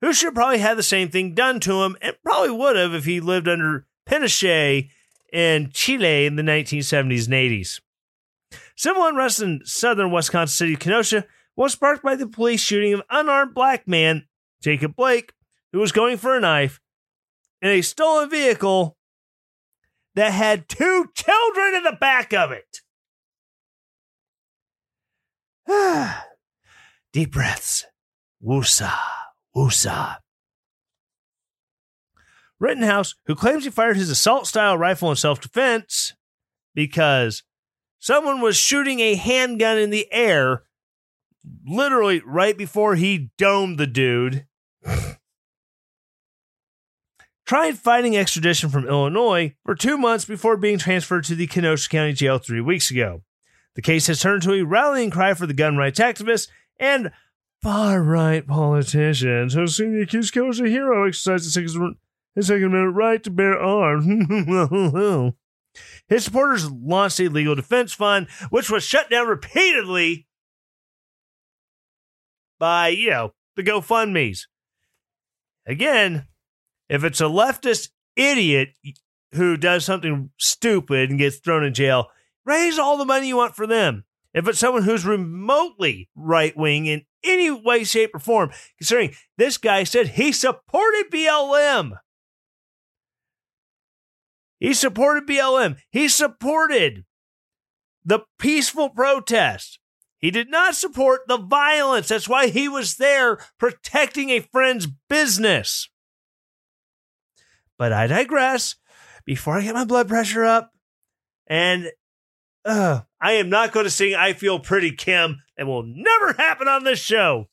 who 0.00 0.12
should 0.12 0.34
probably 0.34 0.58
have 0.58 0.76
the 0.76 0.82
same 0.82 1.08
thing 1.08 1.34
done 1.34 1.60
to 1.60 1.84
him 1.84 1.96
and 2.02 2.16
probably 2.24 2.50
would 2.50 2.74
have 2.74 2.92
if 2.92 3.04
he 3.04 3.20
lived 3.20 3.46
under 3.46 3.86
Pinochet 4.08 4.90
in 5.32 5.70
Chile 5.72 6.26
in 6.26 6.36
the 6.36 6.42
1970s 6.42 7.26
and 7.26 7.34
80s. 7.34 7.80
Civil 8.76 9.04
unrest 9.04 9.40
in 9.40 9.60
southern 9.64 10.10
Wisconsin 10.10 10.54
city 10.54 10.76
Kenosha 10.76 11.24
was 11.56 11.72
sparked 11.72 12.02
by 12.02 12.16
the 12.16 12.26
police 12.26 12.60
shooting 12.60 12.94
of 12.94 13.02
unarmed 13.10 13.54
black 13.54 13.86
man, 13.86 14.26
Jacob 14.62 14.96
Blake, 14.96 15.32
who 15.72 15.78
was 15.78 15.92
going 15.92 16.16
for 16.16 16.36
a 16.36 16.40
knife 16.40 16.80
in 17.60 17.68
a 17.70 17.82
stolen 17.82 18.28
vehicle 18.28 18.96
that 20.14 20.32
had 20.32 20.68
two 20.68 21.06
children 21.14 21.74
in 21.74 21.82
the 21.84 21.96
back 21.98 22.32
of 22.32 22.50
it. 22.52 22.80
Deep 27.12 27.32
breaths. 27.32 27.86
Woosa, 28.44 28.92
woosa. 29.54 30.21
Rittenhouse, 32.62 33.16
who 33.26 33.34
claims 33.34 33.64
he 33.64 33.70
fired 33.70 33.96
his 33.96 34.08
assault 34.08 34.46
style 34.46 34.78
rifle 34.78 35.10
in 35.10 35.16
self 35.16 35.40
defense 35.40 36.14
because 36.74 37.42
someone 37.98 38.40
was 38.40 38.56
shooting 38.56 39.00
a 39.00 39.16
handgun 39.16 39.78
in 39.78 39.90
the 39.90 40.10
air 40.12 40.62
literally 41.66 42.22
right 42.24 42.56
before 42.56 42.94
he 42.94 43.30
domed 43.36 43.78
the 43.78 43.88
dude. 43.88 44.46
Tried 47.44 47.76
fighting 47.78 48.16
extradition 48.16 48.70
from 48.70 48.86
Illinois 48.86 49.56
for 49.64 49.74
two 49.74 49.98
months 49.98 50.24
before 50.24 50.56
being 50.56 50.78
transferred 50.78 51.24
to 51.24 51.34
the 51.34 51.48
Kenosha 51.48 51.88
County 51.90 52.12
Jail 52.12 52.38
three 52.38 52.60
weeks 52.60 52.92
ago. 52.92 53.22
The 53.74 53.82
case 53.82 54.06
has 54.06 54.20
turned 54.20 54.44
into 54.44 54.54
a 54.54 54.64
rallying 54.64 55.10
cry 55.10 55.34
for 55.34 55.46
the 55.46 55.52
gun 55.52 55.76
rights 55.76 55.98
activists 55.98 56.48
and 56.78 57.10
far 57.60 58.02
right 58.02 58.46
politicians 58.46 59.54
who 59.54 59.66
the 59.66 60.02
accused 60.02 60.32
killer 60.32 60.50
as 60.50 60.60
a 60.60 60.68
hero 60.68 61.08
exercising 61.08 61.96
his 62.34 62.46
Second 62.46 62.64
Amendment 62.64 62.96
right 62.96 63.22
to 63.22 63.30
bear 63.30 63.58
arms. 63.58 64.06
His 66.08 66.24
supporters 66.24 66.70
launched 66.70 67.20
a 67.20 67.28
legal 67.28 67.54
defense 67.54 67.92
fund, 67.94 68.28
which 68.50 68.70
was 68.70 68.84
shut 68.84 69.08
down 69.08 69.26
repeatedly 69.26 70.26
by, 72.58 72.88
you 72.88 73.10
know, 73.10 73.32
the 73.56 73.62
GoFundMe's. 73.62 74.48
Again, 75.66 76.26
if 76.88 77.04
it's 77.04 77.20
a 77.20 77.24
leftist 77.24 77.88
idiot 78.16 78.70
who 79.32 79.56
does 79.56 79.84
something 79.84 80.30
stupid 80.38 81.08
and 81.08 81.18
gets 81.18 81.38
thrown 81.38 81.64
in 81.64 81.72
jail, 81.72 82.08
raise 82.44 82.78
all 82.78 82.98
the 82.98 83.04
money 83.04 83.28
you 83.28 83.36
want 83.36 83.56
for 83.56 83.66
them. 83.66 84.04
If 84.34 84.48
it's 84.48 84.58
someone 84.58 84.82
who's 84.82 85.04
remotely 85.04 86.08
right 86.14 86.56
wing 86.56 86.86
in 86.86 87.02
any 87.24 87.50
way, 87.50 87.84
shape, 87.84 88.14
or 88.14 88.18
form, 88.18 88.50
considering 88.78 89.14
this 89.36 89.58
guy 89.58 89.84
said 89.84 90.08
he 90.08 90.32
supported 90.32 91.10
BLM. 91.10 91.92
He 94.62 94.74
supported 94.74 95.26
BLM. 95.26 95.76
He 95.90 96.06
supported 96.06 97.04
the 98.04 98.20
peaceful 98.38 98.90
protest. 98.90 99.80
He 100.18 100.30
did 100.30 100.52
not 100.52 100.76
support 100.76 101.22
the 101.26 101.36
violence. 101.36 102.06
That's 102.06 102.28
why 102.28 102.46
he 102.46 102.68
was 102.68 102.94
there 102.94 103.38
protecting 103.58 104.30
a 104.30 104.38
friend's 104.38 104.86
business. 105.08 105.90
But 107.76 107.92
I 107.92 108.06
digress. 108.06 108.76
Before 109.24 109.58
I 109.58 109.62
get 109.62 109.74
my 109.74 109.84
blood 109.84 110.06
pressure 110.06 110.44
up, 110.44 110.70
and 111.48 111.90
uh, 112.64 113.00
I 113.20 113.32
am 113.32 113.50
not 113.50 113.72
going 113.72 113.84
to 113.84 113.90
sing 113.90 114.14
I 114.14 114.32
Feel 114.32 114.60
Pretty 114.60 114.92
Kim. 114.92 115.42
It 115.58 115.64
will 115.64 115.82
never 115.84 116.34
happen 116.34 116.68
on 116.68 116.84
this 116.84 117.00
show. 117.00 117.48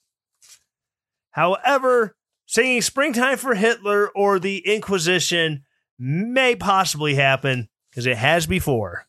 However, 1.32 2.16
singing 2.46 2.84
Springtime 2.84 3.38
for 3.40 3.56
Hitler 3.56 4.10
or 4.10 4.38
the 4.38 4.60
Inquisition 4.60 5.64
may 6.00 6.56
possibly 6.56 7.16
happen 7.16 7.68
because 7.92 8.08
it 8.08 8.18
has 8.18 8.48
before. 8.48 9.06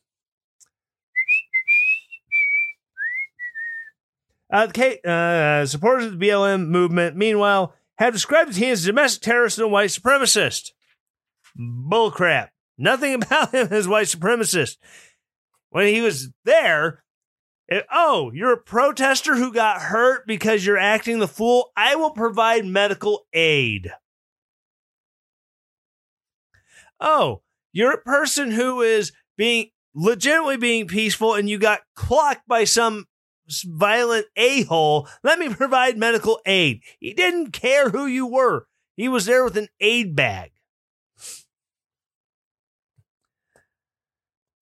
Uh, 4.53 4.66
the, 4.66 5.09
uh, 5.09 5.64
supporters 5.64 6.07
of 6.07 6.18
the 6.18 6.26
BLM 6.26 6.66
movement, 6.66 7.16
meanwhile, 7.16 7.74
have 7.99 8.12
described 8.12 8.57
him 8.57 8.72
as 8.72 8.82
a 8.82 8.88
domestic 8.88 9.22
terrorist 9.22 9.59
and 9.59 9.66
a 9.66 9.68
white 9.68 9.91
supremacist. 9.91 10.72
Bullcrap. 11.57 12.49
Nothing 12.76 13.14
about 13.22 13.55
him 13.55 13.68
as 13.70 13.86
white 13.86 14.07
supremacist. 14.07 14.78
When 15.68 15.86
he 15.86 16.01
was 16.01 16.30
there, 16.45 17.05
it, 17.68 17.86
oh, 17.93 18.32
you're 18.34 18.55
a 18.55 18.61
protester 18.61 19.36
who 19.36 19.53
got 19.53 19.80
hurt 19.80 20.26
because 20.26 20.66
you're 20.66 20.78
acting 20.78 21.20
the 21.20 21.28
fool. 21.28 21.70
I 21.76 21.95
will 21.95 22.11
provide 22.11 22.64
medical 22.66 23.26
aid. 23.32 23.93
Oh, 27.01 27.42
you're 27.72 27.92
a 27.92 28.03
person 28.03 28.51
who 28.51 28.80
is 28.82 29.12
being 29.36 29.70
legitimately 29.94 30.57
being 30.57 30.86
peaceful 30.86 31.34
and 31.34 31.48
you 31.48 31.59
got 31.59 31.80
clocked 31.94 32.46
by 32.46 32.64
some 32.64 33.07
violent 33.64 34.26
a 34.36 34.62
hole. 34.64 35.09
Let 35.22 35.38
me 35.38 35.48
provide 35.55 35.98
medical 35.98 36.40
aid. 36.46 36.82
He 36.98 37.12
didn't 37.14 37.53
care 37.53 37.90
who 37.90 38.07
you 38.07 38.26
were, 38.26 38.66
he 38.96 39.09
was 39.09 39.26
there 39.26 39.44
with 39.44 39.57
an 39.57 39.68
aid 39.80 40.14
bag. 40.14 40.53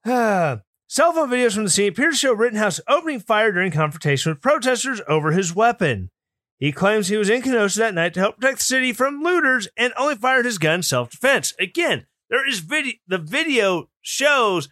Cell 0.91 1.12
phone 1.12 1.28
videos 1.28 1.55
from 1.55 1.64
the 1.64 1.70
scene 1.70 1.91
appear 1.91 2.11
to 2.11 2.16
show 2.16 2.32
Rittenhouse 2.32 2.80
opening 2.89 3.20
fire 3.20 3.53
during 3.53 3.70
confrontation 3.70 4.32
with 4.32 4.41
protesters 4.41 5.03
over 5.07 5.32
his 5.32 5.55
weapon. 5.55 6.11
He 6.59 6.72
claims 6.72 7.09
he 7.09 7.18
was 7.18 7.28
in 7.28 7.43
Kenosha 7.43 7.78
that 7.80 7.95
night 7.95 8.14
to 8.14 8.20
help 8.20 8.36
protect 8.36 8.59
the 8.59 8.64
city 8.64 8.93
from 8.95 9.22
looters 9.22 9.68
and 9.76 9.93
only 9.99 10.14
fired 10.16 10.47
his 10.47 10.57
gun 10.57 10.82
self 10.82 11.11
defense. 11.11 11.53
Again, 11.61 12.07
there 12.31 12.49
is 12.49 12.61
video. 12.61 12.95
The 13.07 13.18
video 13.18 13.89
shows 14.01 14.68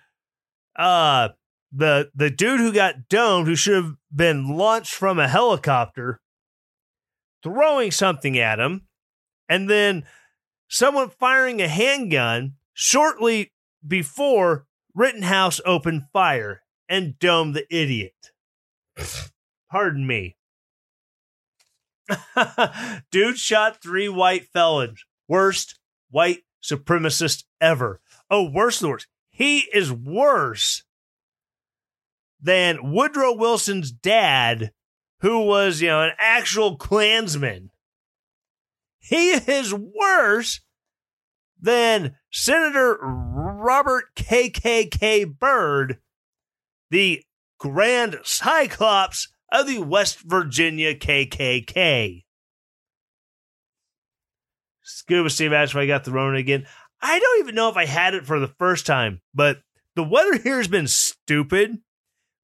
uh 0.77 1.31
the 1.73 2.11
the 2.15 2.31
dude 2.31 2.61
who 2.61 2.73
got 2.73 3.09
domed, 3.09 3.47
who 3.47 3.57
should 3.57 3.75
have 3.75 3.95
been 4.15 4.57
launched 4.57 4.95
from 4.95 5.19
a 5.19 5.29
helicopter, 5.29 6.21
throwing 7.43 7.91
something 7.91 8.39
at 8.39 8.59
him, 8.59 8.87
and 9.49 9.69
then 9.69 10.05
someone 10.69 11.11
firing 11.11 11.61
a 11.61 11.69
handgun 11.69 12.55
shortly 12.73 13.53
before 13.87 14.67
Rittenhouse 14.95 15.61
opened 15.65 16.05
fire 16.13 16.63
and 16.89 17.19
domed 17.19 17.55
the 17.55 17.67
idiot. 17.75 18.15
Pardon 19.71 20.07
me. 20.07 20.37
Dude 23.11 23.39
shot 23.39 23.83
three 23.83 24.09
white 24.09 24.47
felons. 24.53 25.05
Worst 25.29 25.79
white 26.11 26.45
supremacist 26.63 27.45
ever. 27.61 28.01
Oh, 28.31 28.51
worse 28.51 28.81
than 28.81 28.91
worse. 28.91 29.07
He 29.31 29.61
is 29.73 29.93
worse 29.93 30.83
than 32.41 32.93
Woodrow 32.93 33.35
Wilson's 33.35 33.91
dad, 33.91 34.73
who 35.21 35.45
was, 35.45 35.81
you 35.81 35.89
know, 35.89 36.03
an 36.03 36.13
actual 36.19 36.77
Klansman. 36.77 37.71
He 38.99 39.31
is 39.33 39.73
worse 39.73 40.61
than 41.61 42.17
Senator 42.31 42.99
Robert 43.01 44.05
KKK 44.17 45.39
Byrd, 45.39 45.99
the 46.91 47.23
Grand 47.59 48.19
Cyclops 48.25 49.29
of 49.51 49.67
the 49.67 49.79
West 49.79 50.21
Virginia 50.21 50.95
KKK. 50.95 52.25
Scuba 54.83 55.31
Steve 55.31 55.53
asked 55.53 55.73
if 55.73 55.79
I 55.79 55.87
got 55.87 56.05
the 56.05 56.13
again. 56.37 56.67
I 57.01 57.19
don't 57.19 57.41
even 57.41 57.55
know 57.55 57.69
if 57.69 57.77
I 57.77 57.87
had 57.87 58.15
it 58.15 58.27
for 58.27 58.41
the 58.41 58.49
first 58.59 58.87
time, 58.87 59.21
but 59.35 59.59
the 59.95 60.05
weather 60.05 60.39
here 60.43 60.59
has 60.59 60.69
been 60.69 60.89
stupid. 60.89 61.79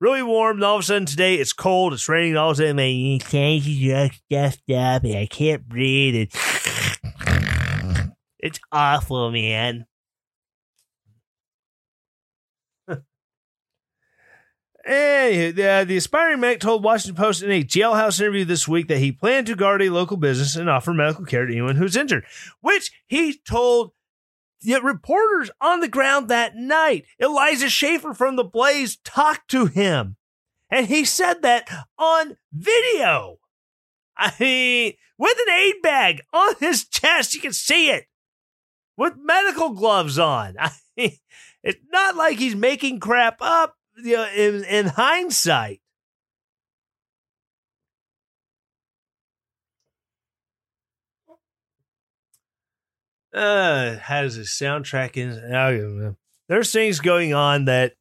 Really 0.00 0.22
warm, 0.22 0.56
and 0.56 0.64
all 0.64 0.76
of 0.76 0.80
a 0.80 0.84
sudden 0.84 1.06
today 1.06 1.36
it's 1.36 1.52
cold, 1.52 1.92
it's 1.92 2.08
raining, 2.08 2.36
all 2.36 2.50
of 2.50 2.54
a 2.54 2.56
sudden 2.56 2.76
my 2.76 3.18
tank 3.22 3.62
is 3.66 4.10
stuffed 4.14 4.70
up 4.72 5.04
and 5.04 5.16
I 5.16 5.26
can't 5.26 5.68
breathe. 5.68 6.28
And 7.24 8.12
it's 8.40 8.58
awful, 8.72 9.30
man. 9.30 9.86
Anywho, 14.88 15.54
the, 15.54 15.68
uh, 15.68 15.84
the 15.84 15.96
aspiring 15.96 16.40
medic 16.40 16.60
told 16.60 16.82
Washington 16.82 17.14
Post 17.14 17.42
in 17.42 17.50
a 17.50 17.62
jailhouse 17.62 18.20
interview 18.20 18.44
this 18.44 18.66
week 18.66 18.88
that 18.88 18.98
he 18.98 19.12
planned 19.12 19.46
to 19.46 19.54
guard 19.54 19.80
a 19.80 19.90
local 19.90 20.16
business 20.16 20.56
and 20.56 20.68
offer 20.68 20.92
medical 20.92 21.24
care 21.24 21.46
to 21.46 21.52
anyone 21.52 21.76
who's 21.76 21.96
injured, 21.96 22.24
which 22.60 22.90
he 23.06 23.38
told 23.48 23.92
the 24.62 24.80
reporters 24.80 25.50
on 25.60 25.80
the 25.80 25.88
ground 25.88 26.28
that 26.28 26.56
night. 26.56 27.04
Elijah 27.20 27.68
Schaffer 27.68 28.14
from 28.14 28.36
The 28.36 28.44
Blaze 28.44 28.96
talked 29.04 29.50
to 29.50 29.66
him, 29.66 30.16
and 30.70 30.86
he 30.86 31.04
said 31.04 31.42
that 31.42 31.68
on 31.98 32.36
video. 32.52 33.38
I 34.16 34.32
mean, 34.38 34.94
with 35.18 35.36
an 35.46 35.54
aid 35.54 35.74
bag 35.82 36.22
on 36.32 36.54
his 36.60 36.86
chest, 36.86 37.34
you 37.34 37.40
can 37.40 37.52
see 37.52 37.90
it 37.90 38.06
with 38.96 39.14
medical 39.16 39.70
gloves 39.70 40.18
on. 40.18 40.56
I 40.60 40.70
mean, 40.96 41.18
it's 41.62 41.80
not 41.92 42.16
like 42.16 42.38
he's 42.38 42.56
making 42.56 43.00
crap 43.00 43.38
up 43.40 43.76
you 43.96 44.16
know, 44.16 44.28
in, 44.34 44.64
in 44.64 44.86
hindsight. 44.86 45.80
Uh, 53.34 53.96
has 53.96 54.36
a 54.36 54.42
soundtrack 54.42 55.16
in. 55.16 56.16
There's 56.48 56.72
things 56.72 57.00
going 57.00 57.32
on 57.32 57.64
that 57.64 57.94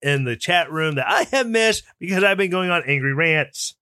in 0.00 0.24
the 0.24 0.36
chat 0.36 0.70
room 0.70 0.94
that 0.94 1.08
I 1.08 1.24
have 1.24 1.46
missed 1.46 1.84
because 1.98 2.24
I've 2.24 2.38
been 2.38 2.50
going 2.50 2.70
on 2.70 2.84
angry 2.86 3.12
rants. 3.12 3.76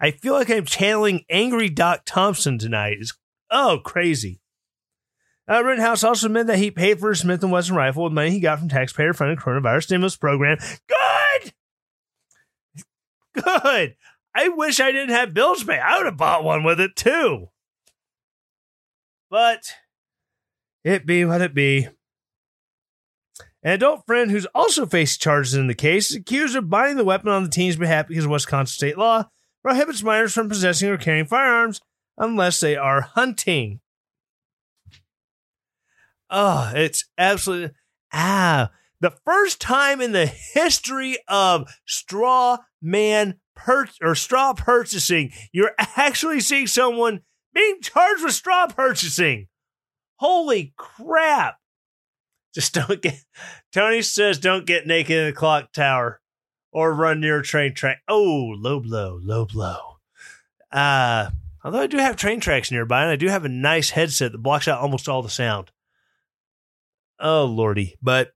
I 0.00 0.10
feel 0.10 0.32
like 0.32 0.50
I'm 0.50 0.64
channeling 0.64 1.24
angry 1.28 1.68
Doc 1.68 2.02
Thompson 2.06 2.58
tonight. 2.58 2.96
It's 3.00 3.16
oh 3.50 3.80
crazy. 3.84 4.40
Uh, 5.48 5.62
Rittenhouse 5.62 6.04
also 6.04 6.26
admitted 6.26 6.46
that 6.48 6.58
he 6.58 6.70
paid 6.70 7.00
for 7.00 7.10
his 7.10 7.20
Smith 7.20 7.42
& 7.42 7.44
Wesson 7.44 7.76
rifle 7.76 8.04
with 8.04 8.12
money 8.12 8.30
he 8.30 8.40
got 8.40 8.60
from 8.60 8.68
taxpayer-funded 8.68 9.38
coronavirus 9.38 9.82
stimulus 9.82 10.16
program. 10.16 10.58
Good! 10.88 11.52
Good! 13.34 13.96
I 14.32 14.48
wish 14.48 14.78
I 14.78 14.92
didn't 14.92 15.10
have 15.10 15.34
bills 15.34 15.60
to 15.60 15.66
pay. 15.66 15.78
I 15.78 15.98
would 15.98 16.06
have 16.06 16.16
bought 16.16 16.44
one 16.44 16.62
with 16.62 16.80
it, 16.80 16.94
too. 16.94 17.48
But 19.30 19.72
it 20.84 21.06
be 21.06 21.24
what 21.24 21.40
it 21.40 21.54
be. 21.54 21.88
An 23.62 23.72
adult 23.72 24.06
friend 24.06 24.30
who's 24.30 24.46
also 24.54 24.86
faced 24.86 25.20
charges 25.20 25.54
in 25.54 25.66
the 25.66 25.74
case 25.74 26.10
is 26.10 26.16
accused 26.16 26.56
of 26.56 26.70
buying 26.70 26.96
the 26.96 27.04
weapon 27.04 27.28
on 27.28 27.44
the 27.44 27.50
teen's 27.50 27.76
behalf 27.76 28.08
because 28.08 28.26
Wisconsin 28.26 28.72
state 28.72 28.98
law 28.98 29.28
prohibits 29.62 30.02
minors 30.02 30.32
from 30.32 30.48
possessing 30.48 30.88
or 30.88 30.96
carrying 30.96 31.26
firearms 31.26 31.80
unless 32.16 32.58
they 32.58 32.74
are 32.76 33.02
hunting. 33.02 33.80
Oh, 36.30 36.72
it's 36.74 37.04
absolutely 37.18 37.74
ah. 38.12 38.70
The 39.00 39.12
first 39.24 39.60
time 39.60 40.00
in 40.00 40.12
the 40.12 40.26
history 40.26 41.18
of 41.26 41.70
straw 41.86 42.58
man 42.82 43.40
per 43.54 43.88
or 44.02 44.14
straw 44.14 44.52
purchasing, 44.54 45.32
you're 45.52 45.74
actually 45.78 46.40
seeing 46.40 46.66
someone 46.66 47.20
being 47.54 47.80
charged 47.80 48.22
with 48.22 48.34
straw 48.34 48.66
purchasing. 48.66 49.48
Holy 50.16 50.74
crap. 50.76 51.56
Just 52.54 52.74
don't 52.74 53.00
get 53.00 53.24
Tony 53.72 54.02
says 54.02 54.38
don't 54.38 54.66
get 54.66 54.86
naked 54.86 55.16
in 55.16 55.26
the 55.26 55.32
clock 55.32 55.72
tower 55.72 56.20
or 56.72 56.94
run 56.94 57.20
near 57.20 57.40
a 57.40 57.42
train 57.42 57.74
track. 57.74 58.02
Oh, 58.08 58.54
low 58.56 58.80
blow, 58.80 59.20
low 59.22 59.46
blow. 59.46 59.98
Uh 60.72 61.30
although 61.62 61.80
I 61.80 61.86
do 61.86 61.98
have 61.98 62.16
train 62.16 62.40
tracks 62.40 62.70
nearby 62.70 63.02
and 63.02 63.10
I 63.10 63.16
do 63.16 63.28
have 63.28 63.44
a 63.44 63.48
nice 63.48 63.90
headset 63.90 64.32
that 64.32 64.38
blocks 64.38 64.68
out 64.68 64.80
almost 64.80 65.08
all 65.08 65.22
the 65.22 65.30
sound. 65.30 65.70
Oh, 67.20 67.44
Lordy. 67.44 67.96
But 68.02 68.32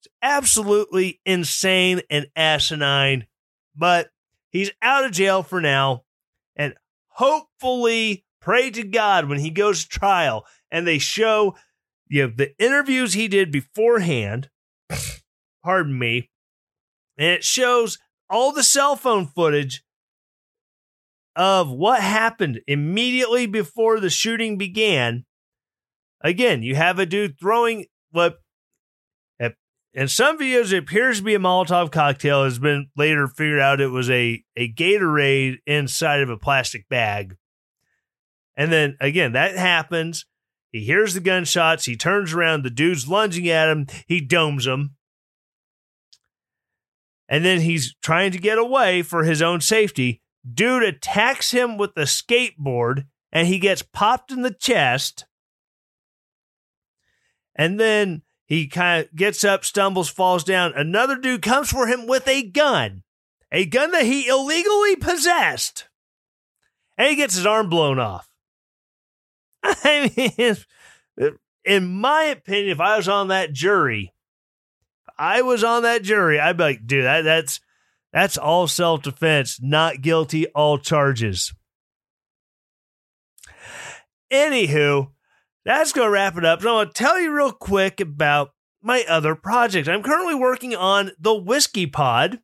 it's 0.00 0.08
absolutely 0.22 1.20
insane 1.24 2.00
and 2.10 2.26
asinine. 2.34 3.26
But 3.76 4.08
he's 4.50 4.70
out 4.80 5.04
of 5.04 5.12
jail 5.12 5.42
for 5.42 5.60
now. 5.60 6.04
And 6.56 6.74
hopefully, 7.08 8.24
pray 8.44 8.70
to 8.70 8.82
God 8.82 9.26
when 9.26 9.38
he 9.38 9.48
goes 9.48 9.82
to 9.82 9.88
trial 9.88 10.44
and 10.70 10.86
they 10.86 10.98
show 10.98 11.54
you 12.08 12.26
know, 12.26 12.32
the 12.36 12.52
interviews 12.62 13.14
he 13.14 13.26
did 13.26 13.50
beforehand. 13.50 14.50
pardon 15.64 15.98
me. 15.98 16.30
And 17.16 17.28
it 17.28 17.42
shows 17.42 17.98
all 18.28 18.52
the 18.52 18.62
cell 18.62 18.96
phone 18.96 19.26
footage 19.26 19.82
of 21.34 21.70
what 21.70 22.02
happened 22.02 22.60
immediately 22.66 23.46
before 23.46 23.98
the 23.98 24.10
shooting 24.10 24.58
began. 24.58 25.24
Again, 26.20 26.62
you 26.62 26.74
have 26.74 26.98
a 26.98 27.06
dude 27.06 27.38
throwing 27.40 27.86
what 28.10 28.38
in 29.94 30.08
some 30.08 30.38
videos 30.38 30.72
it 30.72 30.78
appears 30.78 31.18
to 31.18 31.24
be 31.24 31.34
a 31.34 31.38
Molotov 31.38 31.92
cocktail. 31.92 32.42
Has 32.44 32.58
been 32.58 32.88
later 32.96 33.28
figured 33.28 33.60
out 33.60 33.80
it 33.80 33.88
was 33.88 34.10
a 34.10 34.42
a 34.56 34.72
Gatorade 34.72 35.58
inside 35.66 36.20
of 36.20 36.28
a 36.28 36.36
plastic 36.36 36.88
bag. 36.88 37.36
And 38.56 38.72
then 38.72 38.96
again, 39.00 39.32
that 39.32 39.56
happens. 39.56 40.26
He 40.70 40.80
hears 40.80 41.14
the 41.14 41.20
gunshots. 41.20 41.84
He 41.84 41.96
turns 41.96 42.32
around. 42.32 42.64
The 42.64 42.70
dude's 42.70 43.08
lunging 43.08 43.48
at 43.48 43.68
him. 43.68 43.86
He 44.06 44.20
domes 44.20 44.66
him. 44.66 44.96
And 47.28 47.44
then 47.44 47.60
he's 47.60 47.94
trying 48.02 48.32
to 48.32 48.38
get 48.38 48.58
away 48.58 49.02
for 49.02 49.24
his 49.24 49.40
own 49.40 49.60
safety. 49.60 50.20
Dude 50.52 50.82
attacks 50.82 51.52
him 51.52 51.78
with 51.78 51.92
a 51.96 52.02
skateboard 52.02 53.06
and 53.32 53.48
he 53.48 53.58
gets 53.58 53.82
popped 53.82 54.30
in 54.30 54.42
the 54.42 54.52
chest. 54.52 55.26
And 57.56 57.78
then 57.80 58.22
he 58.46 58.66
kind 58.66 59.04
of 59.04 59.14
gets 59.14 59.42
up, 59.44 59.64
stumbles, 59.64 60.08
falls 60.10 60.44
down. 60.44 60.74
Another 60.74 61.16
dude 61.16 61.42
comes 61.42 61.70
for 61.70 61.86
him 61.86 62.06
with 62.06 62.28
a 62.28 62.42
gun, 62.42 63.04
a 63.50 63.64
gun 63.64 63.90
that 63.92 64.04
he 64.04 64.26
illegally 64.28 64.96
possessed. 64.96 65.88
And 66.98 67.08
he 67.08 67.16
gets 67.16 67.34
his 67.34 67.46
arm 67.46 67.68
blown 67.68 67.98
off. 67.98 68.28
I 69.84 70.10
mean, 70.16 71.32
in 71.64 71.86
my 71.86 72.24
opinion, 72.24 72.70
if 72.70 72.80
I 72.80 72.96
was 72.96 73.08
on 73.08 73.28
that 73.28 73.52
jury, 73.52 74.12
I 75.18 75.42
was 75.42 75.64
on 75.64 75.84
that 75.84 76.02
jury, 76.02 76.38
I'd 76.38 76.56
be 76.56 76.64
like, 76.64 76.86
dude, 76.86 77.04
that, 77.04 77.22
that's 77.22 77.60
that's 78.12 78.36
all 78.36 78.68
self 78.68 79.02
defense, 79.02 79.58
not 79.62 80.02
guilty, 80.02 80.46
all 80.48 80.78
charges. 80.78 81.52
Anywho, 84.30 85.10
that's 85.64 85.92
to 85.92 86.08
wrap 86.08 86.36
it 86.36 86.44
up. 86.44 86.60
So 86.60 86.70
I 86.70 86.72
want 86.72 86.94
to 86.94 87.02
tell 87.02 87.20
you 87.20 87.34
real 87.34 87.52
quick 87.52 88.00
about 88.00 88.52
my 88.82 89.04
other 89.08 89.34
project. 89.34 89.88
I'm 89.88 90.02
currently 90.02 90.34
working 90.34 90.76
on 90.76 91.12
the 91.18 91.34
Whiskey 91.34 91.86
Pod. 91.86 92.40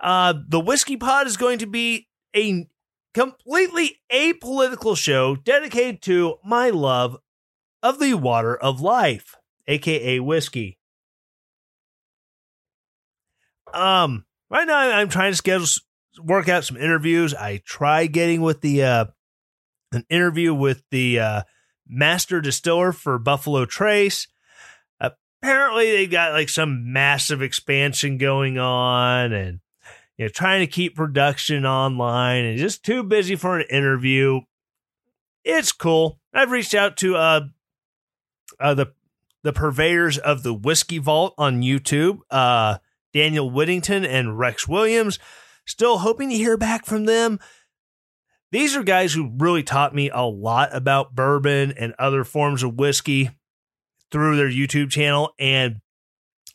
Uh, 0.00 0.34
the 0.48 0.60
Whiskey 0.60 0.96
Pod 0.96 1.26
is 1.26 1.36
going 1.36 1.58
to 1.58 1.66
be 1.66 2.08
a 2.34 2.66
completely 3.14 3.98
apolitical 4.12 4.96
show 4.96 5.36
dedicated 5.36 6.02
to 6.02 6.36
my 6.44 6.70
love 6.70 7.16
of 7.82 7.98
the 7.98 8.14
water 8.14 8.56
of 8.56 8.80
life, 8.80 9.36
aka 9.66 10.20
whiskey. 10.20 10.78
Um, 13.74 14.24
right 14.50 14.66
now 14.66 14.78
I'm 14.78 15.08
trying 15.08 15.32
to 15.32 15.36
schedule 15.36 15.66
work 16.22 16.48
out 16.48 16.64
some 16.64 16.76
interviews. 16.76 17.34
I 17.34 17.62
try 17.64 18.06
getting 18.06 18.42
with 18.42 18.60
the 18.60 18.84
uh 18.84 19.04
an 19.92 20.04
interview 20.08 20.54
with 20.54 20.82
the 20.90 21.20
uh 21.20 21.42
master 21.86 22.40
distiller 22.40 22.92
for 22.92 23.18
Buffalo 23.18 23.64
Trace. 23.64 24.28
Apparently, 25.00 25.90
they've 25.90 26.10
got 26.10 26.32
like 26.32 26.48
some 26.48 26.92
massive 26.92 27.42
expansion 27.42 28.16
going 28.18 28.58
on, 28.58 29.32
and 29.32 29.60
you 30.16 30.24
know, 30.24 30.28
trying 30.28 30.60
to 30.60 30.66
keep 30.66 30.94
production 30.94 31.64
online 31.66 32.44
and 32.44 32.58
just 32.58 32.84
too 32.84 33.02
busy 33.02 33.36
for 33.36 33.58
an 33.58 33.66
interview. 33.70 34.40
It's 35.44 35.72
cool. 35.72 36.20
I've 36.32 36.50
reached 36.50 36.74
out 36.74 36.96
to 36.98 37.16
uh, 37.16 37.40
uh 38.60 38.74
the 38.74 38.92
the 39.42 39.52
purveyors 39.52 40.18
of 40.18 40.42
the 40.42 40.54
Whiskey 40.54 40.98
Vault 40.98 41.34
on 41.36 41.62
YouTube, 41.62 42.20
uh, 42.30 42.78
Daniel 43.12 43.50
Whittington 43.50 44.04
and 44.04 44.38
Rex 44.38 44.68
Williams. 44.68 45.18
Still 45.66 45.98
hoping 45.98 46.30
to 46.30 46.36
hear 46.36 46.56
back 46.56 46.86
from 46.86 47.04
them. 47.04 47.38
These 48.52 48.76
are 48.76 48.82
guys 48.82 49.14
who 49.14 49.32
really 49.38 49.62
taught 49.62 49.94
me 49.94 50.10
a 50.10 50.22
lot 50.22 50.74
about 50.74 51.14
bourbon 51.14 51.72
and 51.72 51.94
other 51.98 52.22
forms 52.22 52.62
of 52.62 52.74
whiskey 52.74 53.30
through 54.10 54.36
their 54.36 54.50
YouTube 54.50 54.90
channel 54.90 55.32
and 55.38 55.80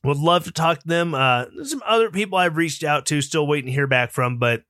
would 0.04 0.18
love 0.18 0.46
to 0.46 0.52
talk 0.52 0.80
to 0.80 0.88
them. 0.88 1.14
Uh, 1.14 1.46
some 1.64 1.82
other 1.86 2.10
people 2.10 2.38
I've 2.38 2.58
reached 2.58 2.84
out 2.84 3.06
to, 3.08 3.22
still 3.22 3.48
waiting 3.48 3.68
to 3.68 3.72
hear 3.72 3.88
back 3.88 4.12
from. 4.12 4.38
But 4.38 4.64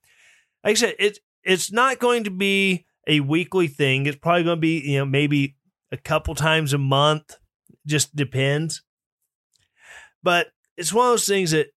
like 0.63 0.71
I 0.71 0.73
said, 0.75 0.95
it's 0.99 1.19
it's 1.43 1.71
not 1.71 1.99
going 1.99 2.25
to 2.25 2.32
be 2.32 2.86
a 3.07 3.19
weekly 3.19 3.67
thing. 3.67 4.05
It's 4.05 4.17
probably 4.17 4.43
going 4.43 4.57
to 4.57 4.61
be 4.61 4.82
you 4.82 4.99
know 4.99 5.05
maybe 5.05 5.55
a 5.91 5.97
couple 5.97 6.36
times 6.36 6.73
a 6.73 6.78
month. 6.78 7.38
Just 7.86 8.15
depends. 8.15 8.82
But 10.23 10.47
it's 10.75 10.93
one 10.93 11.07
of 11.07 11.13
those 11.13 11.25
things 11.25 11.51
that 11.51 11.67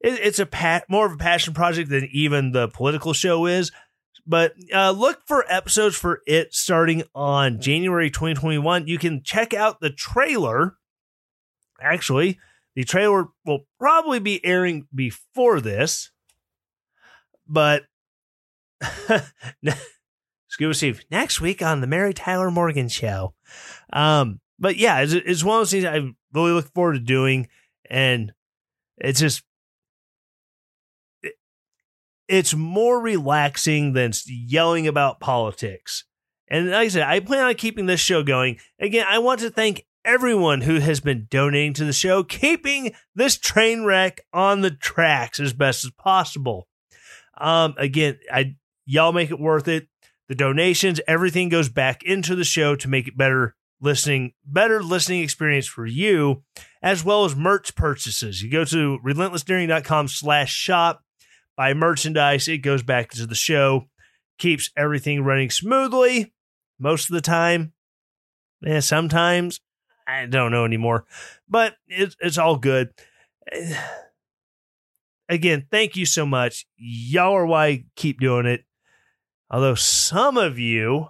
it, 0.00 0.20
it's 0.20 0.38
a 0.38 0.46
pat 0.46 0.84
more 0.88 1.06
of 1.06 1.12
a 1.12 1.16
passion 1.16 1.54
project 1.54 1.90
than 1.90 2.08
even 2.12 2.52
the 2.52 2.68
political 2.68 3.12
show 3.12 3.46
is. 3.46 3.72
But 4.26 4.54
uh, 4.72 4.92
look 4.92 5.22
for 5.26 5.44
episodes 5.48 5.96
for 5.96 6.20
it 6.26 6.54
starting 6.54 7.02
on 7.14 7.60
January 7.60 8.10
2021. 8.10 8.86
You 8.86 8.98
can 8.98 9.22
check 9.22 9.52
out 9.52 9.80
the 9.80 9.90
trailer. 9.90 10.76
Actually, 11.80 12.38
the 12.74 12.84
trailer 12.84 13.28
will 13.44 13.66
probably 13.78 14.18
be 14.18 14.44
airing 14.44 14.86
before 14.94 15.60
this, 15.60 16.10
but 17.46 17.84
Scuba 20.48 20.74
Steve 20.74 21.02
next 21.10 21.40
week 21.40 21.62
on 21.62 21.80
the 21.80 21.86
Mary 21.86 22.14
Tyler 22.14 22.50
Morgan 22.50 22.88
Show. 22.88 23.34
Um, 23.92 24.40
but 24.58 24.76
yeah, 24.76 25.00
it's, 25.00 25.12
it's 25.12 25.44
one 25.44 25.56
of 25.56 25.60
those 25.60 25.70
things 25.70 25.84
I 25.84 26.12
really 26.32 26.52
look 26.52 26.72
forward 26.72 26.94
to 26.94 27.00
doing, 27.00 27.48
and 27.88 28.32
it's 28.98 29.20
just 29.20 29.42
it, 31.22 31.34
it's 32.28 32.54
more 32.54 33.00
relaxing 33.00 33.92
than 33.92 34.12
yelling 34.26 34.86
about 34.86 35.20
politics. 35.20 36.04
And 36.48 36.70
like 36.70 36.76
I 36.76 36.88
said, 36.88 37.02
I 37.02 37.20
plan 37.20 37.44
on 37.44 37.54
keeping 37.54 37.86
this 37.86 38.00
show 38.00 38.22
going. 38.22 38.58
Again, 38.78 39.06
I 39.08 39.18
want 39.18 39.40
to 39.40 39.50
thank 39.50 39.84
everyone 40.04 40.62
who 40.62 40.80
has 40.80 41.00
been 41.00 41.26
donating 41.30 41.74
to 41.74 41.84
the 41.84 41.92
show, 41.92 42.22
keeping 42.22 42.94
this 43.14 43.38
train 43.38 43.84
wreck 43.84 44.20
on 44.32 44.60
the 44.60 44.70
tracks 44.70 45.40
as 45.40 45.52
best 45.52 45.84
as 45.84 45.90
possible. 45.90 46.68
Um, 47.38 47.74
again, 47.78 48.18
I 48.30 48.56
y'all 48.84 49.12
make 49.12 49.30
it 49.30 49.40
worth 49.40 49.68
it. 49.68 49.88
The 50.28 50.34
donations, 50.34 51.00
everything 51.06 51.48
goes 51.48 51.68
back 51.68 52.02
into 52.02 52.34
the 52.34 52.44
show 52.44 52.76
to 52.76 52.88
make 52.88 53.08
it 53.08 53.16
better 53.16 53.54
listening, 53.80 54.32
better 54.46 54.82
listening 54.82 55.22
experience 55.22 55.66
for 55.66 55.84
you, 55.84 56.42
as 56.82 57.04
well 57.04 57.24
as 57.24 57.36
merch 57.36 57.74
purchases. 57.74 58.42
You 58.42 58.50
go 58.50 58.64
to 58.64 58.98
relentlessdaring.com 59.04 60.08
slash 60.08 60.52
shop, 60.52 61.02
buy 61.56 61.74
merchandise, 61.74 62.48
it 62.48 62.58
goes 62.58 62.82
back 62.82 63.10
to 63.10 63.26
the 63.26 63.34
show, 63.34 63.88
keeps 64.38 64.70
everything 64.76 65.22
running 65.22 65.50
smoothly 65.50 66.32
most 66.78 67.10
of 67.10 67.14
the 67.14 67.20
time. 67.20 67.72
Yeah, 68.62 68.80
sometimes 68.80 69.60
I 70.06 70.26
don't 70.26 70.52
know 70.52 70.64
anymore, 70.64 71.04
but 71.48 71.76
it's 71.88 72.16
it's 72.20 72.38
all 72.38 72.56
good. 72.56 72.90
Again, 75.28 75.66
thank 75.70 75.96
you 75.96 76.04
so 76.04 76.26
much. 76.26 76.66
Y'all 76.76 77.34
are 77.34 77.46
why 77.46 77.66
I 77.66 77.84
keep 77.96 78.20
doing 78.20 78.46
it. 78.46 78.64
Although 79.50 79.74
some 79.74 80.36
of 80.36 80.58
you, 80.58 81.08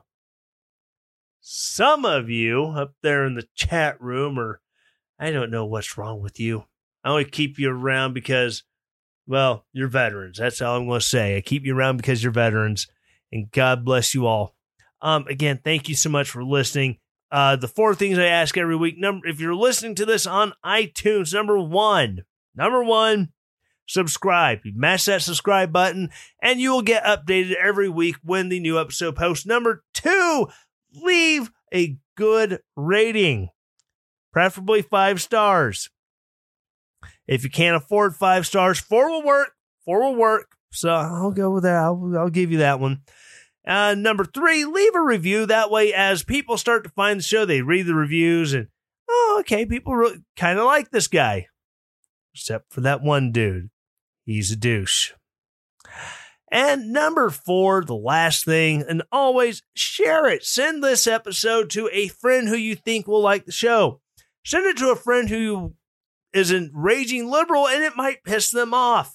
some 1.41 2.05
of 2.05 2.29
you 2.29 2.65
up 2.65 2.95
there 3.03 3.25
in 3.25 3.35
the 3.35 3.47
chat 3.55 4.01
room, 4.01 4.39
or 4.39 4.61
I 5.19 5.31
don't 5.31 5.51
know 5.51 5.65
what's 5.65 5.97
wrong 5.97 6.21
with 6.21 6.39
you. 6.39 6.65
I 7.05 7.11
only 7.11 7.25
keep 7.25 7.59
you 7.59 7.71
around 7.71 8.13
because, 8.15 8.63
well, 9.27 9.67
you're 9.73 9.89
veterans. 9.89 10.39
That's 10.39 10.61
all 10.61 10.77
I'm 10.77 10.87
going 10.87 11.01
to 11.01 11.07
say. 11.07 11.37
I 11.37 11.41
keep 11.41 11.65
you 11.65 11.77
around 11.77 11.97
because 11.97 12.23
you're 12.23 12.33
veterans, 12.33 12.87
and 13.33 13.51
God 13.51 13.85
bless 13.85 14.15
you 14.15 14.27
all. 14.27 14.55
Um, 15.01 15.27
again, 15.29 15.61
thank 15.65 15.89
you 15.89 15.97
so 15.97 16.11
much 16.11 16.31
for 16.31 16.45
listening. 16.45 16.99
Uh, 17.33 17.57
the 17.57 17.67
four 17.67 17.95
things 17.95 18.19
I 18.19 18.27
ask 18.27 18.59
every 18.59 18.77
week. 18.77 18.99
Number, 18.99 19.27
if 19.27 19.41
you're 19.41 19.55
listening 19.55 19.95
to 19.95 20.05
this 20.05 20.27
on 20.27 20.53
iTunes, 20.63 21.33
number 21.33 21.59
one, 21.59 22.25
number 22.55 22.85
one, 22.85 23.33
subscribe. 23.87 24.59
You 24.65 24.73
mash 24.75 25.07
that 25.07 25.23
subscribe 25.23 25.73
button, 25.73 26.11
and 26.43 26.61
you 26.61 26.73
will 26.73 26.83
get 26.83 27.05
updated 27.05 27.55
every 27.55 27.89
week 27.89 28.17
when 28.23 28.51
the 28.51 28.61
new 28.61 28.79
episode 28.79 29.17
posts. 29.17 29.47
Number 29.47 29.83
two, 29.95 30.49
leave 30.95 31.51
a 31.73 31.97
good 32.19 32.61
rating, 32.77 33.49
preferably 34.31 34.83
five 34.83 35.23
stars. 35.23 35.89
If 37.27 37.45
you 37.45 37.51
can't 37.51 37.77
afford 37.77 38.15
five 38.15 38.47
stars, 38.47 38.79
four 38.79 39.09
will 39.09 39.23
work. 39.23 39.53
Four 39.87 40.03
will 40.03 40.17
work. 40.17 40.57
So 40.71 40.91
I'll 40.91 41.33
go 41.33 41.51
with 41.51 41.63
that. 41.63 41.77
I'll, 41.77 42.13
I'll 42.19 42.29
give 42.29 42.53
you 42.53 42.59
that 42.59 42.79
one. 42.79 43.03
Uh, 43.67 43.95
number 43.97 44.25
three, 44.25 44.65
leave 44.65 44.95
a 44.95 45.01
review. 45.01 45.47
That 45.47 45.71
way, 45.71 45.93
as 45.95 46.25
people 46.25 46.57
start 46.57 46.85
to 46.85 46.91
find 46.91 47.21
the 47.21 47.25
show, 47.25 47.45
they 47.45 47.63
read 47.63 47.87
the 47.87 47.95
reviews 47.95 48.55
and, 48.55 48.69
oh, 49.09 49.37
okay, 49.41 49.65
people 49.65 49.95
really 49.95 50.25
kind 50.37 50.59
of 50.59 50.65
like 50.65 50.91
this 50.91 51.09
guy. 51.09 51.47
Except 52.35 52.73
for 52.73 52.81
that 52.81 53.03
one 53.03 53.31
dude. 53.31 53.71
He's 54.25 54.51
a 54.51 54.57
douche. 54.57 55.13
And 56.51 56.93
number 56.93 57.31
four, 57.31 57.85
the 57.85 57.95
last 57.95 58.45
thing, 58.45 58.85
and 58.87 59.03
always 59.11 59.63
share 59.75 60.27
it. 60.29 60.45
Send 60.45 60.83
this 60.83 61.07
episode 61.07 61.71
to 61.71 61.89
a 61.93 62.09
friend 62.09 62.49
who 62.49 62.57
you 62.57 62.75
think 62.75 63.07
will 63.07 63.23
like 63.23 63.47
the 63.47 63.53
show. 63.53 64.01
Send 64.45 64.67
it 64.67 64.77
to 64.79 64.91
a 64.91 64.97
friend 64.97 65.29
who 65.29 65.75
is 66.33 66.53
a 66.53 66.69
raging 66.75 67.31
liberal 67.31 67.69
and 67.69 67.83
it 67.83 67.97
might 67.97 68.25
piss 68.25 68.51
them 68.51 68.75
off 68.75 69.15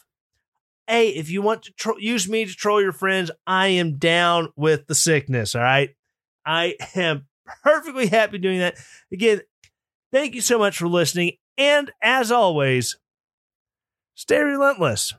hey, 0.88 1.10
if 1.10 1.30
you 1.30 1.42
want 1.42 1.64
to 1.64 1.72
tro- 1.74 1.98
use 1.98 2.28
me 2.28 2.46
to 2.46 2.54
troll 2.54 2.82
your 2.82 2.94
friends, 2.94 3.30
I 3.46 3.68
am 3.68 3.98
down 3.98 4.50
with 4.56 4.88
the 4.88 4.96
sickness. 4.96 5.56
All 5.56 5.62
right. 5.62 5.90
I 6.46 6.76
am 6.96 7.28
perfectly 7.64 8.08
happy 8.08 8.38
doing 8.38 8.60
that. 8.60 8.78
Again, 9.12 9.42
thank 10.12 10.34
you 10.34 10.42
so 10.42 10.58
much 10.58 10.78
for 10.78 10.88
listening. 10.88 11.34
And 11.58 11.92
as 12.02 12.32
always, 12.32 12.98
stay 14.16 14.42
relentless. 14.42 15.14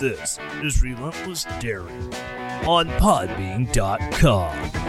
This 0.00 0.38
is 0.62 0.80
Relentless 0.80 1.44
Daring 1.58 2.12
on 2.68 2.86
Podbean.com. 3.00 4.87